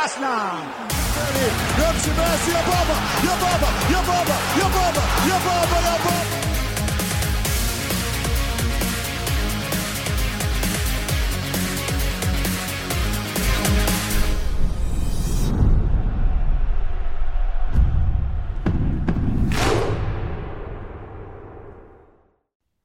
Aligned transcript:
فوتبال 0.00 0.04
اصلا 0.04 0.52
نمشي 1.78 2.10
ماشي 2.10 2.50
يا 2.50 2.62
بابا 2.66 2.96
يا 3.24 3.34
بابا 3.42 3.68
يا 3.92 4.00
بابا 4.00 4.36
يا 4.60 4.68
بابا 4.68 5.02
يا 5.28 5.38
بابا 5.38 6.39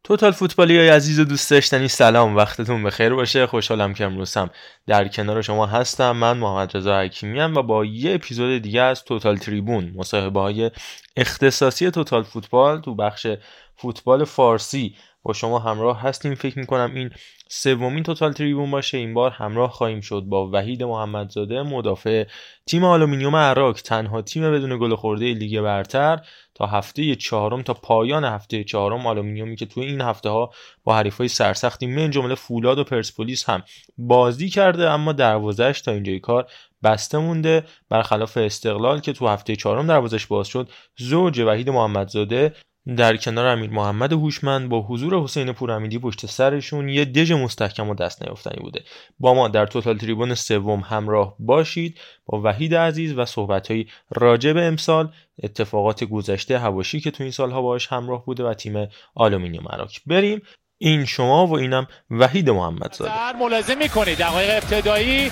توتال 0.06 0.32
فوتبالی 0.32 0.78
های 0.78 0.90
عزیز 0.90 1.20
و 1.20 1.24
دوست 1.24 1.52
داشتنی 1.52 1.88
سلام 1.88 2.36
وقتتون 2.36 2.84
بخیر 2.84 3.14
باشه. 3.14 3.48
خوشحالم 3.48 3.94
که 3.94 4.06
امروز 4.06 4.38
هم 4.38 4.50
در 4.88 5.08
کنار 5.08 5.42
شما 5.42 5.66
هستم. 5.66 6.12
من 6.12 6.38
محمد 6.38 6.78
رضا 6.78 7.00
حکیمی 7.00 7.40
و 7.40 7.62
با 7.62 7.86
یه 7.86 8.16
اپیزود 8.16 8.62
دیگه 8.62 8.82
از 8.82 9.04
Total 9.04 9.38
Tribune 9.38 9.94
مصاحبه 9.96 10.40
های 10.40 10.72
اختصاصی 11.18 11.92
Total 11.92 12.24
Football 12.24 12.82
تو 12.82 12.96
بخش 12.96 13.28
فوتبال 13.76 14.26
فارسی 14.26 14.96
با 15.26 15.34
شما 15.34 15.60
همراه 15.60 16.02
هستیم. 16.02 16.36
فکر 16.36 16.60
می‌کنم 16.60 16.92
این 16.96 17.10
سومین 17.50 18.04
Total 18.04 18.34
Tribune 18.34 18.72
باشه. 18.72 18.98
این 18.98 19.14
بار 19.14 19.32
همراه 19.32 19.72
خواهیم 19.72 20.02
شد 20.02 20.22
با 20.22 20.50
وحید 20.54 20.84
محمدزاده 20.84 21.62
مدافع 21.64 22.26
تیم 22.66 22.84
آلومینیوم 22.84 23.36
اراک. 23.36 23.76
تنها 23.76 24.22
تیم 24.22 24.52
بدون 24.52 24.80
گل 24.80 24.96
خورده 24.96 25.34
لیگ 25.34 25.62
برتر. 25.62 26.20
تا 26.56 26.66
هفته 26.66 27.16
چهارم 27.16 27.62
تا 27.62 27.74
پایان 27.74 28.24
هفته 28.24 28.64
چهارم 28.64 29.08
آلومینیومی 29.08 29.56
که 29.56 29.66
توی 29.66 29.86
این 29.86 30.02
هفته 30.02 30.30
ها 30.30 30.52
با 30.84 30.96
حریف 30.96 31.18
های 31.18 31.28
سرسختی 31.28 31.88
من 31.88 32.12
جمله 32.12 32.36
فولاد 32.36 32.80
و 32.80 32.84
پرسپولیس 32.84 33.50
هم 33.50 33.64
بازی 33.98 34.50
کرده 34.50 34.90
اما 34.90 35.12
دروازش 35.12 35.82
تا 35.86 35.92
اینجای 35.92 36.20
کار 36.20 36.48
بسته 36.84 37.18
مونده. 37.18 37.64
برخلاف 37.90 38.38
استقلال 38.38 39.00
که 39.00 39.14
تو 39.14 39.28
هفته 39.28 39.56
چهارم 39.56 39.88
دروازش 39.88 40.26
باز 40.26 40.48
شد 40.48 40.70
زوج 40.98 41.40
وحید 41.40 41.70
محمدزاده 41.70 42.54
در 42.98 43.18
کنار 43.18 43.46
امیر 43.46 43.70
محمد 43.70 44.14
هوشمند 44.14 44.70
با 44.70 44.82
حضور 44.82 45.24
حسین 45.24 45.52
پورامیدی 45.52 46.00
پشت 46.00 46.26
سرشون 46.26 46.90
یه 46.90 47.06
دژ 47.06 47.32
مستحکم 47.32 47.90
و 47.90 47.96
دست 47.96 48.24
نیافتنی 48.24 48.60
بوده. 48.62 48.84
با 49.20 49.34
ما 49.34 49.48
در 49.48 49.66
توتال 49.66 49.98
تریبون 49.98 50.36
سوم 50.36 50.80
همراه 50.80 51.36
باشید 51.40 52.00
با 52.26 52.42
وحید 52.44 52.76
عزیز 52.76 53.18
و 53.18 53.26
صحبتهایی 53.26 53.88
راجع 54.10 54.54
به 54.54 54.64
امسال 54.64 55.12
اتفاقات 55.44 56.04
گذشته 56.04 56.60
هواشی 56.60 57.00
که 57.00 57.12
تو 57.12 57.24
این 57.24 57.32
سالها 57.32 57.62
باش 57.62 57.88
همراه 57.88 58.26
بوده 58.26 58.44
و 58.44 58.54
تیم 58.54 58.88
آلومینیوم 59.16 59.68
اراک 59.68 59.92
بریم. 60.06 60.42
این 60.78 61.06
شما 61.06 61.48
و 61.48 61.58
اینم 61.58 61.88
وحید 62.12 62.50
محمدزاده. 62.50 63.38
ملاحظه 63.40 63.76
می‌کنید 63.76 64.18
دقایق 64.18 64.64
ابتدایی 64.64 65.32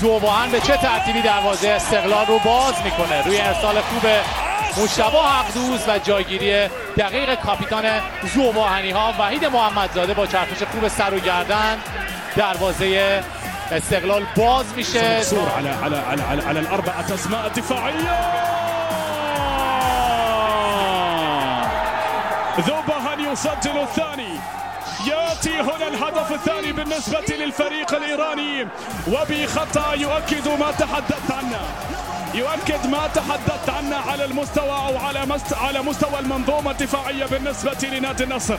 ذوب‌آهن 0.00 0.52
به 0.52 0.60
چه 0.60 0.76
ترتیبی 0.76 1.22
دروازه 1.22 1.68
استقلال 1.68 2.26
رو 2.26 2.38
باز 2.44 2.74
می‌کنه؟ 2.84 3.26
روی 3.26 3.38
ارسال 3.38 3.80
خوب 3.80 4.10
مجتبی 4.76 5.18
حقدوست 5.18 5.88
و 5.88 5.98
جایگیری 5.98 6.68
دقیق 6.98 7.34
کاپیتان 7.34 7.84
ذوب‌آهنی 8.34 8.90
ها 8.90 9.12
وحید 9.18 9.44
محمدزاده 9.44 10.14
با 10.14 10.26
چرخش 10.26 10.62
خوب 10.72 10.88
سر 10.88 11.14
و 11.14 11.18
گردن 11.18 11.78
دروازه 12.36 13.22
استقلال 13.72 14.26
باز 14.36 14.66
میشه. 14.76 15.00
على 15.00 15.68
على 15.68 15.96
على 15.96 16.22
على, 16.22 16.42
على 16.42 16.58
الاربعه 16.58 17.14
اسماء 17.14 17.46
الدفاعيه 17.46 18.18
ذوبهن 22.60 23.32
يسجل 23.32 23.78
الثاني. 23.78 24.40
ياتي 25.06 25.60
هنا 25.60 25.88
الهدف 25.88 26.32
الثاني 26.32 26.72
بالنسبة 26.72 27.36
للفريق 27.36 27.94
الإيراني. 27.94 28.66
وبخطأ 29.08 29.94
يؤكد 29.94 30.48
ما 30.60 30.72
تحدثت 30.72 31.30
عنه. 31.30 31.60
يؤكد 32.34 32.86
ما 32.86 33.06
تحدثت 33.14 33.70
عنه 33.70 33.96
على 34.10 34.24
المستوى 34.24 34.70
أو 34.70 35.06
على 35.06 35.26
مست... 35.26 35.52
على 35.54 35.82
مستوى 35.82 36.18
المنظومة 36.18 36.70
الدفاعية 36.70 37.26
بالنسبة 37.26 37.88
لنادي 37.88 38.24
النصر. 38.24 38.56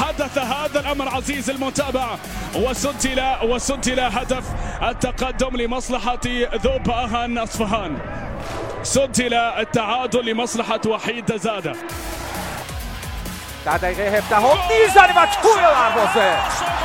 حدث 0.00 0.38
هذا 0.38 0.80
الأمر 0.80 1.08
عزيز 1.08 1.50
المتابعه 1.50 2.18
وسجل 2.54 3.22
وسجل 3.42 4.00
هدف 4.00 4.44
التقدم 4.82 5.56
لمصلحة 5.56 6.20
ذوب 6.54 6.90
أهان 6.90 7.38
أصفهان. 7.38 7.98
سجل 8.82 9.34
التعادل 9.34 10.24
لمصلحة 10.24 10.80
وحيد 10.86 11.36
زاده. 11.36 11.72
در 13.64 13.76
دقیقه 13.76 14.20
17 14.20 14.36
هم 14.36 14.58
میزنه 14.68 15.22
و 15.22 16.06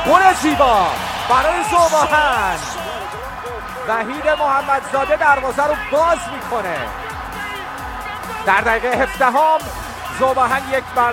گل 0.06 0.34
زیبا 0.42 0.86
برای 1.28 1.62
زوباهن 1.70 2.58
وحید 3.88 4.28
محمدزاده 4.38 5.16
دروازه 5.16 5.62
رو 5.66 5.74
باز 5.92 6.18
می‌کنه. 6.34 6.76
در 8.46 8.60
دقیقه 8.60 9.02
17 9.02 9.24
هم 9.24 9.58
زوباهن 10.18 10.62
یک 10.72 10.84
بر 10.96 11.12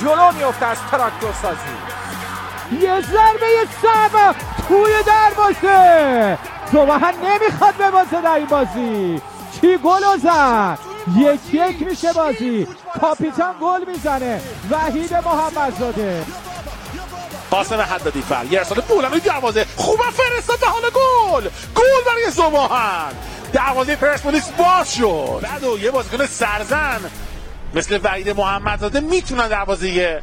جلو 0.00 0.32
میفته 0.32 0.66
از 0.66 0.78
تراکتور 0.90 1.32
سازی 1.42 2.84
یه 2.84 3.00
ضربه 3.00 3.66
سب 3.82 4.34
توی 4.68 4.92
دروازه 5.06 6.38
زوباهن 6.72 7.14
نمی‌خواد 7.24 7.76
ببازه 7.76 8.20
در 8.20 8.34
این 8.34 8.46
بازی. 8.46 9.22
چی 9.60 9.78
گل 9.78 10.18
زد؟ 10.22 10.78
یک 11.16 11.54
یک 11.54 11.88
میشه 11.88 12.12
بازی. 12.12 12.68
کاپیتان 13.00 13.54
گل 13.60 13.84
می‌زنه. 13.86 14.40
وحید 14.70 15.14
محمدزاده. 15.14 16.24
قاسم 17.50 17.80
حدادی 17.80 18.22
فر. 18.22 18.44
یه 18.50 18.58
ارسال 18.58 18.80
بولانوی 18.80 19.20
دروازه 19.20 19.66
خوب 19.76 20.00
فرستاد 20.00 20.60
به 20.60 20.66
حال 20.66 20.82
گل. 20.82 21.48
گل 21.74 22.04
برای 22.06 22.30
زباهن 22.30 23.12
دروازه 23.52 23.96
پرسپولیس 23.96 24.50
باز 24.50 24.94
شد. 24.94 25.40
بعد 25.42 25.62
یه 25.62 25.90
بازیکن 25.90 26.26
سرزن 26.26 27.00
مثل 27.74 28.00
وحید 28.02 28.30
محمدزاده 28.30 29.00
می‌تونن 29.00 29.48
دروازه 29.48 30.22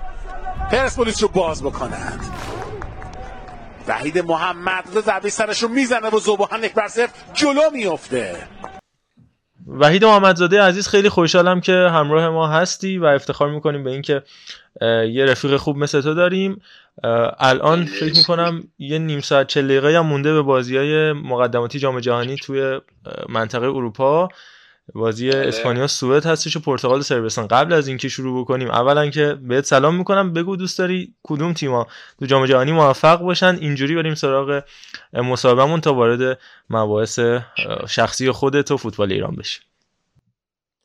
پرسپولیس 0.72 1.22
رو 1.22 1.28
باز 1.28 1.64
بکنند 1.64 2.26
وحید 3.88 4.20
محمدزاده 4.20 5.02
ضربه 5.02 5.30
سرش 5.30 5.64
رو 5.64 5.70
می‌زنه 5.70 6.10
و 6.10 6.20
زباهن 6.20 6.64
یک 6.64 6.74
بر 6.74 6.90
جلو 7.34 7.70
میفته. 7.72 8.48
وحید 9.68 10.06
محمدزاده 10.06 10.62
عزیز 10.62 10.88
خیلی 10.88 11.10
خوشحالم 11.10 11.62
که 11.62 11.74
همراه 11.74 12.30
ما 12.30 12.48
هستی 12.48 12.98
و 12.98 13.06
افتخار 13.06 13.50
می‌کنیم 13.50 13.84
به 13.84 13.92
اینکه 13.92 14.24
یه 15.12 15.26
رفیق 15.26 15.58
خوب 15.58 15.78
مثل 15.78 16.02
تو 16.02 16.14
داریم. 16.14 16.62
الان 17.40 17.86
فکر 17.86 18.18
می‌کنم 18.18 18.64
یه 18.80 19.00
نیم 19.00 19.20
ساعت 19.20 19.48
چه 19.48 19.62
دقیقه 19.62 19.98
هم 19.98 20.06
مونده 20.06 20.34
به 20.34 20.42
بازی 20.42 20.78
های 20.78 21.14
مقدماتی 21.14 21.80
جام 21.80 22.00
جهانی 22.00 22.36
توی 22.36 22.80
منطقه 23.30 23.66
اروپا. 23.66 24.30
بازی 24.94 25.32
بله. 25.32 25.48
اسپانیا 25.48 25.88
سوئد 25.88 26.26
هستش 26.26 26.58
و 26.58 26.60
پرتغال 26.60 27.02
سربستان 27.02 27.48
قبل 27.48 27.74
از 27.74 27.88
اینکه 27.88 28.10
شروع 28.10 28.42
بکنیم 28.42 28.72
اولا 28.72 29.10
که 29.10 29.38
بهت 29.42 29.66
سلام 29.66 29.96
می‌کنم. 29.96 30.34
بگو 30.34 30.56
دوست 30.56 30.80
داری 30.80 31.14
کدوم 31.24 31.54
تیما 31.54 31.88
تو 32.20 32.26
جام 32.26 32.46
جهانی 32.46 32.72
موفق 32.72 33.20
باشن؟ 33.20 33.58
اینجوری 33.62 33.96
بریم 33.96 34.16
سراغ 34.16 34.64
مسابقمون 35.14 35.82
تا 35.82 35.94
وارد 35.94 36.40
مباحث 36.70 37.20
شخصی 37.90 38.32
خودت 38.32 38.72
و 38.72 38.78
فوتبال 38.78 39.12
ایران 39.12 39.36
بشیم 39.36 39.64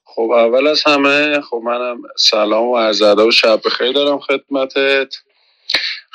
خب 0.04 0.30
اول 0.30 0.66
از 0.66 0.82
همه 0.86 1.40
خب 1.40 1.62
منم 1.64 2.02
سلام 2.16 2.64
و 2.68 2.76
عرض 2.76 3.02
و 3.02 3.30
شب 3.30 3.60
بخیر 3.64 3.92
دارم 3.92 4.18
خدمتت. 4.18 5.16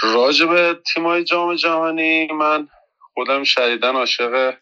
راجع 0.02 0.46
به 0.46 0.80
تیمای 0.94 1.24
جام 1.24 1.56
جهانی 1.56 2.28
من 2.28 2.68
خودم 3.14 3.44
شدیدن 3.44 3.96
عاشق 3.96 4.54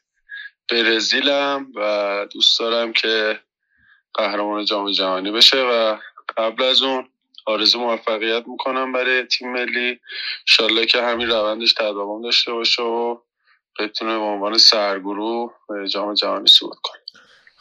برزیلم 0.72 1.68
و 1.76 2.28
دوست 2.34 2.60
دارم 2.60 2.94
که 2.94 3.40
قهرمان 4.14 4.66
جام 4.66 4.92
جهانی 4.92 5.32
بشه 5.32 5.58
و 5.64 5.98
قبل 6.38 6.64
از 6.64 6.82
اون 6.82 7.10
آرزو 7.46 7.80
موفقیت 7.80 8.44
می‌کنم 8.48 8.92
برای 8.92 9.24
تیم 9.24 9.54
ملی. 9.54 10.00
انشالله 10.42 10.86
که 10.86 11.02
همین 11.02 11.30
روندش 11.30 11.74
تداوم 11.74 12.22
داشته 12.22 12.54
باشه 12.54 12.84
و 12.84 13.18
بتونه 13.80 14.18
به 14.18 14.24
عنوان 14.24 14.58
سرگروه 14.58 15.54
جام 15.88 16.14
جهانی 16.14 16.48
صعود 16.48 16.78
کنه 16.84 16.99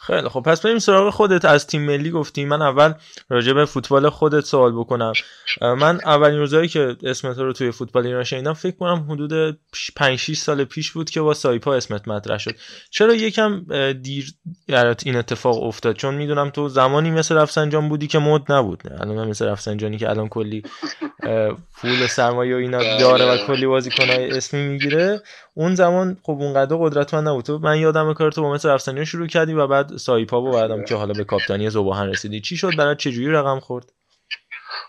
خیلی 0.09 0.29
خب 0.29 0.39
پس 0.39 0.61
بریم 0.61 0.79
سراغ 0.79 1.13
خودت. 1.13 1.45
از 1.45 1.67
تیم 1.67 1.81
ملی 1.81 2.11
گفتی. 2.11 2.45
من 2.45 2.61
اول 2.61 2.93
راجع 3.29 3.53
به 3.53 3.65
فوتبال 3.65 4.09
خودت 4.09 4.45
سوال 4.45 4.71
بکنم. 4.71 5.13
من 5.61 5.99
اولین 6.05 6.39
روزایی 6.39 6.67
که 6.67 6.95
اسمت 7.03 7.37
رو 7.37 7.53
توی 7.53 7.71
فوتبال 7.71 8.07
ایران 8.07 8.23
شنیدم 8.23 8.53
فکر 8.53 8.75
کنم 8.75 9.05
حدود 9.09 9.59
5 9.95 10.19
6 10.19 10.37
سال 10.37 10.63
پیش 10.63 10.91
بود 10.91 11.09
که 11.09 11.21
با 11.21 11.33
سایپا 11.33 11.75
اسمت 11.75 12.07
مطرح 12.07 12.37
شد. 12.37 12.55
چرا 12.91 13.13
یکم 13.13 13.65
دیر 14.01 14.33
این 15.05 15.15
اتفاق 15.15 15.63
افتاد؟ 15.63 15.95
چون 15.95 16.15
می‌دونم 16.15 16.49
تو 16.49 16.69
زمانی 16.69 17.11
مثل 17.11 17.35
رفسنجان 17.35 17.89
بودی 17.89 18.07
که 18.07 18.19
مد 18.19 18.51
نبود. 18.51 18.83
الان 18.99 19.27
مثل 19.27 19.45
رفسنجانی 19.45 19.97
که 19.97 20.09
الان 20.09 20.27
کلی 20.27 20.63
پول 21.81 22.07
سرمایه 22.07 22.55
و 22.55 22.57
اینا 22.57 22.97
داره 22.99 23.25
و 23.25 23.37
کلی 23.47 23.65
بازیکنای 23.65 24.31
اسمی 24.31 24.67
می‌گیره. 24.67 25.21
اون 25.59 25.75
زمان 25.75 26.17
خب 26.23 26.31
اونقدر 26.31 26.75
قدرتمند 26.79 27.27
نبود. 27.27 27.45
تو 27.45 27.59
من 27.59 27.79
یادم 27.79 28.13
کار 28.13 28.31
تو 28.31 28.41
با 28.41 28.53
مثل 28.53 28.69
رفسنجان 28.69 29.05
شروع 29.05 29.27
کردی 29.27 29.53
و 29.53 29.67
بعد 29.67 29.97
سایپا 29.97 30.41
و 30.41 30.51
بعدم 30.51 30.85
که 30.85 30.95
حالا 30.95 31.13
به 31.13 31.23
کاپیتانی 31.23 31.69
زباهن 31.69 32.09
رسیدی. 32.09 32.41
چی 32.41 32.57
شد؟ 32.57 32.75
برات 32.77 32.97
چجوری 32.97 33.31
رقم 33.31 33.59
خورد؟ 33.59 33.93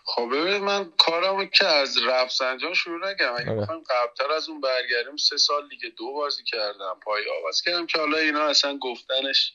خب 0.05 0.28
ببینید 0.32 0.62
من 0.62 0.93
کارمو 0.99 1.44
که 1.44 1.67
از 1.67 1.96
رفسنجان 2.08 2.75
شروع 2.75 3.11
نکردم. 3.11 3.34
اگه 3.38 3.50
آره. 3.50 3.61
بخوایم 3.61 3.82
قبلتر 3.90 4.32
از 4.32 4.49
اون 4.49 4.61
برگردیم 4.61 5.17
سه 5.17 5.37
سال 5.37 5.69
دیگه 5.69 5.88
دو 5.99 6.12
بازی 6.12 6.43
کردم 6.44 6.96
پای 7.02 7.23
آواز 7.40 7.62
کردم 7.62 7.87
که 7.87 7.99
حالا 7.99 8.19
اینا 8.19 8.43
اصلا 8.43 8.78
گفتنش 8.78 9.52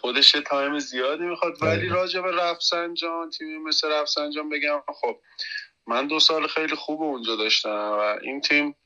خودش 0.00 0.36
time 0.46 0.78
زیادی 0.78 1.24
می‌خواد. 1.24 1.62
ولی 1.62 1.88
راجع 1.88 2.20
به 2.20 2.30
رفسنجان 2.30 3.30
تیمی 3.30 3.58
مثل 3.58 3.88
رفسنجان 3.92 4.48
بگم 4.48 4.80
خب 5.00 5.16
من 5.86 6.06
دو 6.06 6.20
سال 6.20 6.46
خیلی 6.46 6.76
خوب 6.76 7.02
اونجا 7.02 7.36
داشتم 7.36 7.96
و 7.98 8.18
این 8.22 8.40
تیم 8.40 8.76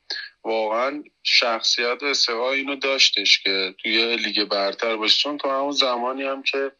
واقعا 0.43 1.03
شخصیت 1.23 2.03
استحقاق 2.03 2.51
اینو 2.51 2.75
داشتش 2.75 3.39
که 3.39 3.75
توی 3.77 4.15
لیگ 4.15 4.43
برتر 4.43 4.95
باشه. 4.95 5.19
چون 5.19 5.37
تو 5.37 5.49
همون 5.49 5.71
زمانی 5.71 6.23
هم 6.23 6.43
که 6.43 6.71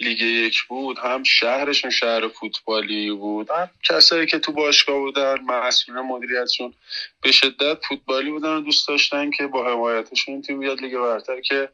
لیگ 0.00 0.20
یک 0.20 0.62
بود 0.62 0.98
هم 0.98 1.22
شهرشون 1.22 1.90
شهر 1.90 2.28
فوتبالی 2.28 3.10
بود 3.10 3.50
هم 3.50 3.70
کسایی 3.82 4.26
که 4.26 4.38
تو 4.38 4.52
باشگاه 4.52 4.98
بودن 4.98 5.40
مسئول 5.40 6.00
مدیریتشون 6.00 6.74
به 7.22 7.32
شدت 7.32 7.78
فوتبالی 7.88 8.30
بودن 8.30 8.54
و 8.54 8.60
دوست 8.60 8.88
داشتن 8.88 9.30
که 9.30 9.46
با 9.46 9.72
حمایتشون 9.72 10.42
تیم 10.42 10.60
بیاد 10.60 10.80
لیگ 10.80 10.98
برتر 10.98 11.40
که 11.40 11.68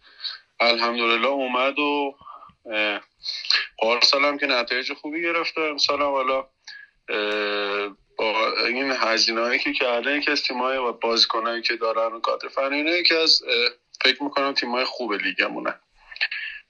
الحمدلله 0.60 1.26
اومد 1.26 1.78
و 1.78 2.14
پارسال 3.78 4.24
هم 4.24 4.38
که 4.38 4.46
نتایج 4.46 4.92
خوبی 4.92 5.22
گرفته 5.22 5.60
امسال 5.60 6.02
هم 6.02 6.10
حالا 6.10 6.46
با 8.18 8.52
این 8.66 8.90
هزینه 8.90 9.40
هایی 9.40 9.58
که 9.58 9.72
کرده 9.72 10.16
یکی 10.16 10.30
از 10.30 10.42
تیمای 10.42 10.76
و 10.76 10.92
بازیکنهایی 10.92 11.62
که 11.62 11.76
دارن 11.76 12.12
و 12.12 12.20
کادر 12.20 12.48
فنی 12.48 12.78
یکی 12.78 13.14
از 13.14 13.42
فکر 14.04 14.22
می‌کنم 14.22 14.52
تیمای 14.52 14.84
خوب 14.84 15.12
لیگمونه. 15.12 15.74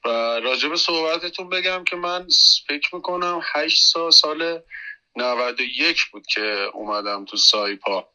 و 0.05 0.08
راجب 0.41 0.75
صحبتتون 0.75 1.49
بگم 1.49 1.85
که 1.85 1.96
من 1.96 2.26
فکر 2.69 2.94
می‌کنم 2.94 3.41
هشت 3.55 3.82
سال 3.82 4.11
سال 4.11 4.61
91 5.17 6.05
بود 6.12 6.26
که 6.26 6.70
اومدم 6.73 7.25
تو 7.25 7.37
سایپا. 7.37 8.08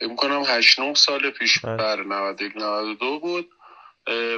فکر 0.00 0.08
می‌کنم 0.08 0.42
هشت 0.46 0.80
نه 0.80 0.94
سال 0.94 1.30
پیش 1.30 1.58
بله. 1.58 1.76
بر 1.76 2.02
91 2.02 2.56
92 2.56 3.18
بود. 3.18 3.50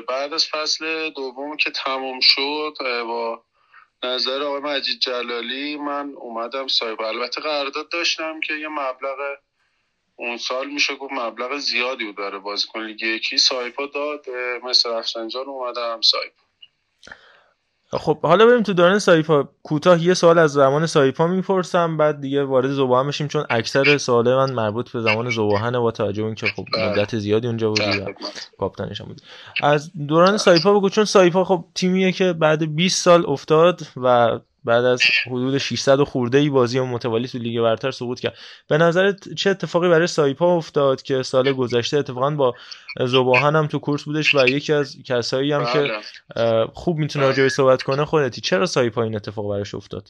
بعد 0.09 0.33
از 0.33 0.47
فصل 0.47 1.11
دوم 1.11 1.57
که 1.57 1.71
تموم 1.71 2.21
شد 2.21 2.73
با 2.81 3.45
نظر 4.05 4.43
آقای 4.43 4.61
مجید 4.61 5.01
جلالی 5.01 5.77
من 5.77 6.11
اومدم 6.17 6.67
سایپا 6.69 7.09
البته 7.09 7.41
قرارداد 7.41 7.89
داشتم 7.89 8.41
که 8.41 8.55
یه 8.55 8.69
مبلغ 8.69 9.19
اون 10.17 10.37
سال 10.37 10.71
میشه 10.71 10.97
گفت 10.97 11.13
مبلغ 11.13 11.59
زیادی 11.59 12.05
بود 12.05 12.17
برای 12.17 12.41
بازیکن 12.41 12.85
لیگ 12.85 13.03
یکی 13.03 13.39
سایپا 13.39 13.87
داد 13.87 14.31
مثل 14.65 14.91
رفسنجان 14.91 15.47
اومدم 15.47 16.01
سایپا. 16.01 16.43
خب 17.93 18.21
حالا 18.23 18.47
بریم 18.47 18.63
تو 18.63 18.73
دوران 18.73 18.99
سایپا 18.99 19.49
کوتاه 19.63 20.03
یه 20.03 20.15
سوال 20.15 20.39
از 20.39 20.53
زمان 20.53 20.87
سایپا 20.87 21.27
می‌پرسم 21.27 21.97
بعد 21.97 22.21
دیگه 22.21 22.45
وارد 22.45 22.71
زوباهن 22.71 23.09
بشیم 23.09 23.29
چون 23.29 23.45
اکثر 23.51 23.99
سوال 23.99 24.35
من 24.37 24.53
مربوط 24.53 24.91
به 24.91 25.01
زمان 25.01 25.31
زوباهن 25.31 25.79
با 25.81 25.91
توجه 25.91 26.25
اینکه 26.25 26.47
خب 26.47 26.65
بله. 26.75 26.91
مدت 26.91 27.19
زیادی 27.19 27.47
اونجا 27.47 27.69
بودی 27.69 27.83
و 27.83 28.05
بله. 28.05 28.15
کاپیتانش 28.59 29.03
بود 29.03 29.21
از 29.63 29.91
دوران 30.09 30.37
سایپا 30.37 30.75
بگو 30.75 30.89
چون 30.89 31.05
سایپا 31.05 31.45
خب 31.45 31.65
تیمیه 31.75 32.13
که 32.13 32.33
بعد 32.33 32.75
20 32.75 33.05
سال 33.05 33.25
افتاد 33.27 33.83
و 33.97 34.39
بعد 34.65 34.85
از 34.85 35.03
حدود 35.27 35.59
600 35.59 36.03
خورده 36.03 36.39
ای 36.39 36.49
بازی 36.49 36.79
و 36.79 36.85
متوالی 36.85 37.29
تو 37.29 37.39
لیگ 37.39 37.63
برتر 37.63 37.91
سقوط 37.91 38.21
کرد. 38.21 38.39
به 38.69 38.79
نظرت 38.79 39.35
چه 39.35 39.51
اتفاقی 39.51 39.89
برای 39.89 40.07
سایپا 40.07 40.57
افتاد 40.57 41.03
که 41.03 41.23
سال 41.23 41.53
گذشته 41.53 41.97
اتفاقا 41.97 42.31
با 42.31 42.55
زباهن 43.07 43.57
هم 43.57 43.67
تو 43.67 43.79
کورس 43.79 44.03
بودش 44.03 44.35
و 44.35 44.49
یکی 44.49 44.73
از 44.73 44.97
کسایی 45.07 45.53
هم 45.53 45.65
که 45.73 45.93
بله. 46.37 46.67
خوب 46.67 46.97
می‌تونه 46.97 47.27
راجع 47.27 47.49
صحبت 47.49 47.83
کنه 47.83 48.05
خودتی 48.05 48.41
چرا 48.41 48.67
سایپا 48.67 49.03
این 49.03 49.17
اتفاق 49.17 49.51
براش 49.51 49.75
افتاد؟ 49.75 50.09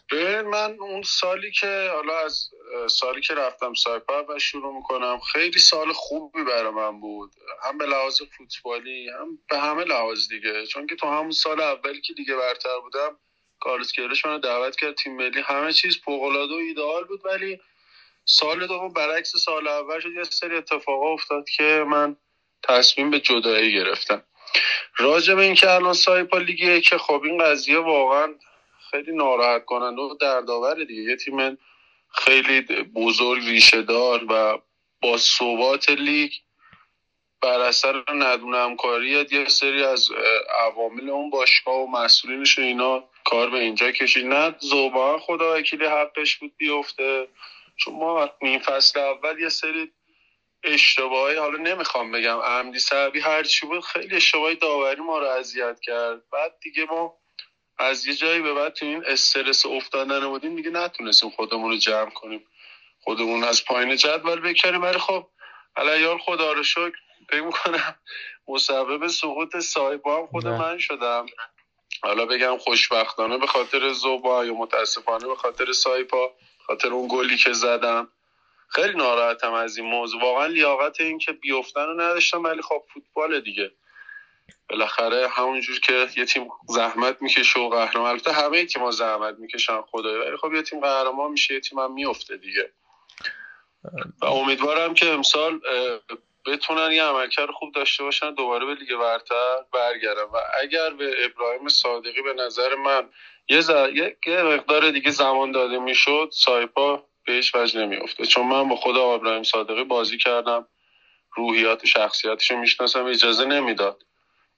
من 0.53 0.77
اون 0.81 1.03
سالی 1.03 1.51
که 1.51 1.91
حالا 1.95 2.13
از 2.25 2.51
سالی 2.87 3.21
که 3.21 3.35
رفتم 3.35 3.75
سایپا 3.75 4.25
و 4.29 4.39
شروع 4.39 4.77
می‌کنم 4.77 5.19
خیلی 5.33 5.59
سال 5.59 5.93
خوبی 5.95 6.45
برای 6.45 6.73
من 6.73 7.01
بود. 7.01 7.31
هم 7.63 7.79
به 7.79 7.87
لحاظ 7.87 8.23
فوتبالی 8.39 9.09
هم 9.09 9.39
به 9.51 9.59
همه 9.59 9.85
لحاظ 9.85 10.29
دیگه. 10.29 10.67
چون 10.67 10.87
که 10.87 10.97
تو 10.97 11.07
همون 11.07 11.31
سال 11.31 11.61
اولی 11.61 12.01
که 12.01 12.15
دیگه 12.15 12.35
برتر 12.37 12.81
بودم 12.83 13.19
کارلوس 13.61 13.93
کیروش 13.93 14.27
منو 14.27 14.39
دعوت 14.39 14.77
کرد 14.77 14.95
تیم 14.95 15.17
ملی. 15.17 15.41
همه 15.41 15.73
چیز 15.73 15.99
فوق 16.05 16.23
و 16.23 16.55
ایدئال 16.55 17.05
بود 17.05 17.21
ولی 17.25 17.61
سال 18.25 18.67
دوم 18.67 18.93
برعکس 18.93 19.37
سال 19.37 19.69
اول 19.69 20.01
شد 20.01 20.13
یه 20.13 20.25
سری 20.25 20.57
اتفاقا 20.57 21.13
افتاد 21.13 21.49
که 21.49 21.85
من 21.89 22.17
تصمیم 22.63 23.11
به 23.11 23.21
جدایی 23.21 23.73
گرفتم. 23.73 24.23
راجع 24.97 25.35
به 25.35 25.43
اینکه 25.43 25.71
الان 25.71 25.95
سایپا 25.95 26.39
لیگیه 26.39 26.81
که 26.81 26.99
خب 26.99 27.23
این 27.25 27.45
قضیه 27.45 27.79
واقعا 27.79 28.35
خیلی 28.91 29.13
ناراحت 29.13 29.65
کننده 29.65 30.03
و 30.03 30.15
دردآور 30.21 30.85
دیگه. 30.85 31.03
یه 31.03 31.17
تیم 31.17 31.59
خیلی 32.15 32.61
بزرگ 32.83 33.45
ریشه 33.45 33.83
دار 33.83 34.25
و 34.29 34.59
با 35.03 35.17
ثبات 35.17 35.91
لیگ 35.91 36.33
بر 37.41 37.61
اثر 37.61 38.05
ندون 38.15 38.55
همکاری 38.55 39.27
یه 39.31 39.49
سری 39.49 39.85
از 39.85 40.11
عوامل 40.67 41.11
اون 41.11 41.31
باشگاه 41.31 41.75
و 41.75 41.87
مسئولینش 41.87 42.59
و 42.59 42.63
اینا 42.63 43.10
کار 43.25 43.51
به 43.51 43.59
اینجا 43.59 43.91
کشید. 43.91 44.27
نه 44.27 44.55
زوبان 44.59 45.19
خدا 45.19 45.55
وکیلی 45.57 45.87
حقش 45.87 46.37
بود 46.37 46.57
بیفته. 46.57 47.29
چون 47.77 47.95
ما 47.95 48.31
این 48.41 48.59
فصل 48.59 49.01
اول 49.01 49.41
یه 49.41 49.49
سری 49.49 49.93
اشتباهی 50.65 51.37
حالا 51.37 51.59
نمی‌خوام 51.59 52.13
بگم 52.13 52.39
عمدی 52.39 52.79
سبی 52.79 53.21
هر 53.21 53.43
چی 53.43 53.67
بود 53.67 53.85
خیلی 53.85 54.17
اشتباهی 54.17 54.55
داوری 54.55 55.01
ما 55.01 55.19
رو 55.19 55.27
اذیت 55.27 55.81
کرد. 55.81 56.31
بعد 56.31 56.59
دیگه 56.61 56.85
ما 56.85 57.17
از 57.79 58.07
یه 58.07 58.15
جایی 58.15 58.41
به 58.43 58.55
بعد 58.55 58.73
تو 58.75 58.87
این 58.87 59.05
استرس 59.07 59.67
افتادن 59.67 60.29
بودیم 60.29 60.57
دیگه 60.57 60.71
نتونستیم 60.71 61.31
خودمون 61.31 61.71
رو 61.71 61.77
جمع 61.77 62.11
کنیم. 62.11 62.47
خودمون 63.01 63.45
از 63.45 63.65
پایین 63.65 63.97
جدول 63.97 64.41
بکریم. 64.41 64.83
ولی 64.83 64.99
خب 64.99 65.27
علیار 65.77 66.19
خدا 66.19 66.53
رو 66.53 66.63
شکر 66.63 66.99
فکر 67.31 67.41
می‌کنم 67.41 67.95
مسبب 68.49 69.07
سقوط 69.07 69.59
سایبا 69.59 70.19
هم 70.19 70.27
خود 70.27 70.47
من 70.47 70.79
شدم. 70.79 71.27
حالا 72.03 72.27
بگم 72.27 72.59
خوشبختانه 72.59 73.39
به 73.39 73.47
خاطر 73.47 73.93
زوبا 73.93 74.45
یا 74.45 74.55
متاسفانه 74.55 75.27
به 75.27 75.37
خاطر 75.37 75.73
سایپا 75.73 76.33
خاطر 76.67 76.89
اون 76.89 77.09
گلی 77.11 77.37
که 77.37 77.53
زدم. 77.53 78.09
خیلی 78.69 78.95
ناراحتم 78.95 79.53
از 79.53 79.77
این 79.77 79.87
موضوع. 79.87 80.23
واقعا 80.23 80.47
لیاقت 80.47 81.01
این 81.01 81.19
که 81.19 81.33
بیفتن 81.33 81.87
رو 81.87 81.95
نداشتم 81.95 82.43
ولی 82.43 82.63
خب 82.63 82.85
فوتبال 82.95 83.41
دیگه. 83.41 83.71
بالاخره 84.69 85.29
همونجور 85.29 85.81
که 85.81 86.09
یه 86.17 86.25
تیم 86.25 86.49
زحمت 86.69 87.23
می‌کشه 87.23 87.61
و 87.61 87.69
قهرمان 87.69 88.11
البته 88.11 88.33
همه 88.33 88.65
تیم‌ها 88.65 88.91
زحمت 88.91 89.39
می‌کشن 89.39 89.81
خدای. 89.83 90.19
ولی 90.19 90.37
خب 90.37 90.55
یه 90.55 90.63
تیم 90.63 90.81
قهرمان 90.81 91.31
میشه 91.31 91.55
یه 91.55 91.61
تیم 91.61 91.79
هم 91.79 91.93
میفته 91.93 92.37
دیگه. 92.37 92.73
و 94.23 94.27
امیدوارم 94.27 94.95
که 94.95 95.07
امسال 95.07 95.61
بتونن 96.47 96.93
یه 96.93 97.03
عملکرد 97.03 97.51
خوب 97.51 97.75
داشته 97.75 98.05
باشن 98.05 98.35
دوباره 98.35 98.67
به 98.67 98.75
لیگ 98.75 98.97
برتر 98.97 99.57
برگردن. 99.73 100.23
و 100.23 100.37
اگر 100.63 100.91
به 100.91 101.15
ابراهیم 101.25 101.69
صادقی 101.69 102.23
به 102.23 102.33
نظر 102.33 102.75
من 102.75 103.09
یه, 103.49 103.61
ز... 103.61 103.71
یه 103.95 104.17
مقدار 104.27 104.91
دیگه 104.91 105.11
زمان 105.11 105.53
داده 105.53 105.79
می‌شد 105.79 106.29
سایپا 106.33 107.05
بهش 107.27 107.55
وجه 107.55 107.81
نمیافته. 107.81 108.27
چون 108.27 108.47
من 108.47 108.69
با 108.69 108.77
خود 108.77 108.97
ابراهیم 108.97 109.43
صادقی 109.43 109.85
بازی 109.85 110.19
کردم 110.19 110.67
روحیات 111.35 111.87
شخصیتش 111.87 112.51
رو 112.51 112.57
می‌شناسم 112.57 113.07
اجازه 113.07 113.45
نمی‌داد 113.45 114.03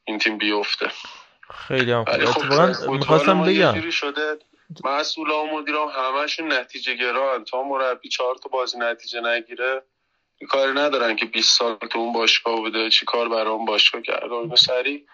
این 0.04 0.18
تیم 0.18 0.38
بیفته. 0.38 0.90
خیلی 1.68 1.92
هم 1.92 2.04
خب 2.04 2.90
می‌خواستم 2.90 3.42
بگم. 3.42 3.90
شده 3.90 4.38
مسئول 4.84 5.30
و 5.30 5.46
مدیران 5.46 5.88
همشون 5.90 6.52
نتیجه 6.52 6.94
گران 6.94 7.44
تا 7.44 7.62
مربی 7.62 8.08
چهار 8.08 8.34
تا 8.34 8.48
بازی 8.48 8.78
نتیجه 8.78 9.20
نگیره 9.20 9.82
کاری 10.48 10.72
ندارن 10.72 11.16
که 11.16 11.26
20 11.26 11.58
سال 11.58 11.76
تو 11.90 11.98
اون 11.98 12.12
باشگاه 12.12 12.56
بوده 12.56 12.90
چی 12.90 13.06
کار 13.06 13.28
برای 13.28 13.52
اون 13.52 13.64
باشگاه 13.64 14.02
کرده 14.02 14.34
و 14.34 14.56
سری 14.56 15.04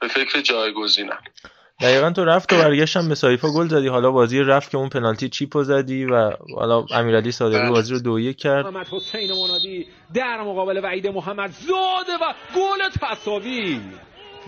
به 0.00 0.08
فکر 0.08 0.40
جایگزینن. 0.40 1.18
دقیقا 1.80 2.10
تو 2.10 2.24
رفت 2.24 2.52
و 2.52 2.56
برگشتم 2.56 3.08
به 3.08 3.14
سایفا 3.14 3.48
گل 3.48 3.68
زدی. 3.68 3.88
حالا 3.88 4.10
بازی 4.10 4.40
رفت 4.40 4.70
که 4.70 4.78
اون 4.78 4.88
پنالتی 4.88 5.28
چیپو 5.28 5.62
زدی 5.62 6.04
و 6.04 6.30
حالا 6.56 6.84
امیرعلی 6.90 7.32
صادقی 7.32 7.58
بله. 7.58 7.70
بازی 7.70 7.94
رو 7.94 8.00
دو 8.00 8.20
یک 8.20 8.36
کرد. 8.36 8.66
محمد 8.66 8.88
حسین 8.88 9.30
منادی 9.32 9.86
در 10.14 10.40
مقابل 10.40 10.80
وعید 10.84 11.06
محمد 11.06 11.50
زاده 11.50 12.24
و 12.24 12.32
گل 12.56 12.88
تساوی 13.00 13.80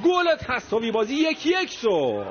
گل 0.04 0.34
تصاوی. 0.34 0.90
بازی 0.90 1.14
یکی 1.14 1.48
یک 1.48 1.70
شد. 1.70 2.26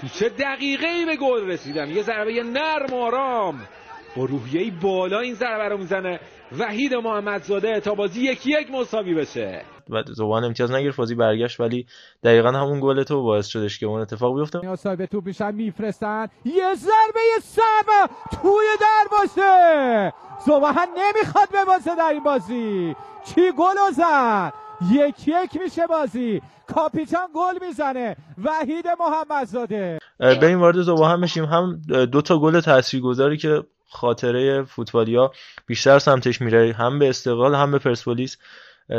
تو 0.00 0.08
چه 0.18 0.28
دقیقه 0.28 0.86
ای 0.86 1.04
به 1.04 1.16
گل 1.16 1.46
رسیدن 1.46 1.90
یه 1.90 2.02
ضربه 2.02 2.42
نرم 2.42 2.92
و 2.92 3.02
آرام. 3.02 3.68
با 4.16 4.24
روحیه 4.24 4.70
بالا 4.70 5.20
این 5.20 5.34
ضربه 5.34 5.68
رو 5.68 5.78
می‌زنه. 5.78 6.20
وحید 6.58 6.94
محمدزاده 6.94 7.80
تا 7.80 7.94
بازی 7.94 8.20
یکی 8.20 8.50
یک 8.60 8.70
مساوی 8.70 9.14
بشه. 9.14 9.62
و 9.90 10.02
زبان 10.06 10.44
امتیاز 10.44 10.70
نگرفت 10.70 10.96
بازی 10.96 11.14
برگشت 11.14 11.60
ولی 11.60 11.86
دقیقا 12.24 12.48
همون 12.48 12.80
گل 12.80 13.02
تو 13.02 13.22
باعث 13.22 13.46
شدش 13.46 13.78
که 13.78 13.86
اون 13.86 14.00
اتفاق 14.00 14.34
بیفته. 14.38 14.76
صاحب 14.76 15.06
توپ 15.06 15.26
میشن 15.26 15.54
میفرستن. 15.54 16.28
یه 16.44 16.74
ضربه 16.74 17.20
سب 17.42 18.10
توی 18.42 18.66
در 18.80 19.06
باشه. 19.10 20.12
زبان 20.46 20.88
نمی‌خواد 20.98 21.48
ببازه 21.54 21.96
در 21.96 22.10
این 22.12 22.22
بازی. 22.22 22.96
چی 23.24 23.52
گل 23.58 23.92
زد؟ 23.92 24.52
یک 24.92 25.28
یک 25.28 25.62
میشه 25.62 25.86
بازی. 25.86 26.42
کاپیتان 26.74 27.28
گل 27.34 27.66
می‌زنه. 27.66 28.16
وحید 28.44 28.84
محمدزاده. 29.00 29.98
به 30.18 30.46
این 30.46 30.58
وارد 30.58 30.82
زبان 30.82 31.20
میشیم 31.20 31.44
هم 31.44 31.80
دو 32.12 32.22
تا 32.22 32.38
گل 32.38 32.60
تاثیرگذاری 32.60 33.36
که 33.36 33.62
خاطره 33.90 34.62
فوتبالیا 34.62 35.32
بیشتر 35.66 35.98
سمتش 35.98 36.40
میره. 36.40 36.72
هم 36.72 36.98
به 36.98 37.08
استقلال 37.08 37.54
هم 37.54 37.70
به 37.70 37.78
پرسپولیس. 37.78 38.36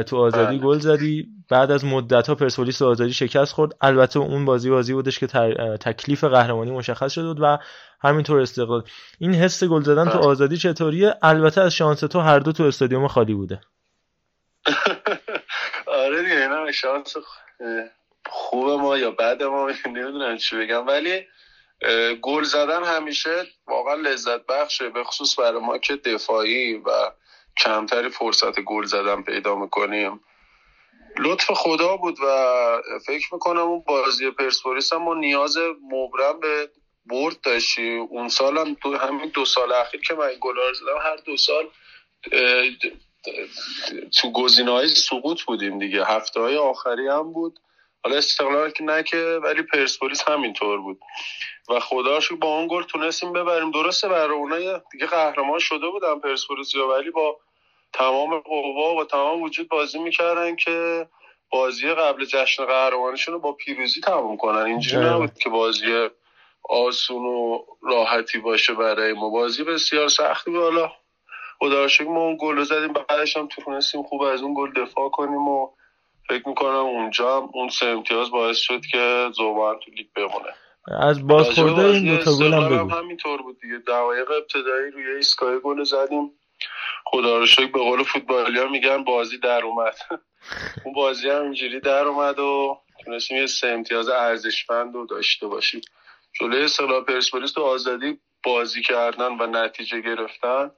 تو 0.07 0.17
آزادی 0.17 0.59
گل 0.59 0.79
زدی. 0.79 1.27
بعد 1.49 1.71
از 1.71 1.85
مدت 1.85 2.27
ها 2.27 2.35
پرسپولیس 2.35 2.81
آزادی 2.81 3.13
شکست 3.13 3.53
خورد. 3.53 3.71
البته 3.81 4.19
اون 4.19 4.45
بازی 4.45 4.69
بازی 4.69 4.93
بودش 4.93 5.19
که 5.19 5.27
تکلیف 5.81 6.23
قهرمانی 6.23 6.71
مشخص 6.71 7.11
شده 7.13 7.27
بود 7.27 7.41
و 7.41 7.57
همینطور 8.01 8.39
استقلال. 8.39 8.83
این 9.19 9.35
حس 9.35 9.63
گل 9.63 9.81
زدن 9.81 10.09
تو 10.09 10.17
آزادی 10.17 10.57
چطوریه؟ 10.57 11.15
البته 11.21 11.61
از 11.61 11.73
شانس 11.73 11.99
تو 11.99 12.19
هر 12.19 12.39
دو 12.39 12.51
تو 12.51 12.63
استادیوم 12.63 13.07
خالی 13.07 13.33
بوده. 13.33 13.61
آره 16.05 16.23
دیگه 16.23 16.41
اینا 16.41 16.71
شانس 16.71 17.15
خوب 18.29 18.69
ما 18.69 18.97
یا 18.97 19.11
بعد 19.11 19.43
ما 19.43 19.69
نمی‌دونم 19.85 20.37
چی 20.37 20.57
بگم. 20.57 20.87
ولی 20.87 21.21
گل 22.21 22.43
زدن 22.43 22.83
همیشه 22.83 23.47
واقعا 23.67 23.95
لذت 23.95 24.45
بخشه 24.45 24.89
به 24.89 25.03
خصوص 25.03 25.39
برای 25.39 25.61
ما 25.61 25.77
که 25.77 25.95
دفاعی 25.95 26.73
و 26.73 27.11
کمتری 27.57 28.09
فرصت 28.09 28.59
گل 28.59 28.85
زدن 28.85 29.21
پیدا 29.21 29.55
می‌کنیم. 29.55 30.19
لطف 31.17 31.51
خدا 31.51 31.97
بود 31.97 32.17
و 32.23 32.81
فکر 33.05 33.33
می‌کنم 33.33 33.59
اون 33.59 33.83
بازی 33.87 34.31
پرسپولیس 34.31 34.93
هم 34.93 35.03
ما 35.03 35.13
نیاز 35.13 35.57
مبرم 35.91 36.39
به 36.39 36.69
برد 37.05 37.41
داشتیم. 37.41 38.01
اون 38.01 38.29
سال 38.29 38.57
هم 38.57 38.75
تو 38.75 38.97
همین 38.97 39.31
دو 39.33 39.45
سال 39.45 39.71
اخیر 39.71 40.01
که 40.01 40.13
من 40.13 40.29
گل 40.39 40.73
زدم 40.73 40.97
هر 41.01 41.15
دو 41.15 41.37
سال 41.37 41.67
تو 44.21 44.31
گزینه 44.31 44.71
های 44.71 44.87
سقوط 44.87 45.41
بودیم 45.41 45.79
دیگه. 45.79 46.05
هفته 46.05 46.39
های 46.39 46.57
آخری 46.57 47.07
هم 47.07 47.33
بود. 47.33 47.59
حالا 48.03 48.17
استقلال 48.17 48.71
که 48.71 48.83
نه 48.83 49.03
که 49.03 49.39
ولی 49.43 49.61
پرسپولیس 49.61 50.29
همینطور 50.29 50.81
بود. 50.81 50.99
و 51.69 51.79
خداشو 51.79 52.37
با 52.37 52.57
اون 52.57 52.67
گل 52.67 52.83
تونستیم 52.83 53.33
ببریم. 53.33 53.71
درسته 53.71 54.07
برای 54.09 54.37
اونها 54.37 54.81
دیگه 54.91 55.05
قهرمان 55.05 55.59
شده 55.59 55.89
بودن 55.89 56.19
پرسپولیس 56.19 56.75
ولی 56.75 57.11
با 57.11 57.39
تمام 57.93 58.39
قوا 58.39 58.95
و 58.95 59.05
تمام 59.05 59.41
وجود 59.41 59.69
بازی 59.69 59.99
می‌کردن 59.99 60.55
که 60.55 61.07
بازی 61.49 61.93
قبل 61.93 62.25
جشن 62.25 62.65
قهرمانیشون 62.65 63.33
رو 63.33 63.39
با 63.39 63.53
پیروزی 63.53 64.01
تموم 64.01 64.37
کنن. 64.37 64.61
اینجوری 64.61 65.05
نبود 65.05 65.33
که 65.33 65.49
بازی 65.49 66.09
آسون 66.63 67.25
و 67.25 67.65
راحتی 67.81 68.37
باشه 68.37 68.73
برای 68.73 69.13
ما. 69.13 69.29
بازی 69.29 69.63
بسیار 69.63 70.07
سختی 70.07 70.51
بود. 70.51 70.61
حالا 70.61 70.91
خدا 71.59 71.87
ما 72.05 72.21
اون 72.21 72.37
گل 72.41 72.55
رو 72.55 72.63
زدیم 72.63 72.93
بعدش 72.93 73.37
هم 73.37 73.47
تونستیم 73.47 74.03
خوب 74.03 74.21
از 74.21 74.41
اون 74.41 74.53
گل 74.53 74.71
دفاع 74.73 75.09
کنیم 75.09 75.47
و 75.47 75.69
فکر 76.29 76.49
می‌کنم 76.49 76.85
اونجا 76.85 77.37
هم 77.37 77.49
اون 77.53 77.69
سه 77.69 77.85
امتیاز 77.85 78.31
باعث 78.31 78.57
شد 78.57 78.81
که 78.91 79.29
زوبان 79.35 79.79
تو 79.79 79.91
لیگ 79.91 80.07
بمونه. 80.15 80.53
از 81.01 81.27
بازخورده 81.27 81.85
این 81.85 82.15
دو 82.15 82.23
تا 82.23 82.31
گل 82.37 82.53
هم 82.53 82.69
بگو. 82.69 82.89
همینطور 82.89 83.41
بود 83.41 83.59
دیگه. 83.61 83.77
دقایق 83.77 84.31
ابتدایی 84.31 84.91
روی 84.91 85.15
ایستگاه 85.15 85.59
گل 85.59 85.83
زدیم. 85.83 86.31
خدا 87.05 87.37
رو 87.37 87.45
شکر 87.45 87.71
به 87.71 87.79
قول 87.79 88.03
فوتبالی 88.03 88.67
میگن 88.71 89.03
بازی 89.03 89.37
در 89.37 89.63
اومد. 89.63 89.95
اون 90.85 90.93
بازی 90.93 91.29
هم 91.29 91.41
اینجوری 91.41 91.79
در 91.79 92.03
اومد 92.03 92.39
و 92.39 92.77
تونستیم 93.05 93.37
یه 93.37 93.47
سه 93.47 93.67
امتیاز 93.67 94.09
ارزشمند 94.09 94.93
رو 94.93 95.05
داشته 95.05 95.47
باشیم. 95.47 95.81
جلوی 96.39 96.67
سلا 96.67 97.01
پرسپولیس 97.01 97.51
تو 97.51 97.63
آزادی 97.63 98.19
بازی 98.43 98.81
کردن 98.81 99.31
و 99.39 99.47
نتیجه 99.47 100.01
گرفتن. 100.01 100.71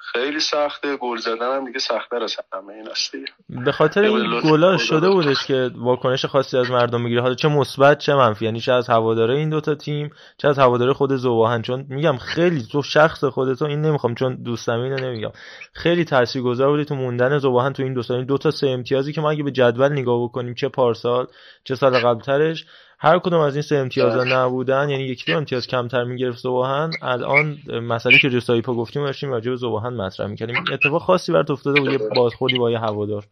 خیلی 0.00 0.40
سخته 0.40 0.96
گل 0.96 1.16
زدن 1.16 1.56
هم 1.56 1.64
دیگه 1.64 1.78
سختتر 1.78 2.22
از 2.22 2.36
همه 2.52 2.72
این 2.72 2.88
است 2.88 3.14
به 3.48 3.72
خاطر 3.72 4.02
این 4.02 4.40
گلا 4.40 4.76
شده 4.76 5.10
بودش 5.10 5.46
که 5.46 5.70
واکنش 5.76 6.24
خاصی 6.24 6.58
از 6.58 6.70
مردم 6.70 7.00
می‌گیره. 7.00 7.22
حالا 7.22 7.34
چه 7.34 7.48
مثبت 7.48 7.98
چه 7.98 8.14
منفی 8.14 8.44
یعنی 8.44 8.60
چه 8.60 8.72
از 8.72 8.88
هواداره 8.90 9.34
این 9.34 9.50
دوتا 9.50 9.74
تیم 9.74 10.10
چه 10.38 10.48
از 10.48 10.58
هواداره 10.58 10.92
خود 10.92 11.16
زواهن 11.16 11.62
چون 11.62 11.86
میگم 11.88 12.16
خیلی 12.16 12.62
تو 12.72 12.82
شخص 12.82 13.24
خودتو 13.24 13.64
این 13.64 13.80
نمی‌خوام 13.80 14.14
چون 14.14 14.42
دوستم 14.42 14.80
اینو 14.80 14.96
نمیگم. 14.96 15.32
خیلی 15.72 16.04
تاثیرگذار 16.04 16.68
بودی 16.70 16.84
تو 16.84 16.94
موندن 16.94 17.38
زواهن 17.38 17.72
تو 17.72 17.82
این 17.82 17.94
دو 17.94 18.02
سال 18.02 18.24
دو 18.24 18.38
تا 18.38 18.50
سه 18.50 18.68
امتیازی 18.68 19.12
که 19.12 19.20
ما 19.20 19.30
اگه 19.30 19.42
به 19.42 19.50
جدول 19.50 19.92
نگاه 19.92 20.24
بکنیم 20.24 20.54
چه 20.54 20.68
پارسال 20.68 21.26
چه 21.64 21.74
سال 21.74 21.98
قبلترش 21.98 22.66
هر 23.00 23.18
کدوم 23.18 23.40
از 23.40 23.54
این 23.54 23.62
سه 23.62 23.76
امتیازا 23.76 24.24
نبودن 24.24 24.90
یعنی 24.90 25.02
یکی 25.04 25.32
دو 25.32 25.38
امتیاز 25.38 25.66
کمتر 25.66 26.04
می‌گرفت 26.04 26.38
زباهن 26.38 26.90
الان 27.02 27.58
مسئله 27.68 28.18
که 28.18 28.30
جو 28.30 28.60
پا 28.62 28.74
گفتیم 28.74 29.04
داشتیم 29.04 29.30
راجع 29.30 29.50
به 29.50 29.56
زباهن 29.56 29.92
مطرح 29.92 30.26
می‌کردیم. 30.26 30.64
اتفاق 30.72 31.02
خاصی 31.02 31.32
برات 31.32 31.50
افتاده 31.50 31.80
بود 31.80 31.92
یه 31.92 31.98
بازخوردی 32.16 32.58
با 32.58 32.70
یه 32.70 32.78
هوادار. 32.78 33.24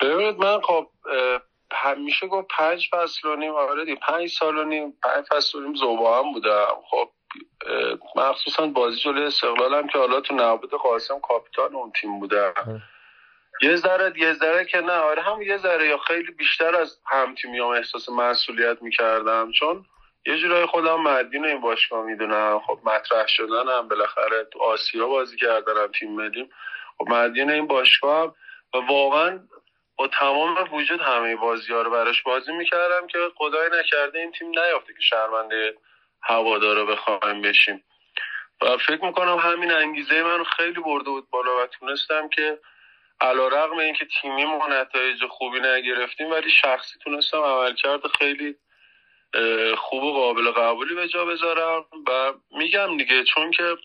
ببینید 0.00 0.38
من 0.38 0.60
خب 0.60 0.86
همیشه 1.72 2.26
گفت 2.26 2.48
پنج 2.58 2.88
فصل 2.92 3.28
و 3.28 3.36
نیم 3.36 3.52
آره 3.54 3.94
پنج 3.94 4.28
سال 4.28 4.58
و 4.58 4.64
نیم 4.64 4.92
پنج 5.02 5.24
فصل 5.30 5.58
و 5.58 5.60
نیم 5.62 5.74
زباهن 5.74 6.32
بودم. 6.32 6.66
خب 6.90 7.08
مخصوصا 8.16 8.66
بازی 8.66 8.96
جلوی 9.00 9.24
استقلالم 9.24 9.88
که 9.88 9.98
حالا 9.98 10.20
تو 10.20 10.34
نبود 10.34 10.70
قاسم 10.70 11.20
کاپیتان 11.20 11.74
اون 11.74 11.92
تیم 12.00 12.20
بودم. 12.20 12.52
یه 13.62 13.76
ذره 13.76 14.12
یه 14.16 14.32
ذره 14.32 14.64
که 14.64 14.80
نه. 14.80 14.92
آره 14.92 15.22
هم 15.22 15.42
یه 15.42 15.56
ذره 15.56 15.86
یا 15.86 15.98
خیلی 15.98 16.32
بیشتر 16.32 16.76
از 16.76 16.98
هم 17.06 17.34
تیمیام 17.34 17.70
احساس 17.70 18.08
مسئولیت 18.08 18.82
می‌کردم. 18.82 19.52
چون 19.52 19.84
یه 20.26 20.38
جورای 20.38 20.66
خودم 20.66 21.00
مدین 21.00 21.44
این 21.44 21.60
باشگاه 21.60 22.04
می‌دونم. 22.04 22.60
خب 22.66 22.78
مطرح 22.84 23.26
شدنم. 23.26 23.88
بالاخره 23.88 24.44
تو 24.44 24.62
آسیا 24.62 25.06
بازی 25.06 25.36
کردنم 25.36 25.86
تیم 25.98 26.12
ملیم 26.12 26.50
خب 26.98 27.08
مدین 27.08 27.50
این 27.50 27.66
باشگاه 27.66 28.36
و 28.74 28.78
واقعا 28.78 29.40
با 29.96 30.08
تمام 30.08 30.68
وجود 30.72 31.00
همه 31.00 31.36
بازی 31.36 31.72
ها 31.72 31.82
رو 31.82 31.90
براش 31.90 32.22
بازی 32.22 32.52
می‌کردم 32.52 33.06
که 33.06 33.18
خدای 33.36 33.70
نکرده 33.80 34.18
این 34.18 34.32
تیم 34.32 34.48
نیافته 34.48 34.92
که 34.92 35.00
شرمنده 35.00 35.74
هوادارا 36.22 36.84
بخوایم 36.84 37.42
بشیم. 37.42 37.84
و 38.62 38.76
فکر 38.76 39.04
می‌کنم 39.04 39.36
همین 39.36 39.72
انگیزه 39.72 40.22
من 40.22 40.44
خیلی 40.44 40.80
برده 40.80 41.10
بود 41.10 41.30
بالا 41.30 41.62
و 41.62 41.66
تونستم 41.66 42.28
که 42.28 42.58
علا 43.20 43.48
رقم 43.48 43.78
اینکه 43.78 44.06
تیمی 44.20 44.44
ما 44.44 44.66
نتایج 44.66 45.24
خوبی 45.30 45.60
نگرفتیم 45.60 46.30
ولی 46.30 46.50
شخصی 46.50 46.98
تونستم 47.04 47.42
عملکرد 47.42 48.06
خیلی 48.18 48.56
خوب 49.76 50.02
و 50.02 50.12
قابل 50.12 50.50
قبولی 50.50 50.94
به 50.94 51.08
جا 51.08 51.24
بذارم. 51.24 51.84
و 52.06 52.32
میگم 52.50 52.96
دیگه 52.96 53.24
چون 53.24 53.50
که 53.50 53.76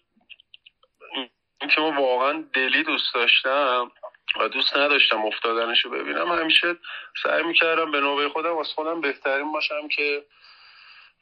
این 1.61 1.69
تیم 1.75 1.97
واقعا 1.97 2.43
دلی 2.53 2.83
دوست 2.83 3.13
داشتم 3.13 3.91
و 4.39 4.47
دوست 4.47 4.77
نداشتم 4.77 5.25
افتادنشو 5.25 5.89
ببینم 5.89 6.31
همیشه 6.31 6.75
سعی 7.23 7.43
می‌کردم 7.43 7.91
به 7.91 7.99
نوبه 7.99 8.29
خودم 8.29 8.57
از 8.57 8.67
خودم 8.67 9.01
بهترین 9.01 9.51
باشم 9.51 9.87
که 9.87 10.25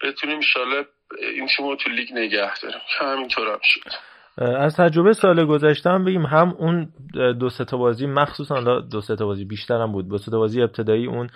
بتونیم 0.01 0.36
انشالله 0.36 0.86
این 1.20 1.48
تیم 1.48 1.67
رو 1.67 1.75
تو 1.75 1.89
لیگ 1.89 2.13
نگه 2.13 2.60
داریم. 2.60 2.82
که 2.88 3.05
همینطور 3.05 3.48
هم 3.48 3.60
شد. 3.63 4.12
از 4.38 4.75
تجربه 4.75 5.13
سال 5.13 5.46
گذشته 5.46 5.90
هم 5.90 6.06
بگیم 6.06 6.25
هم 6.25 6.56
اون 6.60 6.94
دو 7.40 7.50
تا 7.50 7.78
بازی 7.78 8.08
مخصوصا 8.08 8.80
دو 8.80 9.02
تا 9.02 9.25
بازی 9.25 9.46
بیشتر 9.46 9.82
هم 9.82 9.92
بود. 9.92 10.10
دو 10.10 10.18
تا 10.18 10.38
بازی 10.38 10.62
ابتدایی 10.62 11.06
اون 11.06 11.30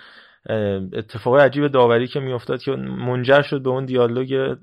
اتفاق 0.92 1.36
عجیب 1.40 1.68
داوری 1.68 2.06
که 2.06 2.20
میافتاد 2.20 2.62
که 2.62 2.70
منجر 2.72 3.42
شد 3.42 3.62
به 3.62 3.70
اون 3.70 3.84
دیالوگ 3.84 4.56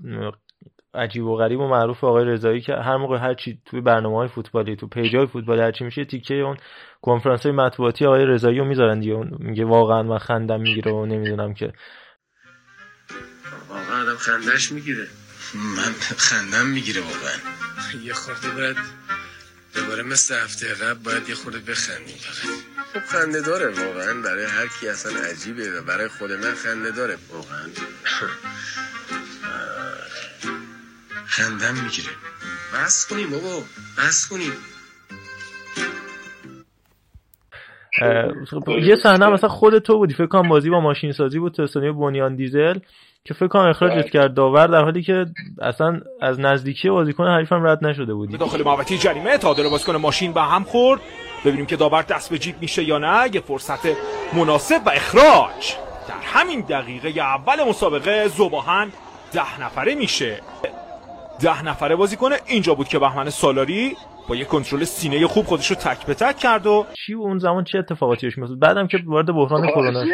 عجیب 0.94 1.26
و 1.26 1.36
غریب 1.36 1.60
و 1.60 1.68
معروف 1.68 2.04
آقای 2.04 2.26
رضایی 2.26 2.62
که 2.62 2.74
هر 2.74 2.98
موقع 2.98 3.18
هر 3.18 3.34
چی 3.34 3.62
توی 3.66 3.82
برنامه 3.82 4.16
های 4.16 4.28
فوتبالی 4.28 4.76
تو 4.76 4.88
پیج 4.88 5.16
های 5.16 5.28
فوتبالی 5.28 5.62
هر 5.62 5.72
چی 5.72 5.84
میشه 5.84 6.06
تیکه 6.06 6.34
اون 6.36 6.58
کنفرانس 7.02 7.46
های 7.46 7.56
مطبوعاتی 7.56 8.06
آقای 8.06 8.26
رضایی 8.26 8.60
رو 8.60 8.66
می‌ذارن 8.66 9.00
دیگه. 9.00 9.14
اون 9.14 9.38
میگه 9.40 9.66
واقعا 9.66 10.04
من 10.04 10.18
خندم 10.18 10.62
می‌گیره 10.62 10.92
و 10.92 11.06
نمی‌دونم 11.06 11.54
که. 11.54 11.74
واقعا 13.70 14.02
آدم 14.02 14.16
خندش 14.16 14.72
می‌گیره. 14.72 15.08
من 15.56 15.94
خندم 16.18 16.66
می‌گیره 16.66 17.02
واقعا. 17.02 17.65
یه 18.04 18.14
خورده 18.14 18.50
باید 18.50 18.78
دوباره 19.76 20.04
مثل 20.04 20.36
هفته 20.36 20.74
قبل 20.74 21.04
باید 21.04 21.30
یه 21.30 21.36
خورده 21.36 21.60
بخندیم 21.60 22.18
خب 22.94 23.00
خنده 23.06 23.42
داره 23.42 23.68
واقعا 23.68 24.22
برای 24.22 24.46
هر 24.46 24.68
کی 24.80 24.88
اصلا 24.88 25.20
عجیبه 25.20 25.80
و 25.80 25.84
برای 25.84 26.08
خود 26.08 26.32
من 26.32 26.56
خنده 26.56 26.92
داره 26.92 27.18
واقعا. 27.30 27.68
خندم 31.26 31.74
می‌گیره. 31.84 32.10
بس 32.74 33.08
کنیم 33.08 33.30
بابا 33.30 33.64
بس 33.98 34.28
کنیم. 34.28 34.54
یه 38.82 38.96
صحنه 38.96 39.30
مثلا 39.30 39.50
خود 39.50 39.80
تو 39.80 39.98
بودی 39.98 40.14
فکر 40.14 40.26
کنم 40.26 40.50
بازی 40.50 40.70
با 40.70 40.80
ماشین 40.80 41.12
سازی 41.12 41.40
بود 41.40 41.54
تو 41.54 41.94
بنیان 41.94 42.36
دیزل. 42.36 42.80
که 43.26 43.34
فکر 43.34 43.48
کنم 43.48 43.70
اخراجت 43.70 43.94
بله. 43.94 44.10
کرد 44.10 44.34
داور 44.34 44.68
در 44.68 44.84
حالی 44.84 45.04
که 45.04 45.26
اصلا 45.62 46.02
از 46.22 46.40
نزدیکی 46.40 46.90
بازیکن 46.90 47.28
حریفم 47.28 47.64
رد 47.68 47.86
نشده 47.86 48.14
بودی 48.14 48.38
داخل 48.38 48.64
محوطه 48.64 48.98
جریمه 48.98 49.38
تعادل 49.38 49.70
بازیکن 49.70 49.96
ماشین 49.96 50.34
به 50.34 50.42
هم 50.42 50.64
خورد. 50.64 51.02
ببینیم 51.46 51.66
که 51.66 51.76
داور 51.76 52.02
دست 52.02 52.30
به 52.30 52.38
جیب 52.38 52.56
میشه 52.62 52.84
یا 52.84 52.98
نه 52.98 53.30
یه 53.34 53.42
فرصت 53.42 53.80
مناسب 54.34 54.82
و 54.86 54.90
اخراج. 54.90 55.74
در 56.08 56.16
همین 56.24 56.62
دقیقه 56.62 57.22
اول 57.22 57.64
مسابقه 57.70 58.28
زباهن 58.28 58.92
ده 59.34 59.62
نفره 59.62 59.96
میشه. 59.96 60.42
ده 61.40 61.64
نفره 61.64 61.96
بازی 61.96 62.16
کنه 62.16 62.40
اینجا 62.46 62.76
بود 62.76 62.88
که 62.88 63.00
بهمن 63.00 63.30
سالاری 63.30 63.98
با 64.28 64.36
یه 64.36 64.46
کنترل 64.46 64.84
سینه 64.84 65.28
خوب 65.28 65.46
خودش 65.46 65.68
رو 65.68 65.76
تک 65.76 66.06
به 66.06 66.14
تک 66.14 66.38
کرد 66.38 66.68
و 66.68 66.86
چی 66.94 67.14
اون 67.14 67.40
زمان؟ 67.40 67.64
چه 67.64 67.78
اتفاقاتی 67.78 68.28
پیش 68.28 68.38
میافتاد؟ 68.38 68.60
بعدم 68.60 68.88
که 68.88 69.00
وارد 69.06 69.28
بحران 69.28 69.68
کرونا 69.68 70.06
شد. 70.06 70.12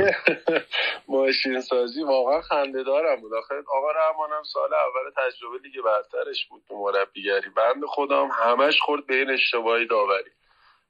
ماشین 1.08 1.62
سازی 1.62 2.04
واقعا 2.04 2.42
خنده 2.42 2.84
دارم 2.84 3.22
بود. 3.22 3.34
آخه 3.34 3.56
آقا 3.56 3.92
رحمانم 3.92 4.44
سال 4.44 4.70
اول 4.74 5.12
تجربه 5.18 5.58
لیگ 5.64 5.84
برترش 5.86 6.46
بود 6.46 6.62
تو 6.68 6.76
مربیگری. 6.76 7.50
بند 7.50 7.86
خودم 7.88 8.30
همش 8.34 8.80
خورد 8.82 9.08
به 9.08 9.16
این 9.16 9.30
اشتباهی 9.30 9.88
داوری. 9.88 10.32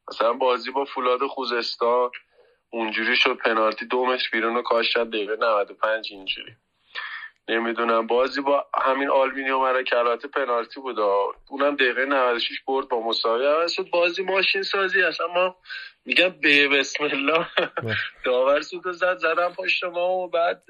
مثلا 0.10 0.34
بازی 0.34 0.72
با 0.72 0.86
فولاد 0.86 1.20
خوزستان 1.28 2.10
اونجوری 2.70 3.16
شد 3.16 3.38
پنالتی 3.38 3.86
دو 3.86 4.06
متر 4.06 4.30
بیرون 4.32 4.58
و 4.58 4.62
کاش 4.62 4.98
دقیقه 4.98 5.36
95 5.36 6.08
اینجوری. 6.12 6.52
نمی‌دونم. 7.50 8.08
بازی 8.08 8.42
با 8.42 8.66
همین 8.86 9.10
آلمینیوم 9.10 9.62
البته 9.62 10.28
پنالتی 10.28 10.80
بود 10.80 11.00
اونم 11.50 11.76
دقیقه 11.76 12.06
96 12.06 12.60
برد 12.68 12.88
با 12.88 13.08
مساوی. 13.08 13.70
شد 13.70 13.90
بازی 13.90 14.24
ماشین 14.24 14.64
سازی. 14.64 15.04
اصلا 15.04 15.28
ما 15.28 15.56
میگم 16.06 16.30
به 16.30 16.68
بسم 16.68 17.04
الله 17.04 17.48
داور 18.26 18.62
سود 18.62 18.92
زد 18.92 19.18
زدم 19.18 19.54
پشت 19.58 19.84
ما 19.84 20.10
و 20.10 20.30
بعد 20.30 20.64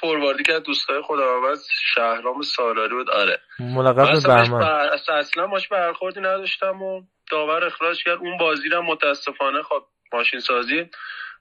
فورواردی 0.00 0.42
که 0.42 0.58
دوستای 0.58 1.00
خودم 1.00 1.44
از 1.50 1.66
شهرام 1.94 2.42
سالاری 2.42 2.94
بود. 2.94 3.10
آره. 3.10 3.40
ملقب 3.60 4.26
بهمن 4.26 4.62
اصلا 5.08 5.46
ماش 5.46 5.68
برخوردی 5.68 6.20
نداشتم 6.20 6.82
و 6.82 7.02
داور 7.30 7.64
اخراج 7.64 8.04
کرد. 8.04 8.18
اون 8.18 8.38
بازی 8.38 8.68
رو 8.68 8.82
متاسفانه 8.82 9.62
خب 9.62 9.82
ماشین 10.12 10.40
سازی. 10.40 10.90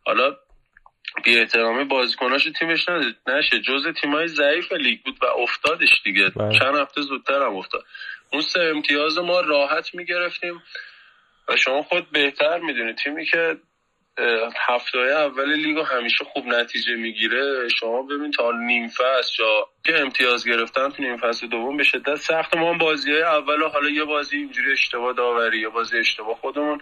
حالا 0.05 0.35
بی 1.23 1.39
احترامی 1.39 1.83
بازیکناش 1.83 2.47
تیمش 2.59 2.85
نشه. 3.27 3.59
جز 3.59 3.87
تیمای 4.01 4.27
ضعیف 4.27 4.71
لیگ 4.71 4.99
بود 5.05 5.17
و 5.21 5.25
افتادش 5.25 6.01
دیگه. 6.03 6.29
بله. 6.29 6.59
چند 6.59 6.75
هفته 6.75 7.01
زودتر 7.01 7.41
هم 7.41 7.55
افتاد. 7.55 7.85
اون 8.33 8.41
سه 8.41 8.61
امتیاز 8.61 9.17
ما 9.17 9.41
راحت 9.41 9.95
می‌گرفتیم 9.95 10.61
و 11.47 11.55
شما 11.55 11.81
خود 11.81 12.11
بهتر 12.11 12.59
می‌دونید. 12.59 12.95
تیمی 12.95 13.25
که 13.25 13.57
هفته 14.67 14.99
اول 14.99 15.55
لیگو 15.55 15.83
همیشه 15.83 16.25
خوب 16.25 16.45
نتیجه 16.47 16.95
می‌گیره 16.95 17.67
شما 17.79 18.01
ببین 18.01 18.31
تا 18.31 18.51
نیم 18.51 18.87
فصل 18.87 19.43
یا 19.43 19.67
که 19.85 19.99
امتیاز 19.99 20.47
گرفتن 20.47 20.89
تو 20.89 21.03
نیم 21.03 21.17
فصل 21.17 21.47
دوم 21.47 21.77
به 21.77 21.83
شدت 21.83 22.15
سخت. 22.15 22.57
ما 22.57 22.73
بازی 22.73 23.11
های 23.11 23.21
اول 23.21 23.63
حالا 23.63 23.89
یه 23.89 24.03
بازی 24.03 24.37
اینجوری 24.37 24.71
اشتباه 24.71 25.13
داوری 25.13 25.61
یه 25.61 25.69
بازی 25.69 25.97
اشتباه 25.97 26.35
خودمون 26.35 26.81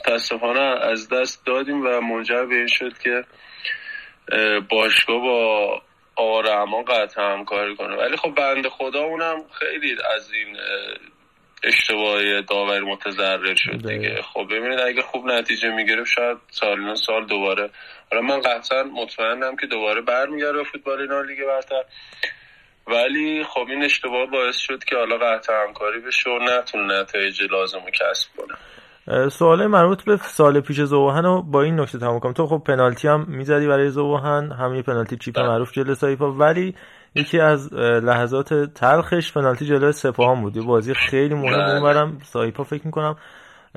متاسفانه 0.00 0.60
از 0.60 1.08
دست 1.08 1.46
دادیم 1.46 1.86
و 1.86 2.00
منجر 2.00 2.46
به 2.46 2.54
این 2.54 2.66
شد 2.66 2.98
که 2.98 3.24
باشگاه 4.70 5.20
با 5.20 5.82
آقا 6.16 6.40
رحمان 6.40 6.84
قطع 6.84 7.22
همکاری 7.22 7.76
کنه. 7.76 7.96
ولی 7.96 8.16
خب 8.16 8.34
بند 8.34 8.68
خدا 8.68 9.00
اونم 9.00 9.44
خیلی 9.58 9.96
از 10.14 10.32
این 10.32 10.56
اشتباهی 11.62 12.42
داوری 12.42 12.84
متضرر 12.84 13.54
شد 13.54 13.88
دیگه. 13.88 14.22
خب 14.22 14.46
ببینید 14.50 14.80
اگه 14.80 15.02
خوب 15.02 15.26
نتیجه 15.26 15.70
می‌گرفت 15.70 16.10
شاید 16.10 16.38
سال 16.50 16.94
سال 16.94 17.26
دوباره. 17.26 17.70
حالا 18.10 18.22
من 18.22 18.40
قطعا 18.40 18.82
مطمئنم 18.82 19.56
که 19.56 19.66
دوباره 19.66 20.00
برمیگرده 20.00 20.64
فوتبال 20.64 21.00
اینا 21.00 21.20
لیگ 21.20 21.46
برتر. 21.46 21.84
ولی 22.86 23.44
خب 23.44 23.66
این 23.68 23.84
اشتباه 23.84 24.26
باعث 24.26 24.56
شد 24.56 24.84
که 24.84 24.96
حالا 24.96 25.18
قطع 25.18 25.52
همکاری 25.52 26.00
بشه 26.00 26.30
و 26.30 26.38
نتونه 26.38 27.00
نتایج 27.00 27.42
لازم 27.42 27.78
رو 27.84 27.90
کسب 27.90 28.30
کنه. 28.36 28.54
سوال 29.32 29.66
مربوط 29.66 30.02
به 30.02 30.18
سال 30.22 30.60
پیش 30.60 30.80
زوهن 30.80 31.24
رو 31.24 31.42
با 31.42 31.62
این 31.62 31.80
نکته 31.80 31.98
تمام 31.98 32.20
کنم. 32.20 32.32
تو 32.32 32.46
خب 32.46 32.62
پنالتی 32.66 33.08
هم 33.08 33.26
می‌زدی 33.28 33.66
برای 33.66 33.90
زوهن 33.90 34.52
هم 34.52 34.74
یه 34.74 34.82
پنالتی 34.82 35.16
چیپ 35.16 35.34
بله. 35.34 35.48
معروف 35.48 35.72
جلو 35.72 35.94
سایپا 35.94 36.32
ولی 36.32 36.74
یکی 37.14 37.40
از 37.40 37.72
لحظات 37.74 38.54
تلخش 38.54 39.32
پنالتی 39.32 39.66
جلوی 39.66 39.92
سپاهان 39.92 40.42
بود. 40.42 40.56
یه 40.56 40.62
بازی 40.62 40.94
خیلی 40.94 41.34
مهم 41.34 41.52
بله. 41.52 41.70
اونورم 41.70 42.18
سایپا 42.32 42.64
فکر 42.64 42.82
می‌کنم 42.86 43.16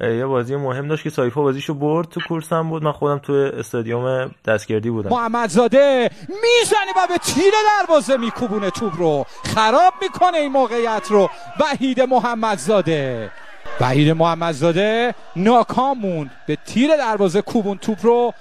یه 0.01 0.25
بازی 0.25 0.55
مهم 0.55 0.87
داشت 0.87 1.03
که 1.03 1.09
سایپا 1.09 1.41
بازیشو 1.41 1.73
برد 1.73 2.09
تو 2.09 2.19
کورس 2.27 2.53
هم 2.53 2.69
بود. 2.69 2.83
من 2.83 2.91
خودم 2.91 3.17
تو 3.17 3.33
استادیوم 3.33 4.31
دستگردی 4.45 4.89
بودم. 4.89 5.09
محمدزاده 5.09 6.09
می‌زنه 6.29 6.91
و 7.03 7.07
به 7.07 7.17
تیر 7.17 7.53
دروازه 7.87 8.17
میکوبونه 8.17 8.69
توپ 8.69 8.93
رو. 8.97 9.25
خراب 9.55 9.93
می‌کنه 10.01 10.37
این 10.37 10.51
موقعیت 10.51 11.07
رو. 11.09 11.29
وحید 11.59 12.01
محمدزاده. 12.01 13.31
وحید 13.79 14.09
محمدزاده 14.09 15.15
ناکام 15.35 15.97
موند. 15.99 16.31
به 16.47 16.57
تیر 16.65 16.97
دروازه 16.97 17.41
کوبون 17.41 17.77
توپ 17.77 17.97
رو 18.01 18.33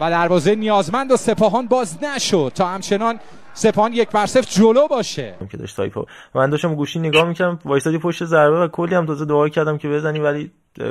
و 0.00 0.10
دروازه 0.10 0.54
نیازمند 0.54 1.12
و 1.12 1.16
سپاهان 1.16 1.66
باز 1.66 2.04
نشد. 2.04 2.52
تا 2.54 2.66
همچنان 2.66 3.20
سپاهان 3.54 3.92
یک 3.92 4.08
بر 4.10 4.26
جلو 4.26 4.88
باشه. 4.88 5.34
که 5.50 5.56
داشت 5.56 5.76
تایپو 5.76 6.06
من 6.34 6.50
داشتم 6.50 6.74
گوشی 6.74 6.98
نگاه 6.98 7.28
می‌کردم 7.28 7.58
وایسادی 7.64 7.98
پشت 7.98 8.24
ضربه 8.24 8.56
و 8.56 8.68
کلی 8.68 8.94
هم 8.94 9.06
تازه 9.06 9.24
دعا 9.24 9.48
کردم 9.48 9.78
که 9.78 9.88
بزنی 9.88 10.18
ولی 10.18 10.50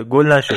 گل 0.10 0.26
نشد. 0.26 0.56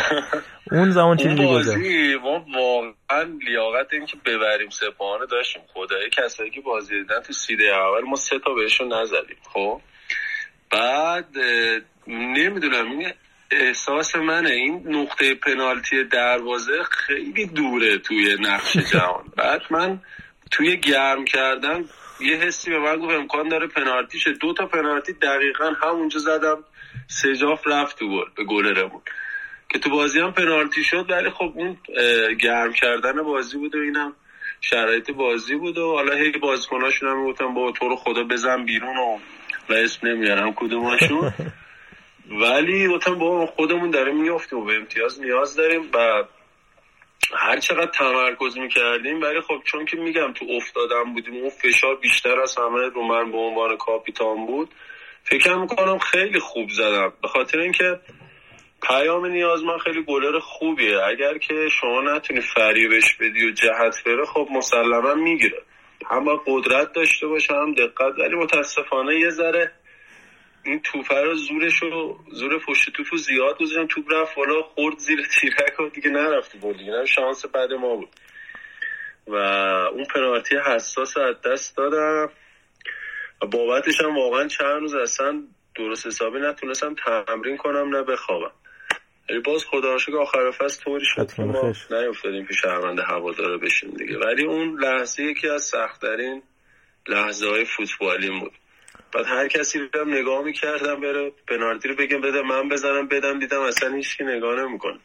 اون 0.72 0.90
زمان 0.90 1.16
چیزی 1.16 1.46
گذشت 1.46 1.78
ما 2.22 2.44
واقعا 2.56 3.22
لیاقت 3.46 3.86
این 3.92 4.06
که 4.06 4.16
ببریم 4.26 4.70
سپاهان 4.70 5.20
داشتیم. 5.30 5.62
خدایی 5.74 6.10
کسایی 6.10 6.50
که 6.50 6.60
بازی 6.60 7.02
دیدن 7.02 7.20
تو 7.20 7.32
سی 7.32 7.45
دقه 7.45 7.64
اول 7.64 8.00
ما 8.08 8.16
سه 8.16 8.38
تا 8.38 8.54
بهشون 8.54 8.92
نزدیم 8.92 9.36
خب؟ 9.52 9.80
بعد 10.70 11.26
نمی‌دونم 12.06 12.90
این 12.90 13.12
احساس 13.50 14.16
منه. 14.16 14.50
این 14.50 14.82
نقطه 14.86 15.34
پنالتی 15.34 16.04
دروازه 16.04 16.82
خیلی 16.82 17.46
دوره 17.46 17.98
توی 17.98 18.36
نقش 18.40 18.76
جهان. 18.92 19.24
بعد 19.36 19.62
من 19.70 20.00
توی 20.50 20.76
گرم 20.76 21.24
کردن 21.24 21.84
یه 22.20 22.36
حسی 22.36 22.70
به 22.70 22.78
من 22.78 22.96
گفت 22.98 23.14
امکان 23.14 23.48
داره 23.48 23.66
پنالتی 23.66 24.18
شه. 24.18 24.32
دو 24.32 24.52
تا 24.52 24.66
پنالتی 24.66 25.12
دقیقا 25.12 25.72
همونجا 25.82 26.18
زدم. 26.18 26.64
سجاف 27.08 27.66
رفت 27.66 27.98
تو 27.98 28.08
گل 28.08 28.24
به 28.36 28.44
گل 28.44 28.66
رمون. 28.78 29.02
که 29.68 29.78
تو 29.78 29.90
بازی 29.90 30.20
هم 30.20 30.32
پنالتی 30.32 30.84
شد 30.84 31.10
ولی 31.10 31.30
خب 31.30 31.52
اون 31.56 31.76
گرم 32.40 32.72
کردن 32.72 33.22
بازی 33.22 33.58
بود 33.58 33.74
و 33.74 33.78
اینم 33.78 34.12
شرایط 34.60 35.10
بازی 35.10 35.54
بود 35.54 35.78
و 35.78 35.92
حالا 35.92 36.14
هی 36.14 36.30
بازیکناشون 36.32 37.08
هم 37.08 37.24
گفتم 37.24 37.54
با 37.54 37.72
تو 37.72 37.88
رو 37.88 37.96
خدا 37.96 38.24
بزن 38.24 38.64
بیرون 38.64 38.96
و 38.96 39.18
و 39.68 39.72
اسم 39.72 40.08
نمیارم 40.08 40.54
کدوماشون. 40.54 41.32
ولی 42.40 42.88
گفتم 42.88 43.14
با 43.14 43.46
خودمون 43.46 43.90
داره 43.90 44.12
میافتیم 44.12 44.58
و 44.58 44.64
به 44.64 44.76
امتیاز 44.76 45.20
نیاز 45.20 45.56
داریم 45.56 45.90
و 45.94 46.24
هر 47.34 47.58
چقدر 47.58 47.90
تمرکز 47.90 48.58
می‌کردیم 48.58 49.22
ولی 49.22 49.40
خب 49.40 49.60
چون 49.64 49.84
که 49.84 49.96
میگم 49.96 50.32
تو 50.32 50.46
افتادم 50.56 51.14
بودیم 51.14 51.34
اون 51.34 51.50
فشار 51.50 51.96
بیشتر 51.96 52.40
از 52.40 52.58
همه 52.58 52.88
رو 52.88 53.02
من 53.02 53.32
به 53.32 53.38
عنوان 53.38 53.76
کاپیتان 53.76 54.46
بود 54.46 54.68
فکر 55.24 55.54
می‌کنم 55.54 55.98
خیلی 55.98 56.38
خوب 56.38 56.70
زدم. 56.70 57.12
به 57.22 57.28
خاطر 57.28 57.58
اینکه 57.58 58.00
پیام 58.82 59.26
نیاز 59.26 59.62
من 59.62 59.78
خیلی 59.78 60.02
گلر 60.02 60.38
خوبیه. 60.38 60.98
اگر 61.02 61.38
که 61.38 61.68
شما 61.80 62.00
نتونی 62.00 62.40
فریبش 62.40 63.16
بدی 63.16 63.48
و 63.48 63.50
جهت 63.50 64.04
بره 64.06 64.24
خب 64.26 64.48
مسلما 64.50 65.14
می‌گیره. 65.14 65.62
هم 66.10 66.36
قدرت 66.46 66.92
داشته 66.92 67.26
باشه 67.26 67.54
هم 67.54 67.74
دقت 67.74 68.18
ولی 68.18 68.34
متاسفانه 68.34 69.20
یه 69.20 69.30
ذره 69.30 69.72
این 70.64 70.80
توپه 70.80 71.20
رو 71.20 71.34
زورش 71.34 71.82
رو 71.82 72.18
زور 72.32 72.58
پشت 72.58 72.90
توپ 72.90 73.16
زیاد 73.16 73.58
گذاشتم 73.58 73.86
توپ 73.86 74.12
رفت 74.12 74.34
بالا 74.34 74.62
خورد 74.62 74.98
زیر 74.98 75.26
تیرک 75.40 75.80
و 75.80 75.88
دیگه 75.88 76.10
نرفت 76.10 76.56
بود 76.56 76.78
دیگه. 76.78 77.04
شانس 77.04 77.46
بعد 77.46 77.72
ما 77.72 77.96
بود. 77.96 78.08
و 79.26 79.36
اون 79.92 80.04
پنالتی 80.04 80.56
حساس 80.56 81.16
از 81.16 81.34
دست 81.40 81.76
دادم 81.76 82.30
و 83.42 83.46
بابتش 83.46 84.00
هم 84.00 84.16
واقعا 84.16 84.48
چند 84.48 84.80
روز 84.80 84.94
اصلا 84.94 85.42
درست 85.74 86.06
حسابی 86.06 86.38
نتونستم 86.38 86.94
تمرین 86.94 87.56
کنم 87.56 87.96
نه 87.96 88.02
بخوابم. 88.02 88.52
ولی 89.30 89.40
باز 89.40 89.64
خدا 89.64 89.96
که 89.96 90.12
آخر 90.16 90.50
فصل 90.50 90.82
طوری 90.84 91.04
شد 91.04 91.32
که 91.32 91.42
ما 91.42 91.72
نیفتادیم 91.90 92.46
که 92.46 92.54
شهروند 92.54 92.98
هواداره 92.98 93.58
بشیم 93.58 93.90
دیگه. 93.90 94.18
ولی 94.18 94.44
اون 94.44 94.80
لحظه 94.80 95.22
یکی 95.22 95.48
از 95.48 95.62
سختترین 95.62 96.42
لحظه 97.08 97.48
های 97.48 97.64
فوتبالی 97.64 98.30
بود. 98.40 98.52
بعد 99.12 99.26
هر 99.26 99.48
کسی 99.48 99.78
رو 99.78 100.04
نگاه 100.04 100.44
می‌کردم 100.44 101.00
بره 101.00 101.32
پنالتی 101.48 101.88
رو 101.88 101.94
بگم 101.94 102.20
بده 102.20 102.42
من 102.42 102.68
بزنم 102.68 103.08
بدم 103.08 103.38
دیدم 103.38 103.60
اصلا 103.60 103.94
هیچکی 103.94 104.24
نگاه 104.24 104.60
نمی‌کنه. 104.60 104.98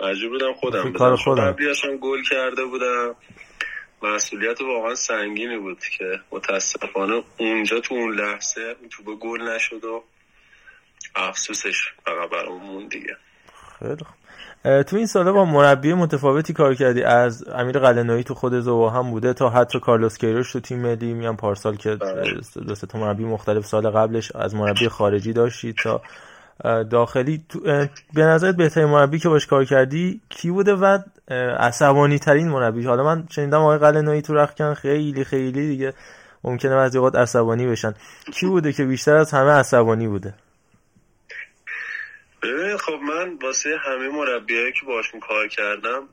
مجبور 0.00 0.30
بودم 0.30 0.52
خودم 0.52 0.92
کار 0.92 1.16
خودم. 1.16 1.56
گل 2.00 2.22
کرده 2.22 2.64
بودم. 2.64 3.16
مسئولیت 4.02 4.60
واقعا 4.60 4.94
سنگینی 4.94 5.58
بود 5.58 5.78
که 5.98 6.20
متاسفانه 6.30 7.22
اونجا 7.38 7.80
تو 7.80 7.94
اون 7.94 8.20
لحظه 8.20 8.76
تو 8.90 9.02
به 9.02 9.14
گل 9.14 9.42
نشد 9.42 9.84
و 9.84 10.04
افسوسش 11.14 11.92
فقط 12.04 12.30
برامون 12.30 12.88
دیگه. 12.88 13.16
خیلی 13.82 13.96
خوب. 14.04 14.82
تو 14.82 14.96
این 14.96 15.06
ساله 15.06 15.32
با 15.32 15.44
مربی 15.44 15.94
متفاوتی 15.94 16.52
کار 16.52 16.74
کردی. 16.74 17.02
از 17.02 17.48
امیر 17.48 17.78
قلنویی 17.78 18.24
تو 18.24 18.34
خود 18.34 18.60
زوا 18.60 18.90
هم 18.90 19.10
بوده 19.10 19.32
تا 19.32 19.50
حتی 19.50 19.80
کارلوس 19.80 20.18
کیروش 20.18 20.52
تو 20.52 20.60
تیم 20.60 20.78
ملی 20.78 21.14
میان 21.14 21.36
پارسال 21.36 21.76
که 21.76 21.98
دو 22.66 22.74
تا 22.74 22.98
مربی 22.98 23.24
مختلف 23.24 23.66
سال 23.66 23.90
قبلش 23.90 24.32
از 24.36 24.54
مربی 24.54 24.88
خارجی 24.88 25.32
داشتی 25.32 25.74
تا 25.82 26.00
داخلی. 26.90 27.44
به 28.14 28.22
نظرت 28.22 28.56
بهترین 28.56 28.86
مربی 28.86 29.18
که 29.18 29.28
باش 29.28 29.46
کار 29.46 29.64
کردی 29.64 30.20
کی 30.28 30.50
بوده 30.50 30.74
و 30.74 30.98
عصبانی 31.58 32.18
ترین 32.18 32.48
مربی؟ 32.48 32.86
حالا 32.86 33.04
من 33.04 33.24
شنیدم 33.30 33.60
آقای 33.60 33.78
قلنویی 33.78 34.22
تو 34.22 34.34
رخکن 34.34 34.74
خیلی 34.74 35.24
خیلی 35.24 35.68
دیگه 35.68 35.92
ممکنه 36.44 36.74
بعضی 36.74 36.98
اوقات 36.98 37.16
عصبانی 37.16 37.66
بشن. 37.66 37.94
کی 38.32 38.46
بوده 38.52 38.72
که 38.72 38.84
بیشتر 38.84 39.16
از 39.16 39.30
همه 39.32 39.50
عصبانی 39.50 40.08
بوده؟ 40.08 40.34
ببین 42.42 42.76
خب 42.76 42.92
من 42.92 43.38
واسه 43.42 43.76
همه 43.84 44.08
مربیایی 44.08 44.72
که 44.72 44.86
باشون 44.86 45.20
کار 45.20 45.48
کردم 45.48 46.08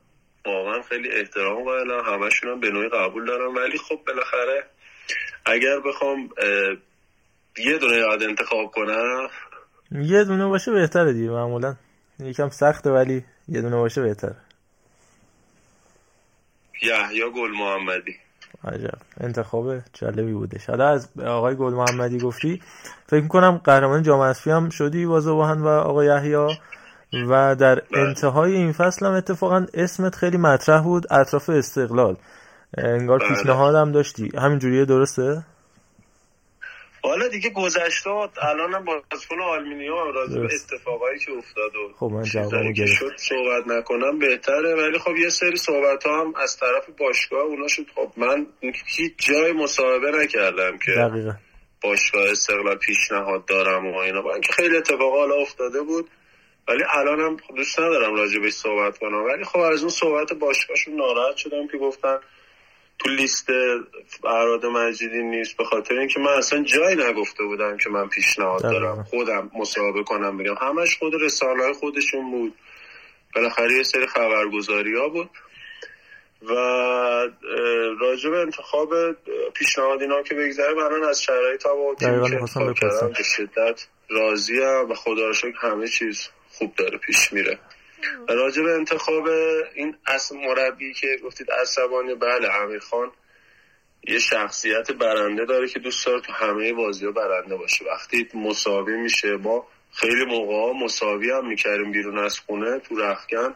واقعا 0.46 0.82
خیلی 0.82 1.10
احترام 1.10 1.64
قائلم. 1.64 2.04
همشون 2.04 2.50
هم 2.50 2.60
به 2.60 2.70
نوعی 2.70 2.88
قبول 2.88 3.26
دارم. 3.26 3.54
ولی 3.54 3.78
خب 3.78 4.00
بالاخره 4.06 4.66
اگر 5.44 5.80
بخوام 5.80 6.30
یه 7.58 7.78
دونه 7.78 7.96
یاد 7.96 8.22
انتخاب 8.22 8.70
کنم. 8.70 9.28
یه 9.92 10.24
دونه 10.24 10.46
باشه 10.46 10.72
بهتره 10.72 11.12
دیگه 11.12 11.30
معمولا. 11.30 11.76
یکم 12.20 12.48
سخته 12.48 12.90
ولی 12.90 13.24
یه 13.48 13.60
دونه 13.60 13.76
باشه 13.76 14.02
بهتره. 14.02 14.36
یا 16.82 17.30
گل 17.30 17.50
محمدی. 17.50 18.16
عجب 18.64 18.98
انتخاب 19.20 19.74
جالبی 19.92 20.32
بودش 20.32 20.70
حالا 20.70 20.88
از 20.88 21.08
آقای 21.26 21.54
گل 21.56 21.72
محمدی 21.72 22.18
گفتی 22.18 22.62
فکر 23.06 23.22
می‌کنم 23.22 23.60
قهرمان 23.64 24.02
جام 24.02 24.20
اسفی 24.20 24.50
هم 24.50 24.70
شدی 24.70 25.06
با 25.06 25.20
زباهن 25.20 25.60
و 25.60 25.68
آقای 25.68 26.06
یحیی 26.06 26.56
و 27.30 27.54
در. 27.54 27.82
انتهای 27.94 28.52
این 28.52 28.72
فصل 28.72 29.06
هم 29.06 29.12
اتفاقا 29.12 29.66
اسمت 29.74 30.14
خیلی 30.14 30.36
مطرح 30.36 30.82
بود 30.82 31.12
اطراف 31.12 31.50
استقلال 31.50 32.16
انگار 32.78 33.18
بله. 33.18 33.28
پیشنهاد 33.28 33.74
هم 33.74 33.92
داشتی 33.92 34.30
همینجوریه 34.38 34.84
درسته؟ 34.84 35.42
حالا 37.02 37.28
دیگه 37.28 37.50
گذشته 37.50 38.10
الان 38.10 38.74
هم 38.74 38.84
بازیکن 38.84 39.40
آلمینیوم 39.40 40.12
راجع 40.14 40.40
به 40.40 40.48
اتفاقایی 40.54 41.18
که 41.18 41.32
افتاد 41.32 41.76
و 41.76 41.92
خب 41.96 42.06
من 42.06 42.24
شد 42.86 43.16
صحبت 43.16 43.66
نکنم 43.66 44.18
بهتره. 44.18 44.74
ولی 44.74 44.98
خب 44.98 45.16
یه 45.16 45.28
سری 45.28 45.56
صحبت 45.56 46.04
ها 46.04 46.20
هم 46.20 46.34
از 46.36 46.56
طرف 46.56 46.90
باشگاه 46.98 47.42
اونا 47.42 47.68
شد. 47.68 47.86
خب 47.94 48.12
من 48.16 48.46
هیچ 48.96 49.12
جای 49.18 49.52
مصاحبه 49.52 50.10
نکردم 50.10 50.78
که 50.78 50.92
دقیقا. 50.92 51.32
باشگاه 51.82 52.30
استقلال 52.30 52.76
پیشنهاد 52.76 53.46
دارم 53.46 53.86
و 53.86 53.96
اینا. 53.96 54.22
با 54.22 54.32
اینکه 54.32 54.52
خیلی 54.52 54.76
اتفاق 54.76 55.12
حالا 55.12 55.34
افتاده 55.34 55.82
بود 55.82 56.10
ولی 56.68 56.82
الان 56.94 57.20
هم 57.20 57.36
دوست 57.56 57.80
ندارم 57.80 58.14
راجع 58.14 58.38
بهش 58.40 58.52
صحبت 58.52 58.98
کنم. 58.98 59.24
ولی 59.24 59.44
خب 59.44 59.58
از 59.58 59.80
اون 59.80 59.90
صحبت 59.90 60.32
باشگاهشون 60.32 60.94
ناراحت 60.96 61.36
شدم 61.36 61.68
که 61.72 61.78
گفتن 61.78 62.18
تو 63.00 63.10
لیست 63.10 63.46
فراد 64.22 64.66
مجیدی 64.66 65.22
نیست 65.22 65.56
به 65.56 65.64
خاطر 65.64 65.94
اینکه 65.94 66.20
من 66.20 66.32
اصلا 66.32 66.62
جایی 66.62 66.96
نگفته 66.96 67.44
بودم 67.44 67.76
که 67.76 67.90
من 67.90 68.08
پیشنهاد 68.08 68.62
دارم 68.62 69.02
خودم 69.02 69.50
مصاحبه 69.54 70.02
کنم 70.02 70.38
بگم. 70.38 70.54
همش 70.60 70.98
خود 70.98 71.12
رسانه 71.14 71.62
های 71.62 71.72
خودشون 71.72 72.30
بود. 72.30 72.54
بالاخره 73.34 73.76
یه 73.76 73.82
سری 73.82 74.06
خبرگزاری 74.06 74.96
ها 74.96 75.08
بود. 75.08 75.30
و 76.42 76.54
راجع 78.00 78.30
به 78.30 78.36
انتخاب 78.36 78.94
پیشنهاد 79.54 80.02
اینا 80.02 80.22
که 80.22 80.34
بگذره 80.34 80.74
من 80.74 81.04
از 81.08 81.22
شرایط 81.22 81.62
تیم 81.98 82.24
که 82.74 82.86
به 83.16 83.22
شدت 83.22 83.86
راضیم 84.10 84.90
و 84.90 84.94
خدا 84.94 85.32
همه 85.60 85.88
چیز 85.88 86.28
خوب 86.48 86.74
داره 86.74 86.98
پیش 86.98 87.32
میره. 87.32 87.58
راجع 88.28 88.62
انتخاب 88.62 89.28
این 89.74 89.96
اصل 90.06 90.36
مربی 90.36 90.94
که 90.94 91.06
گفتید 91.24 91.50
عصبانی 91.50 92.14
بله 92.14 92.54
امیر 92.54 92.78
خان 92.78 93.12
یه 94.08 94.18
شخصیت 94.18 94.92
برنده 94.92 95.44
داره 95.44 95.68
که 95.68 95.78
دوست 95.78 96.06
داره 96.06 96.20
تو 96.20 96.32
همه 96.32 96.72
بازی 96.72 97.06
ها 97.06 97.12
برنده 97.12 97.56
باشه. 97.56 97.84
وقتی 97.84 98.28
مساوی 98.34 98.96
میشه 98.96 99.36
ما 99.36 99.66
خیلی 99.92 100.24
موقع 100.24 100.72
مساوی 100.84 101.30
هم 101.30 101.48
می‌کردیم 101.48 101.92
بیرون 101.92 102.18
از 102.18 102.38
خونه 102.38 102.78
تو 102.78 102.96
رخکن 102.96 103.54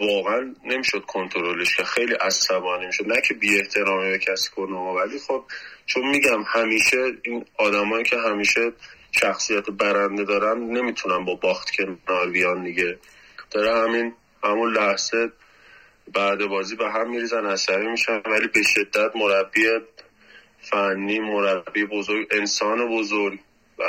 واقعا 0.00 0.54
نمی‌شد 0.64 1.04
کنترلش 1.06 1.76
که 1.76 1.84
خیلی 1.84 2.14
عصبانی 2.14 2.86
می‌شد. 2.86 3.08
نه 3.08 3.20
که 3.28 3.34
بی 3.34 3.58
احترامی 3.58 4.10
به 4.10 4.18
کسی 4.18 4.50
کنه 4.56 4.76
ولی 4.76 5.18
خب 5.18 5.44
چون 5.86 6.08
میگم 6.08 6.42
همیشه 6.46 7.12
این 7.22 7.44
آدمایی 7.58 8.04
که 8.04 8.16
همیشه 8.16 8.72
شخصیت 9.20 9.70
برنده 9.70 10.24
دارن 10.24 10.58
نمی‌تونن 10.58 11.24
با 11.24 11.34
باخت 11.34 11.70
کنار 11.76 12.30
بیان 12.30 12.64
دیگه. 12.64 12.98
داره 13.54 13.88
همین 13.88 14.12
همون 14.44 14.72
لحظه 14.72 15.30
بعد 16.14 16.46
بازی 16.46 16.76
به 16.76 16.90
هم 16.90 17.10
میریزن 17.10 17.46
عصبی 17.46 17.86
میشن 17.86 18.22
ولی 18.26 18.48
به 18.48 18.62
شدت 18.62 19.16
مربی 19.16 19.62
فنی 20.60 21.18
مربی 21.18 21.84
بزرگ 21.84 22.26
انسان 22.30 22.98
بزرگ 22.98 23.38
و 23.78 23.82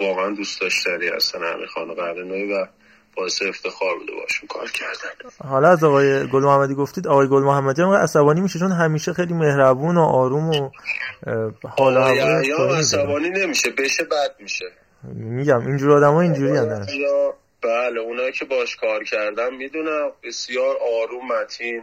واقعا 0.00 0.30
دوست 0.30 0.60
داشتنی 0.60 1.08
هستن 1.08 1.38
همین 1.42 1.66
خانه 1.66 1.94
قرنوی 1.94 2.52
و 2.52 2.66
باعث 3.16 3.42
افتخار 3.42 3.98
بوده 3.98 4.12
باشون 4.12 4.48
کار 4.48 4.70
کردن. 4.70 5.30
حالا 5.48 5.68
از 5.68 5.84
آقای 5.84 6.26
گل 6.26 6.42
محمدی 6.42 6.74
گفتید 6.74 7.08
آقای 7.08 7.28
گل 7.28 7.42
محمدی 7.42 7.82
هم 7.82 7.88
عصبانی 7.90 8.40
میشه 8.40 8.58
چون 8.58 8.72
همیشه 8.72 9.12
خیلی 9.12 9.34
مهربون 9.34 9.96
و 9.96 10.00
آروم 10.00 10.48
و 10.50 10.70
حالا 11.78 12.42
یا 12.42 12.76
عصبانی 12.78 13.30
نمیشه 13.30 13.70
بشه 13.70 14.04
بد 14.04 14.34
میشه. 14.40 14.64
میگم 15.14 15.66
اینجور 15.66 15.92
آدم 15.92 16.12
ها 16.12 16.20
اینجوری 16.20 16.56
هم 16.56 16.86
بله 17.66 18.00
اونایی 18.00 18.32
که 18.32 18.44
باش 18.44 18.76
کار 18.76 19.04
کردم 19.04 19.54
می‌دونم 19.54 20.12
بسیار 20.22 20.76
آروم 20.76 21.28
متین 21.32 21.82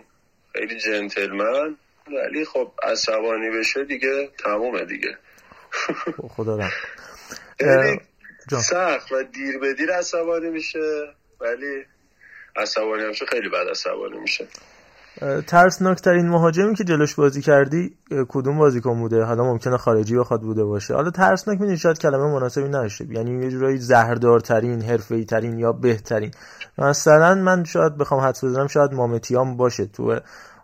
خیلی 0.54 0.80
جنتلمن 0.80 1.78
ولی 2.08 2.46
خب 2.46 2.72
عصبانی 2.84 3.50
بشه 3.50 3.84
دیگه 3.84 4.30
تمومه 4.44 4.86
دیگه. 4.86 5.18
خدا 6.30 6.70
سخت 8.62 9.12
و 9.12 9.24
دیر 9.24 9.60
به 9.60 9.74
دیر 9.74 9.92
عصبانی 9.92 10.50
میشه 10.50 11.14
ولی 11.40 11.86
عصبانی 12.56 13.04
همشه 13.04 13.26
خیلی 13.26 13.50
بد 13.50 13.70
عصبانی 13.70 14.18
میشه. 14.18 14.48
ترسناکترین 15.48 16.30
مهاجمی 16.30 16.76
که 16.76 16.84
جلوش 16.84 17.16
بازی 17.16 17.42
کردی 17.42 17.98
کدوم 18.30 18.58
بازیکن 18.58 19.00
بوده؟ 19.00 19.24
حالا 19.24 19.44
ممکنه 19.44 19.78
خارجی 19.78 20.16
بخواد 20.16 20.42
بوده 20.42 20.64
باشه. 20.64 20.94
حالا 20.94 21.12
ترسناک 21.12 21.60
می‌دونی 21.60 21.78
شاید 21.78 22.00
کلمه 22.00 22.34
مناسبی 22.34 22.70
نشه 22.70 23.06
یعنی 23.10 23.44
یه 23.44 23.52
جورایی 23.52 23.78
زهردارترین 23.78 24.82
حرفه‌ای 24.82 25.26
ترین 25.26 25.60
یا 25.60 25.72
بهترین. 25.72 26.32
مثلا 26.78 27.36
من 27.36 27.64
شاید 27.64 27.98
بخوام 27.98 28.22
حدس 28.22 28.44
بزنم 28.44 28.68
شاید 28.68 28.94
مامتیام 28.94 29.58
باشه. 29.58 29.86
تو 29.86 30.20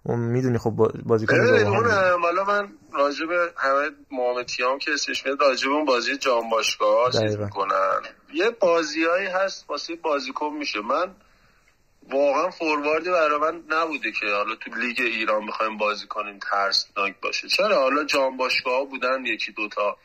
می‌دونی 0.06 0.58
خب 0.58 0.70
بازیکن 1.06 1.36
حالا 1.66 2.44
من 2.44 2.68
راجب 2.94 3.30
همه 3.58 3.90
مامتیام 4.12 4.80
که 4.80 4.92
اسمش 4.94 5.26
میاد 5.26 5.42
راجب 5.42 5.70
اون 5.70 5.86
بازی 5.86 6.18
جام 6.18 6.50
باشگاه 6.50 7.12
چیز 7.12 7.38
می‌کنن. 7.38 8.00
یه 8.34 8.50
بازیایی 8.60 9.28
هست 9.28 9.70
واسه 9.70 9.96
بازیکن 9.96 10.50
میشه. 10.60 10.80
من 10.80 11.06
واقعا 12.12 12.50
فورواردی 12.50 13.10
برای 13.10 13.40
من 13.40 13.64
نبوده 13.70 14.12
که 14.12 14.26
حالا 14.26 14.56
تو 14.56 14.76
لیگ 14.76 15.00
ایران 15.00 15.46
بخوایم 15.46 15.78
بازی 15.78 16.08
کنیم 16.08 16.40
ترسناک 16.52 17.16
باشه. 17.22 17.48
چرا؟ 17.48 17.82
حالا 17.82 18.04
جام 18.04 18.38
باشگاه 18.38 18.86
بودن 18.86 19.26
یکی 19.26 19.52
دوتا 19.52 19.98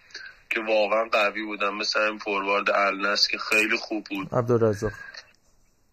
که 0.51 0.61
واقعا 0.61 1.05
قوی 1.05 1.43
بودن 1.43 1.69
مثل 1.69 2.01
این 2.01 2.19
فوروارد 2.19 2.71
النس 2.71 3.29
که 3.29 3.39
خیلی 3.39 3.77
خوب 3.77 4.05
بود. 4.11 4.29
عبدالرزاق. 4.33 4.93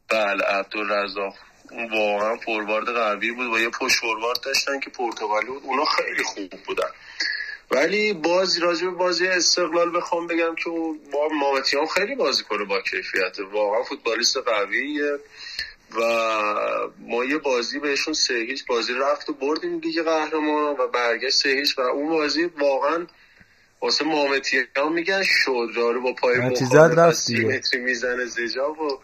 بله 0.09 0.43
عبدالرزاق. 0.43 1.35
اون 1.71 1.91
واقعا 1.91 2.37
فوروارد 2.37 2.89
قوی 2.89 3.31
بود 3.31 3.47
و 3.53 3.59
یه 3.59 3.69
پشت 3.69 3.99
فوروارد 3.99 4.39
داشتن 4.41 4.79
که 4.79 4.89
پرتغالی 4.89 5.47
بود. 5.47 5.63
اونا 5.63 5.85
خیلی 5.85 6.23
خوب 6.23 6.49
بودن. 6.67 6.89
ولی 7.71 8.13
بازی 8.13 8.59
راجع 8.59 8.85
به 8.85 8.91
بازی 8.91 9.27
استقلال 9.27 9.97
بخوام 9.97 10.27
بگم 10.27 10.55
که 10.55 10.69
با 11.13 11.27
مامتیان 11.27 11.85
خیلی 11.85 12.15
بازی 12.15 12.43
کنه 12.43 12.65
با 12.65 12.81
کیفیت 12.81 13.39
واقعا 13.51 13.83
فوتبالیست 13.83 14.37
قویه. 14.37 15.19
و 15.95 16.01
ما 16.99 17.25
یه 17.25 17.37
بازی 17.37 17.79
بهشون 17.79 18.13
سه 18.13 18.33
هیچ 18.33 18.65
بازی 18.65 18.93
رفت 18.93 19.29
و 19.29 19.33
بردیم 19.33 19.79
دیگه 19.79 20.03
قهرمان 20.03 20.77
و 20.77 20.87
برگشت 20.87 21.35
سه 21.35 21.49
هیچ 21.49 21.77
و 21.79 21.81
اون 21.81 22.09
بازی 22.09 22.43
واقعا 22.43 23.07
واسه 23.81 24.05
محمدی 24.05 24.67
ها 24.75 24.89
میگن 24.89 25.23
شد 25.23 25.69
رو 25.75 26.01
با 26.01 26.13
پای 26.13 26.37
مخالف 26.37 27.29
متری 27.29 27.81
می‌زنه 27.81 28.25
زجاب 28.25 28.81
و 28.81 28.99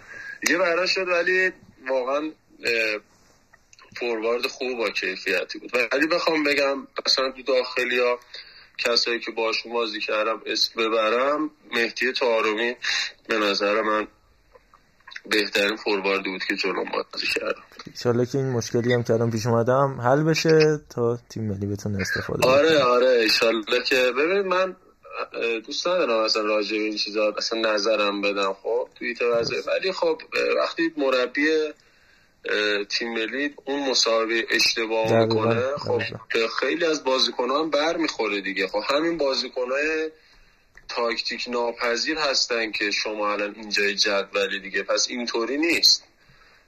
یه 0.50 0.58
برا 0.58 0.86
شد 0.86 1.08
ولی 1.08 1.52
واقعا 1.88 2.32
فوروارد 4.00 4.47
خوب 4.47 4.78
با 4.78 4.89
کیفیتی 4.89 5.60
بود. 5.60 5.71
ولی 5.93 6.08
بخوام 6.08 6.43
بگم 6.43 6.88
مثلا 7.06 7.32
تو 7.32 7.41
داخلی 7.41 8.00
ها 8.00 8.19
کسایی 8.78 9.19
که 9.19 9.32
باشون 9.32 9.73
بازی 9.73 10.00
کردم 10.00 10.41
اسم 10.45 10.82
ببرم 10.82 11.52
مهدی 11.71 12.12
تارومی 12.12 12.76
به 13.28 13.38
نظر 13.38 13.82
من 13.82 14.08
بهترین 15.30 15.76
فورواردی 15.76 16.30
بود 16.30 16.44
که 16.48 16.56
جلو 16.56 16.84
بازی 16.94 17.28
کردم 17.36 17.63
انشالله 17.88 18.26
که 18.26 18.38
این 18.38 18.50
مشکلی 18.50 18.94
هم 18.94 19.04
کردم 19.04 19.32
پیش 19.32 19.46
اومدم 19.46 20.02
حل 20.02 20.24
بشه 20.24 20.80
تا 20.90 21.20
تیم 21.30 21.44
ملی 21.44 21.66
بتونه 21.66 22.02
استفاده 22.02 22.48
آره 22.48 22.84
آره 22.84 23.18
انشالله 23.22 23.84
که 23.86 24.12
ببین 24.18 24.42
من 24.42 24.76
دوست 25.66 25.88
ندارم 25.88 26.24
اصلا 26.24 26.42
راجع 26.42 26.78
به 26.78 26.84
این 26.84 26.96
چیزا 26.96 27.34
اصلا 27.38 27.74
نظرم 27.74 28.22
بدم 28.22 28.54
خب؟ 28.63 28.90
توی 28.96 29.16
وضعیت. 29.34 29.68
ولی 29.68 29.92
خب 29.92 30.22
وقتی 30.58 30.94
مربی 30.98 31.48
تیم 32.90 33.13
ملی 33.13 33.54
اون 33.66 33.90
مسابقه 33.90 34.46
اشتباه 34.52 35.26
می‌کنه 35.26 35.62
خب 35.78 36.02
خیلی 36.60 36.86
از 36.86 37.04
بازیکنان 37.04 37.70
بر 37.70 37.98
می‌خوره 37.98 38.42
دیگه. 38.42 38.68
خب 38.68 38.82
همین 38.90 39.18
بازیکنهای 39.18 40.12
تاکتیک 40.89 41.45
ناپذیر 41.50 42.17
هستن 42.17 42.71
که 42.71 42.91
شما 42.91 43.34
الان 43.34 43.56
اینجای 43.56 43.95
جدولی 43.95 44.60
دیگه. 44.60 44.84
پس 44.84 45.08
اینطوری 45.10 45.58
نیست. 45.58 46.04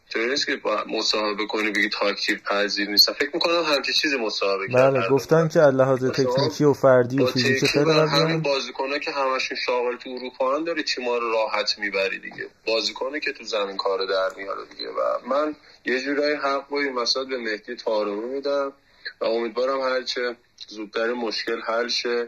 طوری 0.09 0.29
نیست 0.29 0.45
که 0.45 0.61
مصاحبه 0.87 1.45
کنی 1.45 1.71
بگی 1.71 1.89
تاکتیک 1.89 2.43
پذیر 2.43 2.89
نیست. 2.89 3.11
فکر 3.11 3.29
می‌کنم 3.33 3.63
همچین 3.63 3.93
چیزی 3.93 4.17
مصاحبه 4.17 4.67
بله 4.67 5.09
گفتن 5.09 5.47
که 5.47 5.59
لحاظ 5.59 6.05
تکنیکی 6.05 6.63
و 6.63 6.73
فردی 6.73 7.23
و 7.23 7.25
فیزیکی 7.25 7.67
خیلی 7.67 7.91
همین 7.91 8.41
بازیکنه 8.41 8.99
که 8.99 9.11
همشون 9.11 9.57
شاغل 9.65 9.97
تو 9.97 10.09
اروپا 10.09 10.55
هم 10.55 10.63
داره 10.63 10.83
تیما 10.83 11.17
رو 11.17 11.31
راحت 11.31 11.79
می‌بری 11.79 12.19
دیگه. 12.19 12.47
بازیکنه 12.67 13.19
که 13.19 13.31
تو 13.31 13.43
زمین 13.43 13.77
کار 13.77 14.05
در 14.05 14.29
میاره 14.37 14.61
دیگه. 14.65 14.89
و 14.89 15.27
من 15.29 15.55
یه 15.85 15.99
جورایی 16.01 16.35
حق 16.35 16.69
با 16.69 16.79
این 16.79 16.95
به 17.29 17.37
مهدی 17.37 17.75
تارمی 17.75 18.25
میدم 18.25 18.73
و 19.21 19.25
امیدوارم 19.25 19.81
هرچه 19.81 20.35
زودتر 20.67 21.13
مشکل 21.13 21.61
حل 21.61 21.87
شه. 21.87 22.27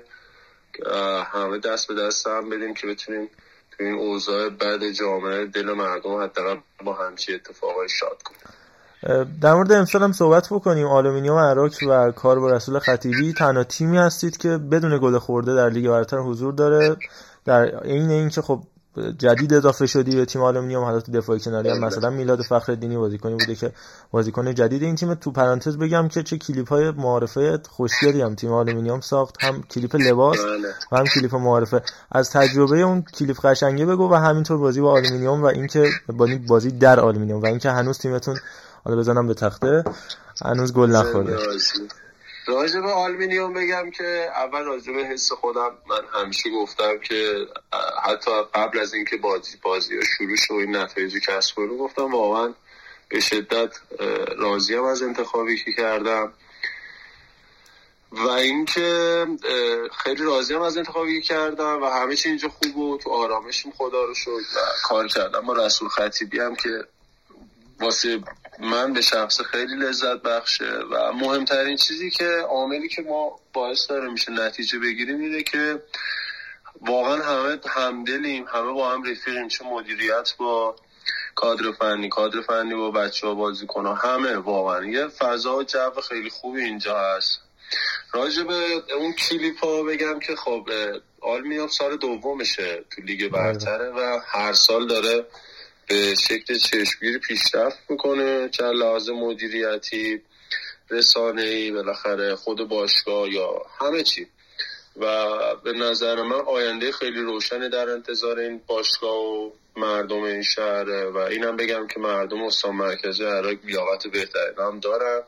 همه 1.25 1.59
دست 1.59 1.87
به 1.87 1.93
دست 1.95 2.27
هم 2.27 2.49
بدیم 2.49 2.73
که 2.73 2.87
بتونیم 2.87 3.29
تو 3.71 3.83
این 3.83 3.93
اوضاع 3.93 4.49
بد 4.49 4.91
جامعه 4.91 5.45
دل 5.45 5.73
مردم 5.73 6.15
حداقل 6.15 6.57
با 6.85 6.93
همچین 6.93 7.33
اتفاقای 7.33 7.89
شاد 7.89 8.21
کنیم. 8.21 8.41
در 9.41 9.53
مورد 9.53 9.71
امسال 9.71 10.03
هم 10.03 10.11
صحبت 10.11 10.47
بکنیم. 10.51 10.87
آلومینیوم 10.87 11.37
اراک 11.37 11.71
و 11.89 12.11
کار 12.11 12.39
با 12.39 12.51
رسول 12.51 12.79
خطیبی. 12.79 13.33
تنها 13.33 13.63
تیمی 13.63 13.97
هستید 13.97 14.37
که 14.37 14.49
بدون 14.49 14.99
گل 15.01 15.17
خورده 15.17 15.55
در 15.55 15.69
لیگ 15.69 15.89
برتر 15.89 16.17
حضور 16.17 16.53
داره. 16.53 16.97
در 17.45 17.65
عین 17.65 18.09
اینکه 18.09 18.41
خب 18.41 18.63
جدید 19.17 19.53
اضافه 19.53 19.85
شدی 19.85 20.15
به 20.15 20.25
تیم 20.25 20.41
آلومینیوم 20.41 20.83
حالا 20.83 20.99
تو 20.99 21.11
دفاعی 21.11 21.39
کناری 21.39 21.69
هم 21.69 21.79
مثلا 21.79 22.09
میلاد 22.09 22.41
فخرالدینی 22.41 22.97
بازیکنی 22.97 23.33
بوده 23.33 23.55
که 23.55 23.71
بازیکن 24.11 24.53
جدید 24.53 24.83
این 24.83 24.95
تیم. 24.95 25.13
تو 25.13 25.31
پرانتز 25.31 25.77
بگم 25.77 26.07
که 26.07 26.23
چه 26.23 26.37
کلیپ 26.37 26.69
های 26.69 26.91
معارفه 26.91 27.59
خوشگلی 27.69 28.21
هم 28.21 28.35
تیم 28.35 28.51
آلومینیوم 28.51 29.01
ساخت 29.01 29.43
هم 29.43 29.63
کلیپ 29.63 29.95
لباس 29.95 30.37
و 30.91 30.97
هم 30.97 31.05
کلیپ 31.05 31.35
معارفه. 31.35 31.81
از 32.11 32.31
تجربه 32.31 32.81
اون 32.81 33.01
کلیپ 33.01 33.45
قشنگه 33.45 33.85
بگو 33.85 34.11
و 34.11 34.15
همینطور 34.15 34.57
بازی 34.57 34.81
با 34.81 34.91
آلومینیوم 34.91 35.43
و 35.43 35.45
اینکه 35.45 35.89
بازی 36.47 36.71
در 36.71 36.99
آلومینیوم 36.99 37.41
و 37.41 37.45
اینکه 37.45 37.71
هنوز 37.71 37.97
تیمتون 37.97 38.39
حالا 38.83 38.97
بزنم 38.97 39.27
به 39.27 39.33
تخته 39.33 39.83
هنوز 40.45 40.73
گل 40.73 40.89
نخورده. 40.89 41.37
راجع 42.45 42.79
به 42.79 42.91
آلمینیوم 42.91 43.53
بگم 43.53 43.91
که 43.91 44.31
اول 44.35 44.63
راجع 44.63 44.93
به 44.93 45.03
حس 45.03 45.31
خودم 45.31 45.77
من 45.89 46.21
همیشه 46.21 46.49
گفتم 46.49 46.99
که 46.99 47.47
حتی 48.03 48.31
قبل 48.53 48.79
از 48.79 48.93
اینکه 48.93 49.17
بازی 49.17 49.57
بازی 49.61 49.95
ها 49.95 50.03
شروع 50.17 50.35
شد 50.35 50.53
این 50.53 50.75
نتایج 50.75 51.17
کسب 51.17 51.59
شه 51.59 51.77
گفتم 51.77 52.11
واقعا 52.11 52.53
به 53.09 53.19
شدت 53.19 53.75
راضیم 54.37 54.83
از 54.83 55.01
انتخابی 55.01 55.57
که 55.57 55.71
کردم. 55.77 56.33
و 58.11 58.27
اینکه 58.27 59.27
خیلی 60.03 60.23
راضیم 60.23 60.61
از 60.61 60.77
انتخابی 60.77 61.21
که 61.21 61.27
کردم 61.27 61.83
و 61.83 61.85
همه 61.85 62.15
چی 62.15 62.29
اینجا 62.29 62.49
خوب 62.49 62.77
و 62.77 62.97
تو 62.97 63.09
آرامشیم 63.09 63.71
خدا 63.77 64.03
رو 64.03 64.13
شد 64.13 64.31
و 64.31 64.59
کار 64.83 65.07
کردم. 65.07 65.41
با 65.41 65.53
رسول 65.53 65.89
خطیبی 65.89 66.39
هم 66.39 66.55
که 66.55 66.69
واسه 67.79 68.19
من 68.59 68.93
به 68.93 69.01
شخص 69.01 69.41
خیلی 69.41 69.75
لذت 69.75 70.21
بخشه 70.21 70.73
و 70.91 71.13
مهمترین 71.13 71.77
چیزی 71.77 72.09
که 72.09 72.27
عاملی 72.49 72.87
که 72.87 73.01
ما 73.01 73.39
باعث 73.53 73.89
داره 73.89 74.09
میشه 74.09 74.31
نتیجه 74.31 74.79
بگیریم 74.79 75.19
اینه 75.19 75.43
که 75.43 75.81
واقعا 76.81 77.15
همه 77.23 77.59
همدلیم 77.67 78.45
همه 78.47 78.71
با 78.71 78.89
هم 78.89 79.03
رفیقیم 79.03 79.47
چه 79.47 79.65
مدیریت 79.65 80.33
با 80.37 80.75
کادر 81.35 81.71
فنی 81.71 82.09
کادر 82.09 82.41
فنی 82.41 82.75
با 82.75 82.91
بچه 82.91 83.27
ها 83.27 83.33
بازی 83.33 83.67
کنه 83.67 83.95
همه 83.95 84.37
واقعا. 84.37 84.85
یه 84.85 85.07
فضا 85.07 85.55
و 85.55 85.63
جو 85.63 86.01
خیلی 86.09 86.29
خوبی 86.29 86.61
اینجا 86.61 86.99
هست. 86.99 87.39
راجع 88.13 88.43
به 88.43 88.83
اون 88.95 89.13
کلیپ 89.13 89.65
ها 89.65 89.83
بگم 89.83 90.19
که 90.19 90.35
خب 90.35 90.69
آلمیاب 91.21 91.69
سال 91.69 91.97
دومشه 91.97 92.85
تو 92.89 93.01
لیگ 93.01 93.31
برتره 93.31 93.89
و 93.89 94.19
هر 94.25 94.53
سال 94.53 94.87
داره 94.87 95.25
به 95.91 96.15
شکل 96.15 96.57
چشمگیری 96.57 97.17
پیشرفت 97.17 97.79
می‌کنه 97.89 98.49
چه 98.49 98.63
لحاظ 98.63 99.09
مدیریتی 99.09 100.21
رسانه 100.89 101.41
ای 101.41 101.71
بالاخره 101.71 102.35
خود 102.35 102.67
باشگاه 102.67 103.29
یا 103.29 103.65
همه 103.79 104.03
چی. 104.03 104.27
و 104.97 105.25
به 105.63 105.73
نظر 105.73 106.21
من 106.21 106.41
آینده 106.47 106.91
خیلی 106.91 107.21
روشنی 107.21 107.69
در 107.69 107.89
انتظار 107.89 108.39
این 108.39 108.61
باشگاه 108.67 109.15
و 109.15 109.51
مردم 109.75 110.23
این 110.23 110.43
شهره 110.43 111.05
و 111.05 111.17
اینم 111.17 111.55
بگم 111.55 111.87
که 111.87 111.99
مردم 111.99 112.43
استان 112.43 112.75
مرکز 112.75 113.21
عراق 113.21 113.57
لیاقت 113.65 114.07
بهتری 114.07 114.55
هم 114.57 114.79
دارن. 114.79 115.23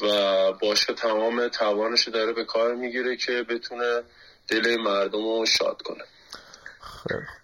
و 0.00 0.52
باشگاه 0.52 0.96
تمام 0.96 1.48
توانش 1.48 2.08
داره 2.08 2.32
به 2.32 2.44
کار 2.44 2.74
می‌گیره 2.74 3.16
که 3.16 3.42
بتونه 3.42 4.02
دل 4.48 4.76
مردم 4.76 5.22
رو 5.22 5.46
شاد 5.46 5.82
کنه. 5.82 6.04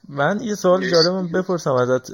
من 0.09 0.41
یه 0.41 0.55
سوال 0.55 0.91
جالبم 0.91 1.29
بپرسم 1.29 1.73
ازت. 1.73 2.11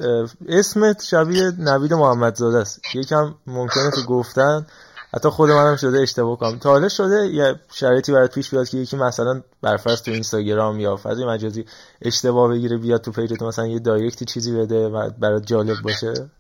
اسمت 0.48 1.03
شبیه 1.03 1.53
نوید 1.59 1.94
محمدزاده 1.94 2.59
است. 2.59 2.81
یکم 2.94 3.35
ممکنه 3.46 3.90
که 3.96 4.03
گفتن. 4.03 4.66
حتی 5.14 5.29
خود 5.29 5.50
منم 5.50 5.76
شده 5.76 6.00
اشتباه 6.00 6.38
کنم. 6.38 6.59
تا 6.59 6.70
حالا 6.70 6.88
شده 6.88 7.26
یه 7.26 7.55
شرایطی 7.72 8.12
برات 8.12 8.35
پیش 8.35 8.50
بیاد 8.50 8.68
که 8.68 8.79
یکی 8.79 8.96
مثلا 8.96 9.42
برفرض 9.62 10.03
تو 10.03 10.11
اینستاگرام 10.11 10.81
یا 10.81 10.96
فضای 10.96 11.24
مجازی 11.24 11.64
اشتباه 12.03 12.50
بگیره 12.50 12.76
بیاد 12.76 13.00
تو 13.00 13.12
پیجت 13.12 13.42
مثلا 13.42 13.66
یه 13.66 13.79
دایرکتی 13.79 14.24
چیزی 14.24 14.53
بده 14.53 14.88
و 14.88 15.11
برات 15.11 15.46
جالب 15.46 15.76
باشه. 15.83 16.31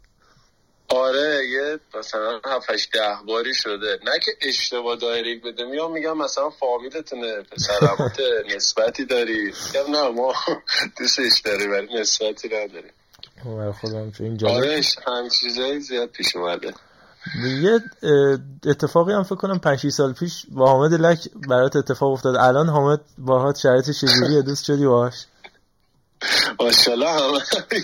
آره 0.90 1.40
یه 1.52 1.78
مثلا 1.98 2.40
7 2.46 2.70
8 2.70 2.92
ده 2.92 3.16
باری 3.26 3.54
شده. 3.54 3.98
نه 4.04 4.18
که 4.24 4.48
اشتباه 4.48 4.96
دایرکت 4.96 5.46
بده. 5.46 5.64
میام 5.64 5.92
میگم 5.92 6.18
مثلا 6.18 6.50
فامیلتونه 6.50 7.42
پسرمت 7.42 8.20
نسبتی 8.56 9.04
داری. 9.04 9.44
میگم 9.44 9.96
نه 9.96 10.08
ما 10.08 10.34
دوستش 10.98 11.40
داری 11.44 11.66
ولی 11.66 12.00
نسبتی 12.00 12.48
نداری 12.48 12.90
خودم 13.80 14.10
چه 14.10 14.24
این 14.24 14.36
جالب 14.36 14.54
آره 14.54 14.82
هم 15.06 15.28
چیزایی 15.28 15.80
زیاد 15.80 16.08
پیش 16.08 16.36
اومده. 16.36 16.74
یه 17.62 17.80
اتفاقی 18.66 19.12
هم 19.12 19.22
فکر 19.22 19.34
کنم 19.34 19.58
5 19.58 19.88
سال 19.88 20.12
پیش 20.12 20.46
با 20.50 20.66
حامد 20.66 20.94
لک 20.94 21.28
برات 21.48 21.76
اتفاق 21.76 22.12
افتاد. 22.12 22.36
الان 22.36 22.68
حامد 22.68 23.00
باهات 23.18 23.58
شرایط 23.58 23.90
چجوریه؟ 23.90 24.42
دوست 24.42 24.64
شدی 24.64 24.86
باهاش؟ 24.86 25.26
ماشاءالله 26.60 27.10
همه 27.10 27.40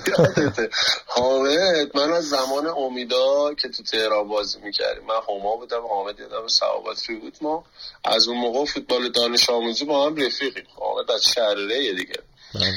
یادته. 0.09 0.71
حامد 1.07 1.97
من 1.97 2.13
از 2.13 2.29
زمان 2.29 2.67
امیدا 2.67 3.55
که 3.55 3.69
تو 3.69 3.83
تهران 3.83 4.29
بازی 4.29 4.59
می‌کردیم. 4.61 5.05
من 5.05 5.15
هما 5.29 5.57
بودم 5.57 5.87
حامد 5.87 6.21
یادم 6.21 6.49
سوابطری 6.49 7.17
بود. 7.17 7.37
ما 7.41 7.65
از 8.05 8.29
اون 8.29 8.39
موقع 8.39 8.65
فوتبال 8.65 9.09
دانش 9.09 9.51
آموزی 9.51 9.85
با 9.85 10.07
هم 10.07 10.17
رفیقیم. 10.17 10.67
حامد 10.81 11.11
از 11.11 11.25
شهرره 11.25 11.95
دیگه. 11.95 12.19
بله. 12.55 12.73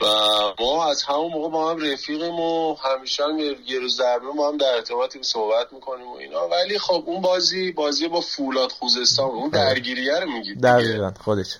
و 0.00 0.06
ما 0.60 0.90
از 0.90 1.02
همون 1.02 1.32
موقع 1.32 1.48
با 1.48 1.70
هم 1.70 1.92
رفیقیم 1.92 2.40
و 2.40 2.74
همیشه 2.74 3.24
هم 3.24 3.38
یه 3.38 3.78
روز 3.78 3.96
دربه 3.96 4.26
ما 4.26 4.48
هم 4.48 4.56
در 4.56 4.74
ارتباطی 4.74 5.22
صحبت 5.22 5.72
می‌کنیم 5.72 6.08
و 6.08 6.16
اینا. 6.16 6.48
ولی 6.48 6.78
خب 6.78 7.04
اون 7.06 7.20
بازی 7.20 7.72
بازی 7.72 8.08
با 8.08 8.20
فولاد 8.20 8.72
خوزستان 8.72 9.30
اون 9.30 9.50
بله. 9.50 9.64
درگیریه 9.64 10.20
رو 10.20 10.30
میگید 10.30 10.62
دقیقا 10.62 11.12
خودش. 11.24 11.56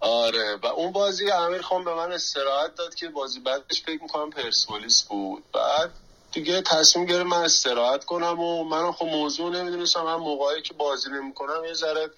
آره. 0.00 0.56
و 0.62 0.66
اون 0.66 0.92
بازی 0.92 1.30
امیر 1.30 1.62
خان 1.62 1.84
به 1.84 1.94
من 1.94 2.12
استراحت 2.12 2.74
داد 2.74 2.94
که 2.94 3.08
بازی 3.08 3.40
بعدش 3.40 3.82
فکر 3.82 4.02
می‌کنم 4.02 4.30
پرسپولیس 4.30 5.02
بود. 5.02 5.44
بعد 5.52 5.90
دیگه 6.32 6.62
تصمیم 6.62 7.06
گرفت 7.06 7.26
من 7.26 7.42
استراحت 7.44 8.04
کنم 8.04 8.40
و 8.40 8.64
منم 8.64 8.92
خب 8.92 9.06
موضوع 9.06 9.50
نمی‌دونستم. 9.50 10.06
هم 10.06 10.20
موقعی 10.20 10.62
که 10.62 10.74
بازی 10.74 11.10
نمی‌کنم 11.10 11.64
یه 11.64 11.74
ذره 11.74 12.10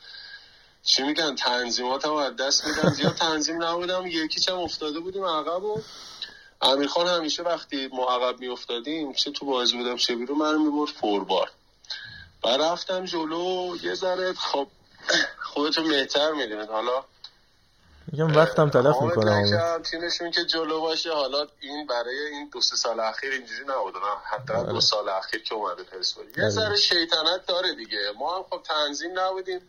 چی 0.83 1.03
میگن 1.03 1.35
تنظیماتم 1.35 2.15
از 2.15 2.37
دست 2.37 2.67
میدم. 2.67 2.89
زیاد 2.89 3.15
تنظیم 3.15 3.63
نبودم. 3.65 4.07
یکی 4.07 4.41
چم 4.41 4.59
افتاده 4.59 5.01
بودیم 5.01 5.25
عقب 5.25 5.65
و 5.65 5.83
امیر 6.61 6.87
خان 6.89 7.07
همیشه 7.07 7.43
وقتی 7.43 7.89
ما 7.93 8.11
عقب 8.17 8.41
میافتادیم 8.41 9.13
چه 9.13 9.31
تو 9.31 9.47
بازی 9.47 9.77
بودم 9.77 9.97
چه 9.97 10.15
بیرو 10.15 10.35
منو 10.35 10.59
می‌برد 10.59 10.91
فوربار 10.91 11.51
و 12.45 12.49
رفتم 12.49 13.05
جلو. 13.05 13.77
یه 13.83 13.95
ذره 13.95 14.33
خب 14.33 14.69
خودتو 15.53 15.83
بهتر 15.83 16.33
می‌دونید 16.33 16.69
حالا 16.69 17.05
میگم 18.13 18.37
وقتم 18.37 18.71
تلف 18.71 18.97
می‌کنم. 19.03 19.83
تیمشون 19.91 20.31
که 20.31 20.45
جلو 20.45 20.81
باشه. 20.81 21.13
حالا 21.13 21.47
این 21.61 21.87
برای 21.87 22.27
این 22.33 22.49
دو 22.53 22.61
سه 22.61 22.77
سال 22.77 23.01
اخیر 23.01 23.31
اینجوری 23.31 23.63
نبود. 23.63 23.95
حتی 24.25 24.53
دو 24.53 24.71
آره. 24.71 24.81
سال 24.81 25.09
اخیر 25.09 25.43
که 25.43 25.55
اومده 25.55 25.83
پرسپولیس 25.83 26.39
یه 26.39 26.49
ذره 26.49 26.77
شیطنت 26.77 27.47
داره 27.47 27.75
دیگه. 27.75 27.99
ما 28.19 28.37
هم 28.37 28.43
خب 28.51 28.63
تنظیم 28.63 29.19
نبودیم. 29.19 29.61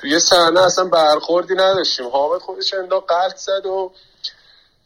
تو 0.00 0.06
یه 0.06 0.18
صحنه 0.18 0.60
اصلا 0.60 0.84
برخوردی 0.84 1.54
نداشتیم. 1.54 2.08
حامد 2.08 2.40
خودش 2.40 2.74
اندا 2.74 3.00
قلط 3.00 3.36
زد 3.36 3.66
و 3.66 3.92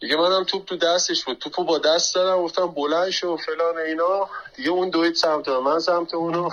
دیگه 0.01 0.17
منم 0.17 0.45
توپ 0.45 0.65
تو 0.65 0.77
دستش 0.77 1.25
بود. 1.25 1.39
توپو 1.39 1.65
با 1.65 1.79
دست 1.79 2.15
دادم 2.15 2.43
گفتم 2.43 2.67
بلند 2.67 3.11
شو 3.11 3.35
و 3.35 3.37
فلان 3.37 3.79
اینا. 3.79 4.29
دیگه 4.57 4.71
اون 4.71 4.91
دوید 4.91 5.15
سمت 5.15 5.49
من 5.49 5.79
سمت 5.79 6.15
اونو. 6.15 6.51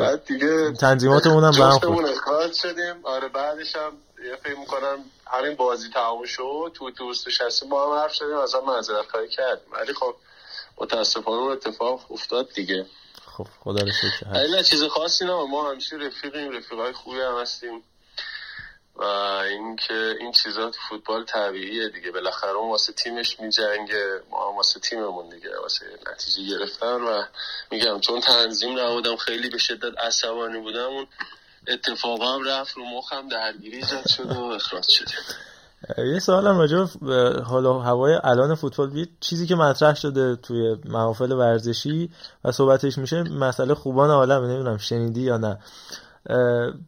بعد 0.00 0.24
دیگه 0.24 0.72
تنظیماتمون 0.72 1.44
هم 1.44 1.50
به 1.50 1.64
هم 1.64 2.52
شدیم. 2.52 3.06
آره 3.06 3.28
بعدش 3.28 3.76
هم 3.76 3.92
فکر 4.42 4.58
می‌کنم 4.58 5.04
همین 5.26 5.54
بازی 5.54 5.90
تمام 5.90 6.24
شد 6.24 6.72
تو 6.74 6.90
دوست 6.90 7.28
نشستیم 7.28 7.68
با 7.68 7.86
هم 7.86 8.02
حرف 8.02 8.14
شدیم 8.14 8.36
از 8.36 8.54
هم 8.54 8.64
معذرت 8.64 9.10
خواهی 9.10 9.28
کردیم. 9.28 9.72
ولی 9.72 9.92
خب 9.92 10.14
متاسفانه 10.78 11.36
اون 11.36 11.52
اتفاق 11.52 12.12
افتاد 12.12 12.52
دیگه. 12.52 12.86
خب 13.36 13.46
خدا 13.60 13.84
رو 13.84 13.92
شکر. 13.92 14.62
چیز 14.62 14.82
خاصی 14.84 15.24
نه 15.24 15.32
ما 15.32 15.70
همیشه 15.70 15.96
رفیقیم 15.96 16.50
رفیقای 16.50 16.92
خوبی 16.92 17.20
هم 17.20 17.40
هستیم. 17.40 17.82
و 18.96 19.04
اینکه 19.04 20.16
این 20.20 20.32
چیزا 20.32 20.70
تو 20.70 20.78
فوتبال 20.88 21.24
طبیعیه 21.24 21.88
دیگه. 21.88 22.10
بالاخره 22.10 22.50
اون 22.50 22.70
واسه 22.70 22.92
تیمش 22.92 23.40
میجنگه 23.40 24.20
ما 24.30 24.50
هم 24.50 24.56
واسه 24.56 24.80
تیممون 24.80 25.28
دیگه 25.28 25.58
واسه 25.58 25.86
نتیجه 26.12 26.58
گرفتن. 26.58 26.94
و 26.94 27.24
میگم 27.70 28.00
چون 28.00 28.20
تنظیم 28.20 28.78
نبودم 28.78 29.16
خیلی 29.16 29.50
به 29.50 29.58
شدت 29.58 29.98
عصبانی 29.98 30.60
بودم 30.60 30.86
اون 30.86 31.06
اتفاقا 31.68 32.34
هم 32.34 32.48
رفت 32.48 32.76
رو 32.76 32.82
مخم 32.98 33.28
درگیری 33.28 33.76
ایجاد 33.76 34.08
شد 34.08 34.36
و 34.36 34.40
اخراج 34.40 34.84
شد. 34.88 35.04
یه 35.98 36.18
سوالم 36.18 36.58
راجع 36.58 36.84
به 37.02 37.42
حالا 37.44 37.78
هوای 37.78 38.18
الان 38.24 38.54
فوتبال 38.54 38.96
یه 38.96 39.08
چیزی 39.20 39.46
که 39.46 39.54
مطرح 39.54 39.94
شده 39.94 40.36
توی 40.36 40.76
محافل 40.84 41.32
ورزشی 41.32 42.10
و 42.44 42.52
صحبتش 42.52 42.98
میشه 42.98 43.22
مسئله 43.22 43.74
خوبان 43.74 44.10
عالم 44.10 44.44
نمی‌دونم 44.44 44.76
شنیدی 44.76 45.20
یا 45.20 45.36
نه. 45.36 45.58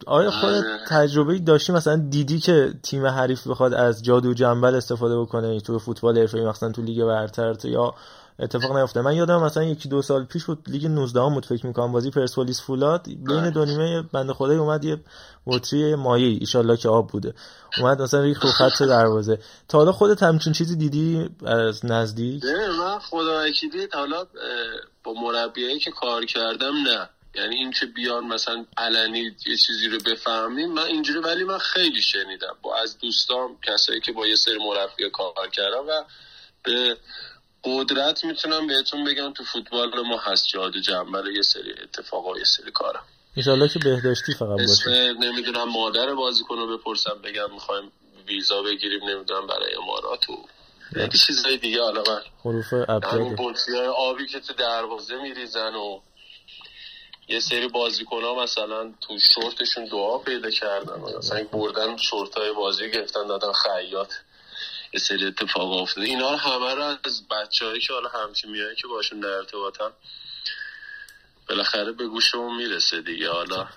آیا 0.07 0.31
خود 0.31 0.63
تجربه 0.87 1.39
داشتی؟ 1.39 1.71
مثلا 1.71 1.95
دیدی 1.95 2.39
که 2.39 2.73
تیم 2.83 3.05
حریف 3.05 3.47
بخواد 3.47 3.73
از 3.73 4.03
جادو 4.03 4.33
جنبل 4.33 4.75
استفاده 4.75 5.19
بکنه 5.19 5.59
توی 5.59 5.79
فوتبال 5.79 6.17
حرفه‌ای 6.17 6.45
مثلا 6.45 6.71
تو 6.71 6.81
لیگ 6.81 7.03
برتر 7.03 7.55
یا 7.63 7.93
اتفاق 8.39 8.77
نیفته 8.77 9.01
من 9.01 9.15
یادم 9.15 9.43
مثلا 9.43 9.63
یکی 9.63 9.89
دو 9.89 10.01
سال 10.01 10.25
پیش 10.25 10.45
بود 10.45 10.63
لیگ 10.67 10.85
19 10.85 11.21
هم 11.21 11.33
بود 11.33 11.45
فکر 11.45 11.65
می‌کنم. 11.65 11.91
بازی 11.91 12.11
پرسپولیس 12.11 12.61
فولاد. 12.61 13.07
بین 13.07 13.49
دو 13.49 13.65
نیمه 13.65 14.01
بنده 14.01 14.33
خدای 14.33 14.57
اومد 14.57 14.83
یه 14.85 14.97
بطری 15.47 15.95
مایع 15.95 16.37
ایشالله 16.39 16.77
که 16.77 16.89
آب 16.89 17.07
بوده. 17.07 17.33
اومد 17.77 18.01
مثلا 18.01 18.21
ریخ 18.21 18.43
رو 18.43 18.49
خط 18.49 18.83
دروازه. 18.83 19.39
تا 19.67 19.77
حالا 19.77 19.91
خودت 19.91 20.23
همچین 20.23 20.53
چیزی 20.53 20.75
دیدی 20.75 21.29
از 21.45 21.85
نزدیک؟ 21.85 22.43
من 22.79 22.99
خدا 22.99 23.43
حالا 23.93 24.25
با 25.03 25.13
مربیایی 25.13 25.79
که 25.79 25.91
کار 25.91 26.25
کردم 26.25 26.73
نه. 26.87 27.09
یعنی 27.35 27.55
این 27.55 27.71
که 27.71 27.85
بیان 27.85 28.27
مثلا 28.27 28.65
علنی 28.77 29.19
یه 29.19 29.57
چیزی 29.65 29.87
رو 29.87 29.97
بفهمیم 30.05 30.73
من 30.73 30.83
اینجوری 30.83 31.19
ولی 31.19 31.43
من 31.43 31.57
خیلی 31.57 32.01
شنیدم. 32.01 32.55
با 32.61 32.77
از 32.77 32.97
دوستام 32.97 33.57
کسایی 33.67 34.01
که 34.01 34.11
با 34.11 34.27
یه 34.27 34.35
سری 34.35 34.57
مربی 34.57 35.09
کار 35.09 35.49
کردم 35.51 35.87
و 35.87 36.03
به 36.63 36.97
قدرت 37.63 38.25
می‌تونم 38.25 38.67
بهتون 38.67 39.03
بگم 39.03 39.33
تو 39.33 39.43
فوتبال 39.43 40.01
ما 40.07 40.17
هست 40.17 40.47
جادو 40.47 40.79
جنبه 40.79 41.33
یه 41.35 41.41
سری 41.41 41.73
اتفاقا 41.83 42.37
یه 42.37 42.43
سری 42.43 42.71
کارم 42.71 43.03
ایشالله 43.35 43.67
که 43.67 43.79
بهداشتی 43.79 44.33
فقط 44.33 44.59
باشه. 44.67 45.13
نمی‌دونم 45.13 45.69
مادر 45.69 46.13
بازیکن 46.15 46.55
رو 46.55 46.77
بپرسم 46.77 47.21
بگم 47.23 47.53
می‌خوایم 47.53 47.91
ویزا 48.27 48.61
بگیریم 48.61 49.09
نمی‌دونم 49.09 49.47
برای 49.47 49.75
امارات 49.75 50.29
و 50.29 50.45
یه 50.95 51.07
چیزای 51.27 51.57
دیگه. 51.57 51.81
حالا 51.81 52.03
من 52.07 52.21
حروف 52.45 52.73
همین 52.73 53.37
آبی 53.97 54.27
که 54.27 54.39
تو 54.39 54.53
دروازه 54.53 55.21
میریزن 55.21 55.75
و 55.75 55.99
یه 57.27 57.39
سری 57.39 57.67
بازیکن 57.67 58.21
ها 58.21 58.43
مثلا 58.43 58.93
تو 59.01 59.19
شورتشون 59.19 59.85
دعا 59.85 60.17
پیدا 60.17 60.49
کردن 60.49 61.17
مثلا 61.17 61.43
بردن 61.43 61.97
شورت 61.97 62.37
های 62.37 62.51
بازی 62.51 62.91
گرفتن 62.91 63.27
دادن 63.27 63.51
خیاط. 63.51 64.13
یه 64.93 64.99
سری 64.99 65.25
اتفاق 65.25 65.71
افتاده. 65.71 66.07
اینا 66.07 66.31
رو 66.31 66.37
همه 66.37 66.75
رو 66.75 66.83
از 67.03 67.27
بچه 67.27 67.79
که 67.79 67.93
حالا 67.93 68.09
همتیمیایی 68.09 68.75
که 68.75 68.87
باشون 68.87 69.19
در 69.19 69.27
ارتباطم 69.27 69.91
بالاخره 71.49 71.91
به 71.91 72.07
گوشمون 72.07 72.55
می‌رسه 72.57 73.01
دیگه. 73.01 73.29
حالا 73.31 73.67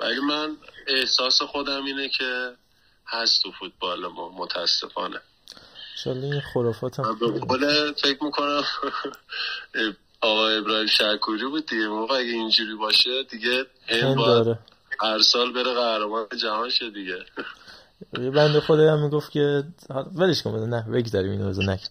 ولی 0.00 0.20
من 0.20 0.56
احساس 0.86 1.42
خودم 1.42 1.84
اینه 1.84 2.08
که 2.08 2.52
هست 3.06 3.42
تو 3.42 3.52
فوتبال 3.52 4.06
ما 4.06 4.28
متاسفانه. 4.28 5.20
این 6.06 6.40
خرافات 6.40 6.98
هم 6.98 7.18
به 7.18 7.94
فکر 8.02 8.24
می‌کنم 8.24 8.64
آقا 10.20 10.48
ابراهیم 10.48 10.86
شکوری 10.86 11.46
بود 11.46 11.66
دیگه. 11.66 11.88
موقع 11.88 12.14
اگه 12.14 12.30
اینجوری 12.30 12.74
باشه 12.74 13.22
دیگه 13.22 13.66
هم 13.88 14.14
باید 14.14 14.58
هر 15.00 15.18
سال 15.18 15.52
بره 15.52 15.74
قهرمان 15.74 16.26
جهان 16.42 16.70
شه 16.70 16.90
دیگه. 16.90 17.24
یه 18.18 18.30
بنده 18.30 18.60
خدایی 18.60 18.88
هم 18.88 19.02
می‌گفت 19.02 19.30
که 19.30 19.64
ولش 20.14 20.42
کن 20.42 20.50
نه 20.50 20.82
بگذاریم 20.82 21.30
اینو 21.30 21.48
بزن 21.48 21.70
نکن 21.70 21.88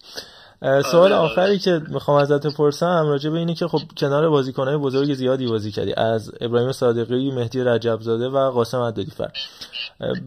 سوال 0.62 1.14
آره. 1.14 1.32
آخری 1.32 1.60
که 1.60 1.82
می‌خوام 1.88 2.18
ازت 2.18 2.48
بپرسم 2.48 3.08
راجع 3.08 3.30
به 3.30 3.38
اینه 3.38 3.54
که 3.54 3.68
خب 3.68 3.82
کنار 3.98 4.30
بازیکنهای 4.30 4.78
بزرگ 4.78 5.14
زیادی 5.14 5.48
بازی 5.48 5.72
کردی 5.72 5.94
از 5.94 6.32
ابراهیم 6.42 6.72
صادقی 6.72 7.32
مهدی 7.32 7.64
رجب 7.64 8.02
زاده 8.02 8.30
و 8.30 8.52
قاسم 8.52 8.82
عدادی 8.82 9.12
فر 9.12 9.32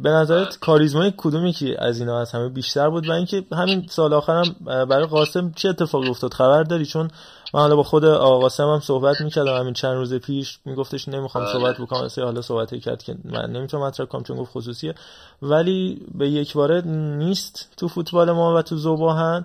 به 0.02 0.10
نظرت 0.10 0.58
کاریزمای 0.58 1.12
کدومی 1.16 1.52
که 1.52 1.84
از 1.84 2.00
اینا 2.00 2.20
از 2.20 2.32
همه 2.32 2.48
بیشتر 2.48 2.90
بود؟ 2.90 3.08
و 3.08 3.12
اینکه 3.12 3.44
همین 3.52 3.86
سال 3.90 4.14
آخرم 4.14 4.56
برای 4.64 5.06
قاسم 5.06 5.52
چه 5.56 5.68
اتفاقی 5.68 6.08
افتاد؟ 6.08 6.34
خبر 6.34 6.62
داری؟ 6.62 6.86
چون 6.86 7.10
من 7.54 7.60
حالا 7.60 7.76
با 7.76 7.82
خود 7.82 8.04
آقا 8.04 8.38
قاسم 8.38 8.68
هم 8.68 8.80
صحبت 8.80 9.20
می‌کردم. 9.20 9.56
همین 9.56 9.74
چند 9.74 9.94
روز 9.94 10.14
پیش 10.14 10.58
میگفتش 10.64 11.08
نمی‌خوام 11.08 11.44
بله. 11.44 11.52
صحبت 11.52 11.80
بکنم. 11.80 12.02
اصلا 12.02 12.24
حالا 12.24 12.42
صحبت 12.42 12.74
کرد 12.74 13.02
که 13.02 13.16
من 13.24 13.50
نمی‌تونم 13.52 13.82
مطرح 13.82 14.06
کنم 14.06 14.22
چون 14.22 14.36
گفت 14.36 14.52
خصوصیه. 14.52 14.94
ولی 15.42 16.06
به 16.14 16.28
یک 16.28 16.52
باره 16.52 16.80
نیست 16.86 17.68
تو 17.76 17.88
فوتبال 17.88 18.32
ما 18.32 18.54
و 18.54 18.62
تو 18.62 18.76
زوباهن 18.76 19.44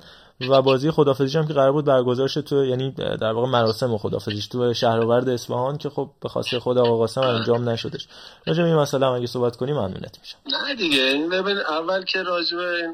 و 0.50 0.62
بازی 0.62 0.92
خدافزیش 0.92 1.36
هم 1.36 1.48
که 1.48 1.54
قرار 1.54 1.72
بود 1.72 1.86
برگزار 1.86 2.28
شه 2.28 2.42
تو 2.42 2.66
یعنی 2.66 2.92
در 2.92 3.32
واقع 3.32 3.48
مراسم 3.48 3.98
خدافزیش 3.98 4.48
تو 4.48 4.74
شهرآورد 4.74 5.30
اصفهان 5.30 5.78
که 5.78 5.90
خب 5.90 6.10
به 6.22 6.30
خاطر 6.30 6.60
خود 6.60 6.78
آقا 6.78 6.98
قاسم 6.98 7.22
انجام 7.22 7.70
نشدش. 7.70 8.08
راجع 8.48 8.64
به 8.64 8.70
این 8.70 8.78
مسئله 8.78 9.06
هم 9.06 9.12
اگه 9.14 9.28
صحبت 9.28 9.56
کنیم 9.56 9.76
ممنونت 9.76 10.20
میشم. 10.20 10.38
نه 10.46 10.76
دیگه. 10.76 11.28
ببین 11.32 11.58
اول 11.58 12.04
که 12.04 12.24
راجع 12.24 12.58
به 12.58 12.90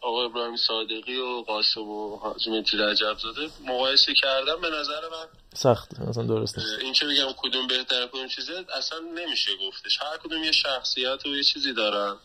آقا 0.00 0.24
ابراهیم 0.24 0.56
صادقی 0.56 1.16
و 1.16 1.42
قاسم 1.42 1.80
و 1.80 2.16
حاجی 2.16 2.50
مهدی 2.50 2.76
رجب 2.76 3.18
زاده 3.18 3.50
مقایسه 3.66 4.14
کردم 4.14 4.60
به 4.60 4.70
نظر 4.70 5.00
من. 5.00 5.26
سخت 5.54 6.00
مثلا 6.00 6.22
درسته 6.22 6.62
این 6.80 6.92
که 6.92 7.06
بگم 7.06 7.32
کدوم 7.36 7.66
بهتره 7.66 8.06
کدوم 8.06 8.28
چیزه 8.28 8.64
اصلا 8.74 8.98
نمیشه 8.98 9.50
گفتش. 9.68 9.98
هر 10.02 10.16
کدوم 10.16 10.44
یه 10.44 10.52
شخصیت 10.52 11.26
و 11.26 11.28
یه 11.28 11.42
چیزی 11.42 11.72
دارن. 11.72 12.16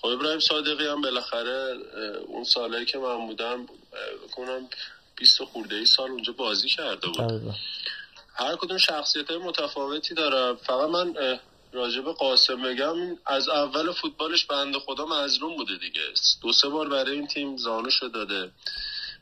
خب 0.00 0.06
ابراهیم 0.06 0.40
صادقی 0.40 0.86
هم 0.86 1.00
بالاخره 1.00 1.76
اون 2.26 2.44
سالهایی 2.44 2.86
که 2.86 2.98
من 2.98 3.26
بودم 3.26 3.66
بکنم 4.28 4.68
20 5.16 5.44
خورده 5.44 5.76
ای 5.76 5.86
سال 5.86 6.10
اونجا 6.10 6.32
بازی 6.32 6.68
کرده 6.68 7.06
بود. 7.06 7.54
هر 8.34 8.56
کدوم 8.56 8.78
شخصیت 8.78 9.30
متفاوتی 9.30 10.14
داره 10.14 10.54
فقط 10.54 10.88
من 10.88 11.38
راجب 11.72 12.12
قاسم 12.12 12.62
بگم 12.62 12.96
از 13.26 13.48
اول 13.48 13.92
فوتبالش 13.92 14.44
بند 14.44 14.78
خدا 14.78 15.06
مظلوم 15.06 15.56
بوده 15.56 15.76
دیگه. 15.76 16.02
دو 16.42 16.52
سه 16.52 16.68
بار 16.68 16.88
برای 16.88 17.14
این 17.14 17.26
تیم 17.26 17.56
زانو 17.56 17.90
داده. 18.14 18.50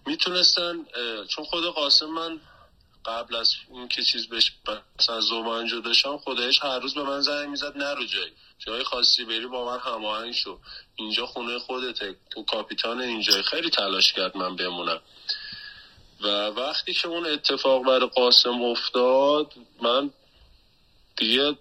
می‌تونستن 0.06 0.86
چون 1.28 1.44
خود 1.44 1.64
قاسم 1.64 2.06
من 2.06 2.40
قبل 3.04 3.36
از 3.36 3.54
این 3.70 3.88
که 3.88 4.02
چیز 4.02 4.28
بهش 4.28 4.52
مثلا 4.98 5.20
زومان 5.20 5.80
داشتم 5.84 6.16
خودش 6.16 6.62
هر 6.62 6.78
روز 6.78 6.94
به 6.94 7.02
من 7.02 7.20
زنگ 7.20 7.48
می‌زد 7.48 7.76
نرو 7.76 8.04
جایی 8.04 8.32
جای 8.58 8.82
خاصی 8.82 9.24
بری 9.24 9.46
با 9.46 9.64
من 9.64 9.78
هماهنگ 9.78 10.32
شو. 10.32 10.58
اینجا 10.96 11.26
خونه 11.26 11.58
خودته 11.58 12.16
تو 12.30 12.42
کاپیتان 12.42 13.00
اینجا. 13.00 13.42
خیلی 13.42 13.70
تلاش 13.70 14.12
کرد 14.12 14.36
من 14.36 14.56
بمونم. 14.56 15.00
و 16.20 16.26
وقتی 16.46 16.94
که 16.94 17.08
اون 17.08 17.26
اتفاق 17.26 17.82
برای 17.84 18.08
قاسم 18.08 18.62
افتاد 18.62 19.52
من 19.82 20.10
دیگه 21.16 21.54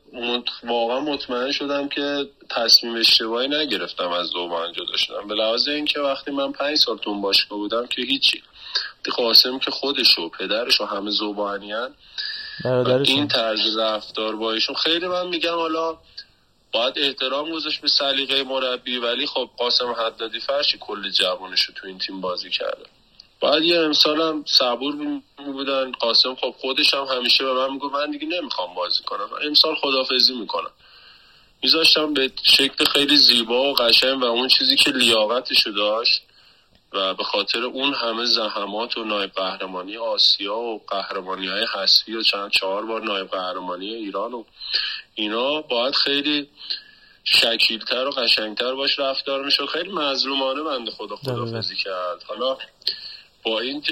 واقعا 0.64 1.00
مطمئن 1.00 1.52
شدم 1.52 1.90
که 1.90 2.30
تصمیم 2.50 2.96
اشتباهی 2.96 3.48
نگرفتم 3.48 4.10
از 4.10 4.28
زوبان 4.28 4.74
جدا 4.74 4.98
شدم 4.98 5.28
به 5.28 5.36
لحاظ 5.36 5.68
اینکه 5.68 6.00
وقتی 6.00 6.32
من 6.32 6.52
پنج 6.52 6.78
سال 6.78 6.98
تو 6.98 7.22
باشگاه 7.22 7.58
بودم 7.58 7.88
که 7.88 8.02
هیچی. 8.02 8.44
قاسم 9.12 9.60
که 9.60 9.72
خودش 9.72 10.20
و 10.20 10.30
پدرش 10.30 10.82
و 10.82 10.86
همه 10.86 11.12
زوبانیان 11.12 11.94
این 13.06 13.28
طرز 13.28 13.78
رفتار 13.78 14.36
با 14.36 14.54
ایشون 14.54 14.76
خیلی 14.76 15.08
من 15.08 15.28
میگم 15.28 15.56
حالا 15.56 15.98
باید 16.72 17.00
احترام 17.00 17.52
گذاشت 17.52 17.82
به 17.82 17.88
سلیقه 17.88 18.44
مربی 18.44 18.98
ولی 18.98 19.28
خب 19.28 19.50
قاسم 19.58 19.92
حدادی 19.92 20.40
فرشی 20.40 20.78
کل 20.78 21.10
جوانش 21.10 21.62
رو 21.62 21.74
تو 21.74 21.88
این 21.88 21.98
تیم 21.98 22.22
بازی 22.22 22.50
کرده. 22.50 22.86
باید 23.40 23.64
یه 23.64 23.80
امسال 23.80 24.22
هم 24.22 24.44
صبور 24.48 25.22
بودن 25.38 25.92
قاسم 25.92 26.36
خب 26.36 26.56
خودش 26.58 26.94
هم 26.94 27.04
همیشه 27.04 27.44
به 27.44 27.54
من 27.54 27.72
میگو 27.72 27.90
من 27.90 28.12
دیگه 28.12 28.28
نمی‌خوام 28.28 28.74
بازی 28.74 29.04
کنم. 29.04 29.30
امسال 29.44 29.76
خدافزی 29.76 30.34
می‌کنم. 30.34 30.72
میذاشتم 31.64 32.14
به 32.14 32.32
شکل 32.44 32.86
خیلی 32.86 33.18
زیبا 33.18 33.64
و 33.64 33.74
قشنگ 33.74 34.22
و 34.22 34.26
اون 34.26 34.48
چیزی 34.48 34.76
که 34.76 34.92
لیاقتشو 34.92 35.72
داشت 35.72 36.22
و 36.94 37.14
به 37.14 37.24
خاطر 37.24 37.64
اون 37.64 37.94
همه 37.94 38.26
زحمات 38.26 38.98
و 38.98 39.04
نایب 39.04 39.32
قهرمانی 39.32 39.98
آسیا 39.98 40.58
و 40.58 40.82
قهرمانی 40.88 41.48
های 41.48 41.66
حسفی 41.74 42.14
و 42.14 42.24
چند 42.24 42.52
چهار 42.52 42.86
بار 42.86 43.04
نایب 43.04 43.28
قهرمانی 43.28 43.94
ایران 43.94 44.34
و 44.34 44.44
اینا 45.16 45.62
باید 45.62 45.96
خیلی 45.96 46.50
شکیلتر 47.24 48.08
و 48.08 48.12
قشنگتر 48.12 48.76
باش 48.76 49.00
رفتار 49.00 49.46
میشه 49.46 49.66
خیلی 49.66 49.92
مظلومانه 49.92 50.64
بنده 50.64 50.92
خدا 50.92 51.16
خدافزی 51.16 51.76
کرد. 51.76 52.24
حالا 52.28 52.58
با 53.46 53.60
این 53.60 53.84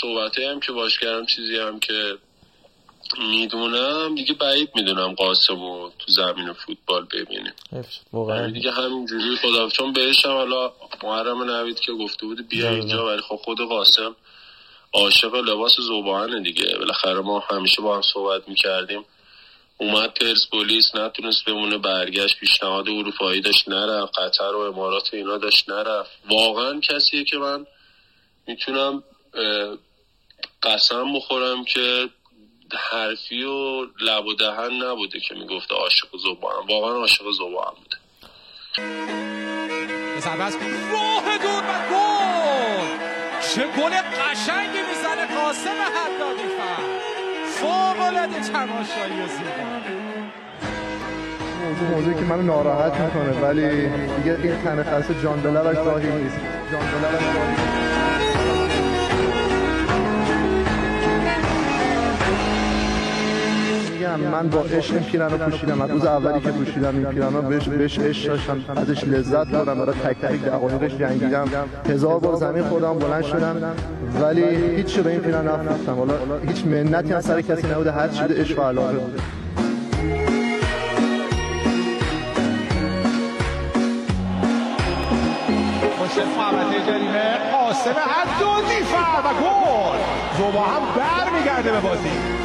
صحبت 0.00 0.38
هم 0.38 0.60
که 0.60 0.72
باش 0.72 0.98
کردم 0.98 1.26
چیزی 1.26 1.56
هم 1.56 1.80
که 1.80 2.18
می‌دونم 3.18 4.14
دیگه 4.14 4.34
بعید 4.34 4.68
می‌دونم 4.74 5.14
قاسمو 5.14 5.90
تو 5.98 6.12
زمین 6.12 6.52
فوتبال 6.52 7.04
ببینیم 7.04 7.52
واقعا. 8.12 8.50
دیگه 8.50 8.70
همینجوری 8.70 9.36
خدا 9.36 9.68
چون 9.68 9.92
بهش 9.92 10.24
هم 10.24 10.32
حالا 10.32 10.72
محرم 11.02 11.42
نوید 11.42 11.80
که 11.80 11.92
گفته 11.92 12.26
بود 12.26 12.48
بیا 12.48 12.70
اینجا 12.70 13.06
ولی 13.06 13.22
خب 13.22 13.36
خود 13.36 13.60
قاسم 13.60 14.16
عاشق 14.92 15.34
لباس 15.34 15.76
زوبانه 15.76 16.40
دیگه. 16.40 16.76
بالاخره 16.78 17.20
ما 17.20 17.38
همیشه 17.50 17.82
با 17.82 17.96
هم 17.96 18.02
صحبت 18.02 18.48
می‌کردیم. 18.48 19.04
اومد 19.78 20.14
پرسپولیس 20.14 20.94
نتونست 20.94 21.44
بمونه 21.44 21.78
برگشت 21.78 22.38
پیشنهاد 22.40 22.88
اروپایی 22.88 23.40
داشت 23.40 23.68
نرفت. 23.68 24.18
قطر 24.18 24.54
و 24.54 24.58
امارات 24.58 25.14
و 25.14 25.16
اینا 25.16 25.38
داشت 25.38 25.68
نرفت. 25.68 26.10
واقعا 26.30 26.80
کسیه 26.80 27.24
که 27.24 27.36
من 27.38 27.66
می‌تونم 28.46 29.02
قسم 30.62 31.12
بخورم 31.16 31.64
که 31.64 32.08
حرفی 32.92 33.42
و 33.42 33.82
لب 34.00 34.26
و 34.26 34.34
دهن 34.34 34.72
نبوده 34.82 35.20
که 35.20 35.34
می‌گفته 35.34 35.74
عاشق 35.74 36.08
زبان 36.16 36.66
واقعا 36.68 36.96
عاشق 36.96 37.24
زبان 37.38 37.74
بوده. 37.76 37.96
سربست 40.20 40.58
راه 40.92 41.38
دور 41.38 41.62
و 41.62 41.72
گل. 41.90 42.86
چه 43.54 43.66
گل 43.66 43.90
قشنگی 43.90 44.82
می‌زنه 44.88 45.26
قاسم 45.34 45.78
حدادی 45.96 46.48
فر 46.58 46.82
فوق 47.46 48.00
العاده 48.00 48.40
تماشایی 48.40 49.28
زیبا. 49.28 49.64
موضوع 51.62 51.88
موضوعی 51.88 52.14
که 52.14 52.20
منو 52.20 52.42
ناراحت 52.42 52.92
می‌کنه 53.00 53.32
ولی 53.40 53.88
دیگه 53.88 54.38
این 54.42 54.62
تن 54.62 54.82
خاص 54.90 55.10
جان 55.22 55.40
دلرش 55.40 55.76
ظاهر 55.76 56.06
نیست. 56.06 56.36
جان 56.72 56.90
دلرش 56.90 57.22
ظاهر 57.22 57.71
میگم 64.16 64.30
من 64.30 64.48
با 64.48 64.60
عشق 64.60 64.94
این 64.94 65.02
پیرن 65.02 65.30
رو 65.30 65.38
پوشیدم. 65.38 65.80
از 65.80 65.90
روز 65.90 66.04
اولی 66.04 66.40
که 66.40 66.50
پوشیدم 66.50 66.96
این 66.96 67.04
پیرن 67.04 67.32
رو 67.34 67.42
بهش 67.42 67.68
بهش 67.68 67.98
عشق 67.98 68.28
داشتم. 68.28 68.60
ازش 68.76 69.04
لذت 69.04 69.46
بردم 69.46 69.74
برای 69.74 69.94
تک 70.04 70.20
تک 70.20 70.44
دقایقش 70.44 70.94
جنگیدم. 70.94 71.48
هزار 71.88 72.18
بار 72.18 72.36
زمین 72.36 72.62
خوردم 72.62 72.98
بلند 72.98 73.22
شدم. 73.22 73.56
ولی 74.20 74.44
هیچ 74.76 74.98
به 74.98 75.10
این 75.10 75.20
پیرن 75.20 75.46
نفروختم. 75.46 75.94
حالا 75.94 76.14
هیچ 76.48 76.64
منتی 76.66 77.12
از 77.12 77.24
سر 77.24 77.40
کسی 77.40 77.66
نبوده. 77.66 77.92
هر 77.92 78.08
چیز 78.08 78.30
عشق 78.30 78.58
و 78.58 78.62
علاقه 78.62 78.92
بوده 78.92 79.22
محمد 86.38 86.86
جریمه 86.86 87.52
قاسم 87.52 87.90
و 89.24 89.32
گل. 89.42 89.98
زوبا 90.38 90.60
هم 90.60 90.82
به 91.62 91.80
بازی. 91.80 92.41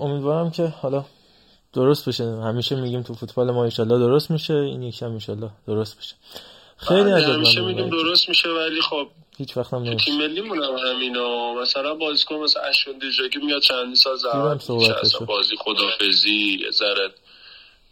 امیدوارم 0.00 0.50
که 0.50 0.66
حالا 0.66 1.04
درست 1.72 2.08
بشه. 2.08 2.24
همیشه 2.24 2.76
میگیم 2.76 3.02
تو 3.02 3.14
فوتبال 3.14 3.50
ما 3.50 3.64
ایشالله 3.64 3.98
درست 3.98 4.30
میشه. 4.30 4.54
این 4.54 4.82
یکی 4.82 5.04
هم 5.04 5.14
ایشالله 5.14 5.50
درست 5.66 5.98
بشه. 5.98 6.14
خیلی 6.76 7.02
بله، 7.02 7.14
عجب 7.14 7.28
همیشه 7.28 7.60
میگیم 7.60 7.88
درست 7.88 8.28
میشه 8.28 8.48
ولی 8.48 8.80
خب 8.80 9.08
هیچ 9.36 9.56
وقت 9.56 9.74
هم 9.74 9.82
نمیشه. 9.82 10.04
تیم 10.04 10.18
ملی 10.18 10.40
مونم 10.40 10.76
همینا 10.76 11.54
مثلا 11.54 11.94
بازیکن 11.94 12.34
مثلا 12.34 12.62
اشون 12.62 12.98
دیجاگی 12.98 13.38
میاد 13.38 13.62
چندی 13.62 13.96
سال 13.96 14.16
زحمت 14.16 14.70
بازی 15.26 15.56
خدافزی 15.58 16.58
ذره 16.70 17.10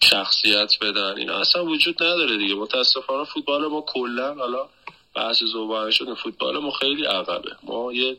شخصیت 0.02 0.72
بدن 0.80 1.14
اینا 1.16 1.38
اصلا 1.38 1.64
وجود 1.64 2.02
نداره 2.02 2.36
دیگه. 2.36 2.54
متاسفانه 2.54 3.24
فوتبال 3.24 3.66
ما 3.66 3.80
کلا 3.80 4.34
حالا 4.34 4.68
بحث 5.16 5.42
زوبان 5.44 5.90
شده 5.90 6.14
فوتبال 6.14 6.58
ما 6.58 6.70
خیلی 6.70 7.04
عقبه. 7.04 7.50
ما 7.62 7.92
یه 7.92 8.16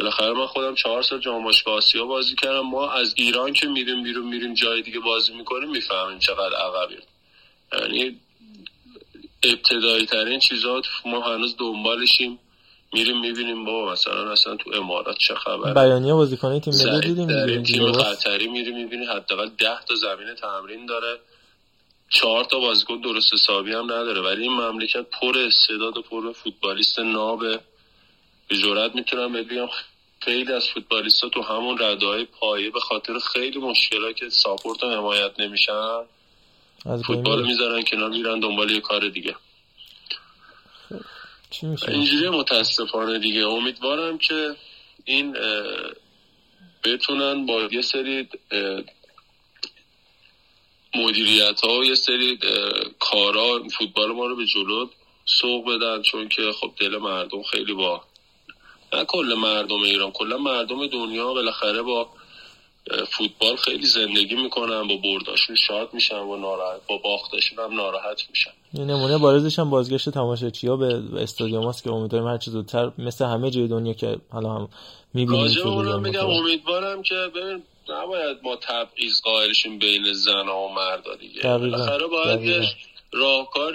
بالاخره 0.00 0.32
من 0.32 0.46
خودم 0.46 0.74
چهار 0.74 1.02
سال 1.02 1.20
جام 1.20 1.44
باشگاه 1.44 1.74
آسیا 1.74 2.04
بازی 2.04 2.34
کردم. 2.34 2.60
ما 2.60 2.90
از 2.90 3.14
ایران 3.16 3.52
که 3.52 3.66
میریم 3.66 4.02
بیرون 4.02 4.26
میریم 4.26 4.54
جای 4.54 4.82
دیگه 4.82 5.00
بازی 5.00 5.32
می‌کنیم 5.34 5.70
می‌فهمیم 5.70 6.18
چقدر 6.18 6.56
عقبیم. 6.56 7.02
یعنی 7.72 8.20
ابتدایی 9.42 10.06
ترین 10.06 10.38
چیزات 10.38 10.84
ما 11.04 11.20
هنوز 11.20 11.56
دنبالشیم. 11.58 12.38
میریم 12.92 13.20
می‌بینیم 13.20 13.64
بابا 13.64 13.92
مثلا 13.92 14.32
اصلا 14.32 14.56
تو 14.56 14.70
امارات 14.74 15.18
چه 15.18 15.34
خبره؟ 15.34 15.74
بیانیه 15.74 16.14
بازیکنای 16.14 16.60
تیم 16.60 16.74
ملی 16.74 17.00
دیدیم 17.00 17.26
در 17.26 17.62
تیم. 17.62 17.92
قطری 17.92 18.48
میری 18.48 18.72
می‌بینی 18.72 19.06
حداقل 19.06 19.48
ده 19.48 19.84
تا 19.88 19.94
زمین 19.94 20.34
تمرین 20.34 20.86
داره. 20.86 21.18
چهار 22.08 22.44
تا 22.44 22.58
بازیکن 22.58 23.00
درست 23.00 23.34
حسابی 23.34 23.72
هم 23.72 23.84
نداره. 23.84 24.20
ولی 24.20 24.42
این 24.42 24.52
مملکت 24.52 25.06
پر 25.20 25.38
استعداد 25.38 25.96
و 25.96 26.02
پر 26.02 26.32
فوتبالیست 26.32 26.98
نابه. 26.98 27.60
به 28.48 28.56
جرات 28.56 28.94
می‌تونم 28.94 29.32
بگم 29.32 29.68
خیلی 30.20 30.52
از 30.52 30.68
فوتبالیستا 30.68 31.28
تو 31.28 31.42
همون 31.42 31.78
رده 31.78 32.06
های 32.06 32.24
پایه 32.24 32.70
به 32.70 32.80
خاطر 32.80 33.18
خیلی 33.18 33.58
مشکلات 33.58 34.16
که 34.16 34.30
ساپورت 34.30 34.82
و 34.82 34.90
حمایت 34.90 35.40
نمیشن 35.40 36.00
فوتبال. 37.06 37.46
می‌ذارن 37.46 37.82
کنار 37.82 38.10
میرن 38.10 38.40
دنبال 38.40 38.70
یه 38.70 38.80
کار 38.80 39.08
دیگه. 39.08 39.34
اینجوری 41.88 42.28
متاسفانه 42.28 43.18
دیگه. 43.18 43.46
امیدوارم 43.46 44.18
که 44.18 44.56
این 45.04 45.36
بتونن 46.84 47.46
با 47.46 47.62
یه 47.72 47.82
سری 47.82 48.28
مدیریت 50.94 51.60
ها 51.60 51.78
و 51.78 51.84
یه 51.84 51.94
سری 51.94 52.38
کارا 52.98 53.62
فوتبال 53.78 54.12
ما 54.12 54.26
رو 54.26 54.36
به 54.36 54.46
جلو 54.46 54.88
سوق 55.24 55.74
بدن 55.74 56.02
چون 56.02 56.28
که 56.28 56.52
خب 56.60 56.72
دل 56.80 56.96
مردم 56.96 57.42
خیلی 57.42 57.74
با 57.74 58.04
نه 58.92 59.04
کل 59.04 59.34
مردم 59.38 59.82
ایران 59.82 60.10
کلا 60.10 60.36
مردم 60.36 60.86
دنیا 60.86 61.34
بالاخره 61.34 61.82
با 61.82 62.08
فوتبال 63.12 63.56
خیلی 63.56 63.86
زندگی 63.86 64.34
می‌کنن 64.34 64.88
با 64.88 64.96
برداشون 64.96 65.56
شاد 65.56 65.88
میشن 65.92 66.18
و 66.18 66.36
ناراحت 66.36 66.80
با 66.88 66.96
باختشون 66.96 67.58
هم 67.58 67.74
ناراحت 67.74 68.22
میشن 68.30 68.50
یه 68.74 68.84
نمونه 68.84 69.18
بارزش 69.18 69.58
هم 69.58 69.70
بازگشت 69.70 70.10
تماشاچی‌ها 70.10 70.76
به 70.76 71.00
به 71.00 71.22
استادیوم 71.22 71.66
است 71.66 71.84
که 71.84 71.90
امیدواریم 71.90 72.28
هر 72.28 72.38
چه 72.38 72.50
زودتر 72.50 72.92
مثل 72.98 73.24
همه 73.24 73.50
جای 73.50 73.68
دنیا 73.68 73.92
که 73.92 74.16
حالا 74.30 74.48
هم 74.48 74.68
می‌بینیم 75.14 75.44
مطلق. 75.44 75.66
امیدوارم 76.28 77.02
که 77.02 77.14
ببین 77.34 77.62
نباید 77.88 78.36
ما 78.42 78.56
تبعیض 78.56 79.20
قائلشیم 79.20 79.78
بین 79.78 80.12
زن 80.12 80.48
و 80.48 80.68
مردا 80.68 81.16
دیگه 81.16 81.40
دقیقاً. 81.40 81.58
بالاخره 81.58 82.06
باید 82.06 82.38
دقیقاً. 82.40 82.66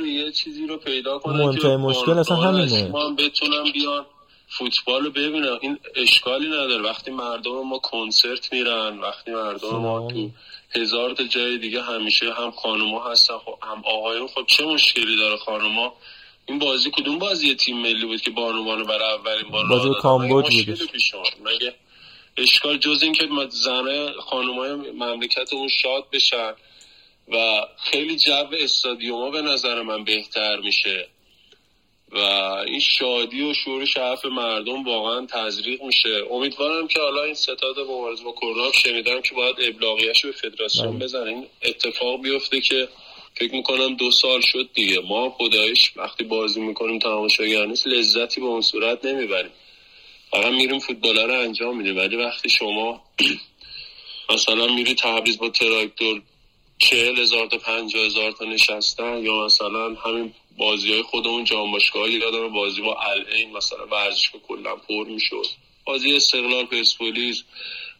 یه 0.05 0.31
چیزی 0.31 0.67
رو 0.67 0.77
پیدا 0.77 1.19
کنن 1.19 1.37
مهمترین 1.37 1.75
مشکل 1.75 2.11
اصلا 2.11 2.37
همینه. 2.37 2.87
ما 2.87 3.05
هم 3.05 3.15
بتونن 3.15 3.71
بیان 3.73 4.05
فوتبال 4.47 5.03
رو 5.03 5.11
ببینن 5.11 5.57
این 5.61 5.77
اشکالی 5.95 6.47
نداره. 6.47 6.81
وقتی 6.81 7.11
مردم 7.11 7.61
ما 7.67 7.77
کنسرت 7.77 8.53
میرن 8.53 8.99
وقتی 8.99 9.31
مردم 9.31 9.77
ما 9.77 10.11
تو 10.11 10.29
هزار 10.75 11.13
تا 11.13 11.23
جای 11.23 11.57
دیگه 11.57 11.81
همیشه 11.81 12.33
هم 12.33 12.51
خانوما 12.51 13.11
هستن 13.11 13.37
خب 13.37 13.57
هم 13.63 13.83
آقایون. 13.85 14.27
خب 14.27 14.45
چه 14.47 14.65
مشکلی 14.65 15.17
داره 15.17 15.37
خانوما؟ 15.37 15.93
این 16.45 16.59
بازی 16.59 16.91
کدوم 16.91 17.19
بازی 17.19 17.55
تیم 17.55 17.77
ملی 17.77 18.05
بود 18.05 18.21
که 18.21 18.31
بانوان 18.31 18.79
رو 18.79 18.85
برای 18.85 19.13
اولین 19.13 19.51
بار 19.51 19.67
بازی؟ 19.67 19.89
کامبوج 20.01 20.69
اومد؟ 21.13 21.27
مگه 21.45 21.73
اشکال 22.37 22.77
جز 22.77 23.03
این 23.03 23.13
که 23.13 23.27
زنه 23.49 24.11
خانومای 24.11 24.71
مملکتمون 24.91 25.67
شاد 25.67 26.05
بشن 26.13 26.53
و 27.27 27.61
خیلی 27.77 28.15
جو 28.15 28.47
استادیوما 28.59 29.29
به 29.29 29.41
نظر 29.41 29.81
من 29.81 30.03
بهتر 30.03 30.57
میشه. 30.59 31.07
و 32.15 32.19
این 32.67 32.79
شادی 32.79 33.41
و 33.41 33.53
شور 33.53 33.85
شعف 33.85 34.25
مردم 34.25 34.83
واقعا 34.83 35.25
تزریق 35.25 35.83
میشه. 35.83 36.21
امیدوارم 36.31 36.87
که 36.87 36.99
حالا 36.99 37.23
این 37.23 37.33
ستاد 37.33 37.79
مبارزه 37.79 38.23
با 38.23 38.31
کرونا 38.31 38.71
شنیدم 38.71 39.21
که 39.21 39.35
باید 39.35 39.55
ابلاغیش 39.59 40.25
به 40.25 40.31
فدراسیون 40.31 40.91
بله. 40.91 41.05
بزنه 41.05 41.29
این 41.29 41.45
اتفاق 41.61 42.21
بیفته 42.21 42.61
که 42.61 42.87
فکر 43.35 43.51
می‌کنم 43.51 43.95
دو 43.95 44.11
سال 44.11 44.41
شد 44.41 44.69
دیگه. 44.73 44.99
ما 44.99 45.29
خدایش 45.29 45.91
وقتی 45.95 46.23
بازی 46.23 46.61
می‌کنیم 46.61 46.99
تماشاگر 46.99 47.65
نیست 47.65 47.87
لذتی 47.87 48.41
به 48.41 48.47
اون 48.47 48.61
صورت 48.61 49.05
نمی‌بریم. 49.05 49.51
فقط 50.31 50.51
میریم 50.51 50.79
فوتبال 50.79 51.17
رو 51.17 51.39
انجام 51.39 51.77
میدیم. 51.77 51.97
ولی 51.97 52.15
وقتی 52.15 52.49
شما 52.49 53.01
مثلا 54.33 54.67
میری 54.67 54.95
تبریز 54.95 55.37
با 55.37 55.49
تراکتور 55.49 56.21
چهل 56.77 57.19
هزار 57.19 57.47
تا 57.47 57.57
پنجاه 57.57 58.05
هزار 58.05 58.31
تا 58.31 58.45
نشستن 58.45 59.23
یا 59.23 59.45
مثلا 59.45 59.93
همین 59.93 60.33
بازی 60.57 60.91
های 60.91 61.01
خودمون 61.01 61.43
جام 61.43 61.71
باشگاه 61.71 62.09
یادم 62.09 62.53
بازی 62.53 62.81
با 62.81 63.01
العین 63.01 63.51
مثلا 63.51 63.87
ورزشگاه 63.87 64.41
کلا 64.41 64.75
پر 64.75 65.05
می‌شد. 65.05 65.45
بازی 65.85 66.15
استقلال 66.15 66.65
پرسپولیس 66.65 67.43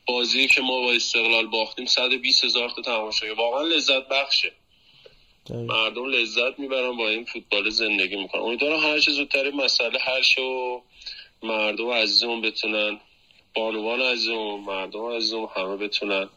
بازی 0.06 0.47
که 0.47 0.62
ما 0.62 0.82
با 0.82 0.91
استقلال 0.91 1.47
باختیم 1.47 1.86
120 1.86 2.45
هزار 2.45 2.70
تا 2.70 2.82
تماشاگر. 2.82 3.34
واقعا 3.34 3.62
لذت 3.62 4.08
بخشه. 4.08 4.51
دقیقاً. 5.49 5.64
مردم 5.64 6.06
لذت 6.06 6.60
می‌برن 6.60 6.97
با 6.97 7.10
این 7.10 7.26
فوتبال 7.26 7.70
زندگی 7.70 8.16
می‌کنن. 8.16 8.41
امیدوارم 8.41 8.80
هر 8.80 8.99
چه 8.99 9.12
زودتر 9.12 9.51
مسئله 9.51 9.99
حل 9.99 10.22
شه 10.22 10.41
و 10.41 10.82
مردم 11.43 11.89
عزیزمون 11.89 12.41
بتونن 12.41 12.99
بانوان 13.56 14.01
عزیزمون 14.01 14.60
مردم 14.60 15.06
عزیزمون 15.06 15.49
همه 15.56 15.78
بتونن 15.78 16.30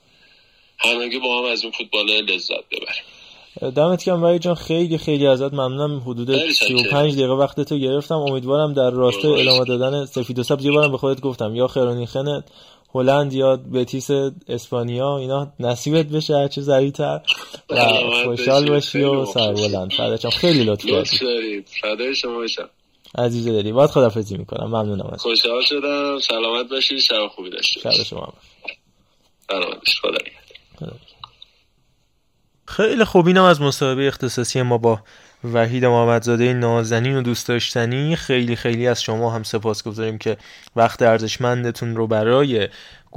همگی 0.78 1.18
با 1.18 1.38
هم 1.38 1.44
از 1.44 1.62
این 1.62 1.72
فوتبال 1.72 2.06
لذت 2.06 2.68
ببریم. 2.70 3.04
دمت 3.61 4.04
گرم 4.04 4.22
وحید 4.22 4.42
جان 4.42 4.54
خیلی 4.54 4.98
خیلی 4.98 5.26
ازت 5.26 5.52
ممنونم. 5.52 6.00
حدود 6.00 6.52
35 6.52 7.14
دقیقه 7.14 7.32
وقت 7.32 7.61
تو 7.61 7.78
گرفتم. 7.78 8.14
امیدوارم 8.14 8.72
در 8.72 8.90
راستای 8.90 9.40
ادامه 9.42 9.64
دادن 9.64 10.04
سفید 10.04 10.38
و 10.38 10.42
سبز. 10.42 10.64
یه 10.64 10.70
بارم 10.72 10.90
به 10.90 10.98
خودت 10.98 11.20
گفتم 11.20 11.54
یا 11.54 11.66
خرونیخنت 11.66 12.44
هلند 12.94 13.32
یا 13.32 13.56
بتیس 13.56 14.11
اسپانیا 14.48 15.18
اینا 15.18 15.52
نصیبت 15.61 16.06
بشه 16.06 16.36
هرچه 16.36 16.61
زریتر. 16.61 17.20
و 17.70 17.84
خوشحال 18.24 18.68
باشی. 18.68 19.02
و 19.02 19.24
سر 19.24 19.52
بلند. 19.52 19.92
فداچم 19.92 20.30
خیلی 20.30 20.64
لطف 20.64 20.84
کردی. 20.84 21.64
فدای 21.82 22.14
شما 22.14 22.34
باشم 22.34 22.68
عزیز 23.18 23.48
دلی 23.48 23.72
باید 23.72 23.90
خدافزی 23.90 24.36
می‌کنم. 24.36 24.66
ممنونم 24.66 25.11
از 25.12 25.22
خوشحال 25.22 25.62
شدم. 25.62 26.18
سلامت 26.18 26.68
باشی. 26.70 27.00
شب 27.00 27.28
خوبی 27.36 27.50
داشته 27.50 27.80
شب 27.80 28.02
شما 28.02 28.32
سلامت 29.48 29.78
باشی. 29.78 29.98
خدا 30.02 30.88
خیلی 32.68 33.04
خوب 33.04 33.26
اینم 33.26 33.44
از 33.44 33.60
مصاحبه 33.60 34.06
اختصاصی 34.06 34.62
ما 34.62 34.78
با 34.78 35.00
وحید 35.52 35.84
محمدزاده 35.84 36.52
نازنین 36.52 37.16
و 37.16 37.22
دوست 37.22 37.48
داشتنی. 37.48 38.16
خیلی 38.16 38.56
خیلی 38.56 38.86
از 38.86 39.02
شما 39.02 39.30
هم 39.30 39.42
سپاس 39.42 39.82
گذاریم 39.82 40.18
که 40.18 40.36
وقت 40.76 41.02
ارزشمندتون 41.02 41.96
رو 41.96 42.06
برای 42.06 42.68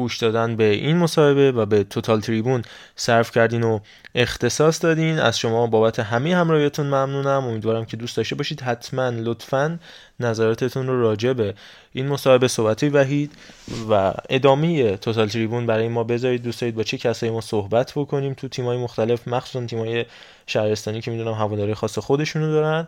گوش 0.02 0.18
دادن 0.18 0.56
به 0.56 0.64
این 0.64 0.98
مصاحبه 0.98 1.52
و 1.52 1.66
به 1.66 1.84
توتال 1.84 2.20
تریبون 2.22 2.62
صرف 2.96 3.32
کردین 3.32 3.64
و 3.64 3.80
اختصاص 4.16 4.84
دادین. 4.84 5.20
از 5.20 5.40
شما 5.40 5.68
بابت 5.68 6.00
همه 6.00 6.36
همراهیتون 6.36 6.86
ممنونم. 6.86 7.46
امیدوارم 7.46 7.86
که 7.86 7.98
دوست 7.98 8.18
داشته 8.18 8.36
باشید. 8.36 8.62
حتما 8.62 9.10
لطفا 9.10 9.80
نظراتتون 10.20 10.88
رو 10.88 11.02
راجع 11.02 11.34
به 11.34 11.54
این 11.94 12.08
مصاحبه 12.08 12.48
صحبتی 12.48 12.90
وحید 12.90 13.32
و 13.90 14.14
ادامه 14.30 14.98
Total 14.98 15.28
Tribune 15.28 15.66
برای 15.66 15.88
ما 15.88 16.04
بذارید. 16.04 16.44
دوست 16.44 16.62
دارید 16.62 16.76
با 16.76 16.84
چه 16.84 16.98
کسایی 16.98 17.32
ما 17.32 17.42
صحبت 17.42 17.94
بکنیم؟ 17.96 18.34
تو 18.34 18.48
تیمای 18.48 18.78
مختلف 18.78 19.28
مخصوصا 19.28 19.66
تیمای 19.66 20.06
شهرستانی 20.48 21.02
که 21.02 21.12
می‌دونم 21.12 21.34
هواداری 21.34 21.74
خاص 21.74 22.00
خودشونو 22.00 22.52
دارن. 22.52 22.86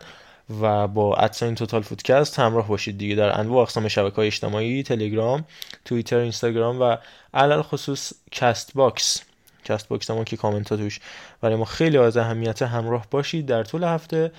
و 0.60 0.88
با 0.88 1.16
at 1.16 1.29
sign 1.29 1.54
Total 1.54 1.82
Footcast 1.82 2.38
همراه 2.38 2.68
باشید 2.68 2.98
دیگه 2.98 3.14
در 3.14 3.40
انواع 3.40 3.62
اقسام 3.62 3.88
شبکه 3.88 4.16
های 4.16 4.26
اجتماعی 4.26 4.82
تلگرام 4.82 5.44
توییتر 5.84 6.16
اینستاگرام 6.16 6.80
و 6.80 6.96
علی 7.34 7.62
الخصوص 7.62 8.12
CastBox 8.30 9.22
CastBox 9.64 10.10
هم 10.10 10.24
که 10.24 10.36
کامنت 10.36 10.70
ها 10.70 10.76
توش 10.76 11.00
برای 11.40 11.56
ما 11.56 11.64
خیلی 11.64 11.98
از 11.98 12.16
اهمیت 12.16 12.62
همراه 12.62 13.06
باشید. 13.10 13.46
در 13.46 13.64
طول 13.64 13.84
هفته 13.84 14.32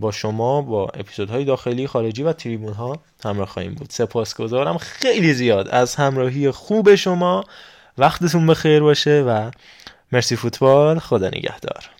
با 0.00 0.12
شما 0.12 0.62
با 0.62 0.84
اپیزودهای 0.84 1.44
داخلی 1.44 1.86
خارجی 1.86 2.22
و 2.22 2.32
تریبون 2.32 2.72
ها 2.72 3.00
همراه 3.24 3.46
خواهیم 3.48 3.74
بود. 3.74 3.90
سپاسگزارم 3.90 4.78
خیلی 4.78 5.34
زیاد 5.34 5.68
از 5.68 5.94
همراهی 5.94 6.50
خوب 6.50 6.94
شما. 6.94 7.44
وقتتون 7.98 8.46
بخیر 8.46 8.80
باشه 8.80 9.22
و 9.22 9.50
مرسی 10.12 10.36
فوتبال. 10.36 10.98
خدا 10.98 11.28
نگهدار. 11.28 11.97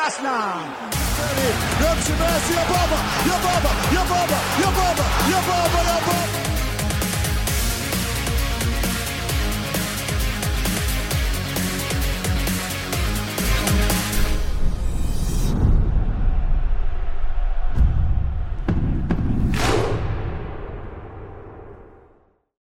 فوتبال 0.00 0.06
اصلا 0.06 0.52
يمشي 1.80 2.12
ميسي 2.12 2.54
يا 2.54 2.64
بابا 2.70 2.98
يا 3.26 3.36
بابا 4.70 5.04
يا 5.30 5.40
بابا 5.40 6.49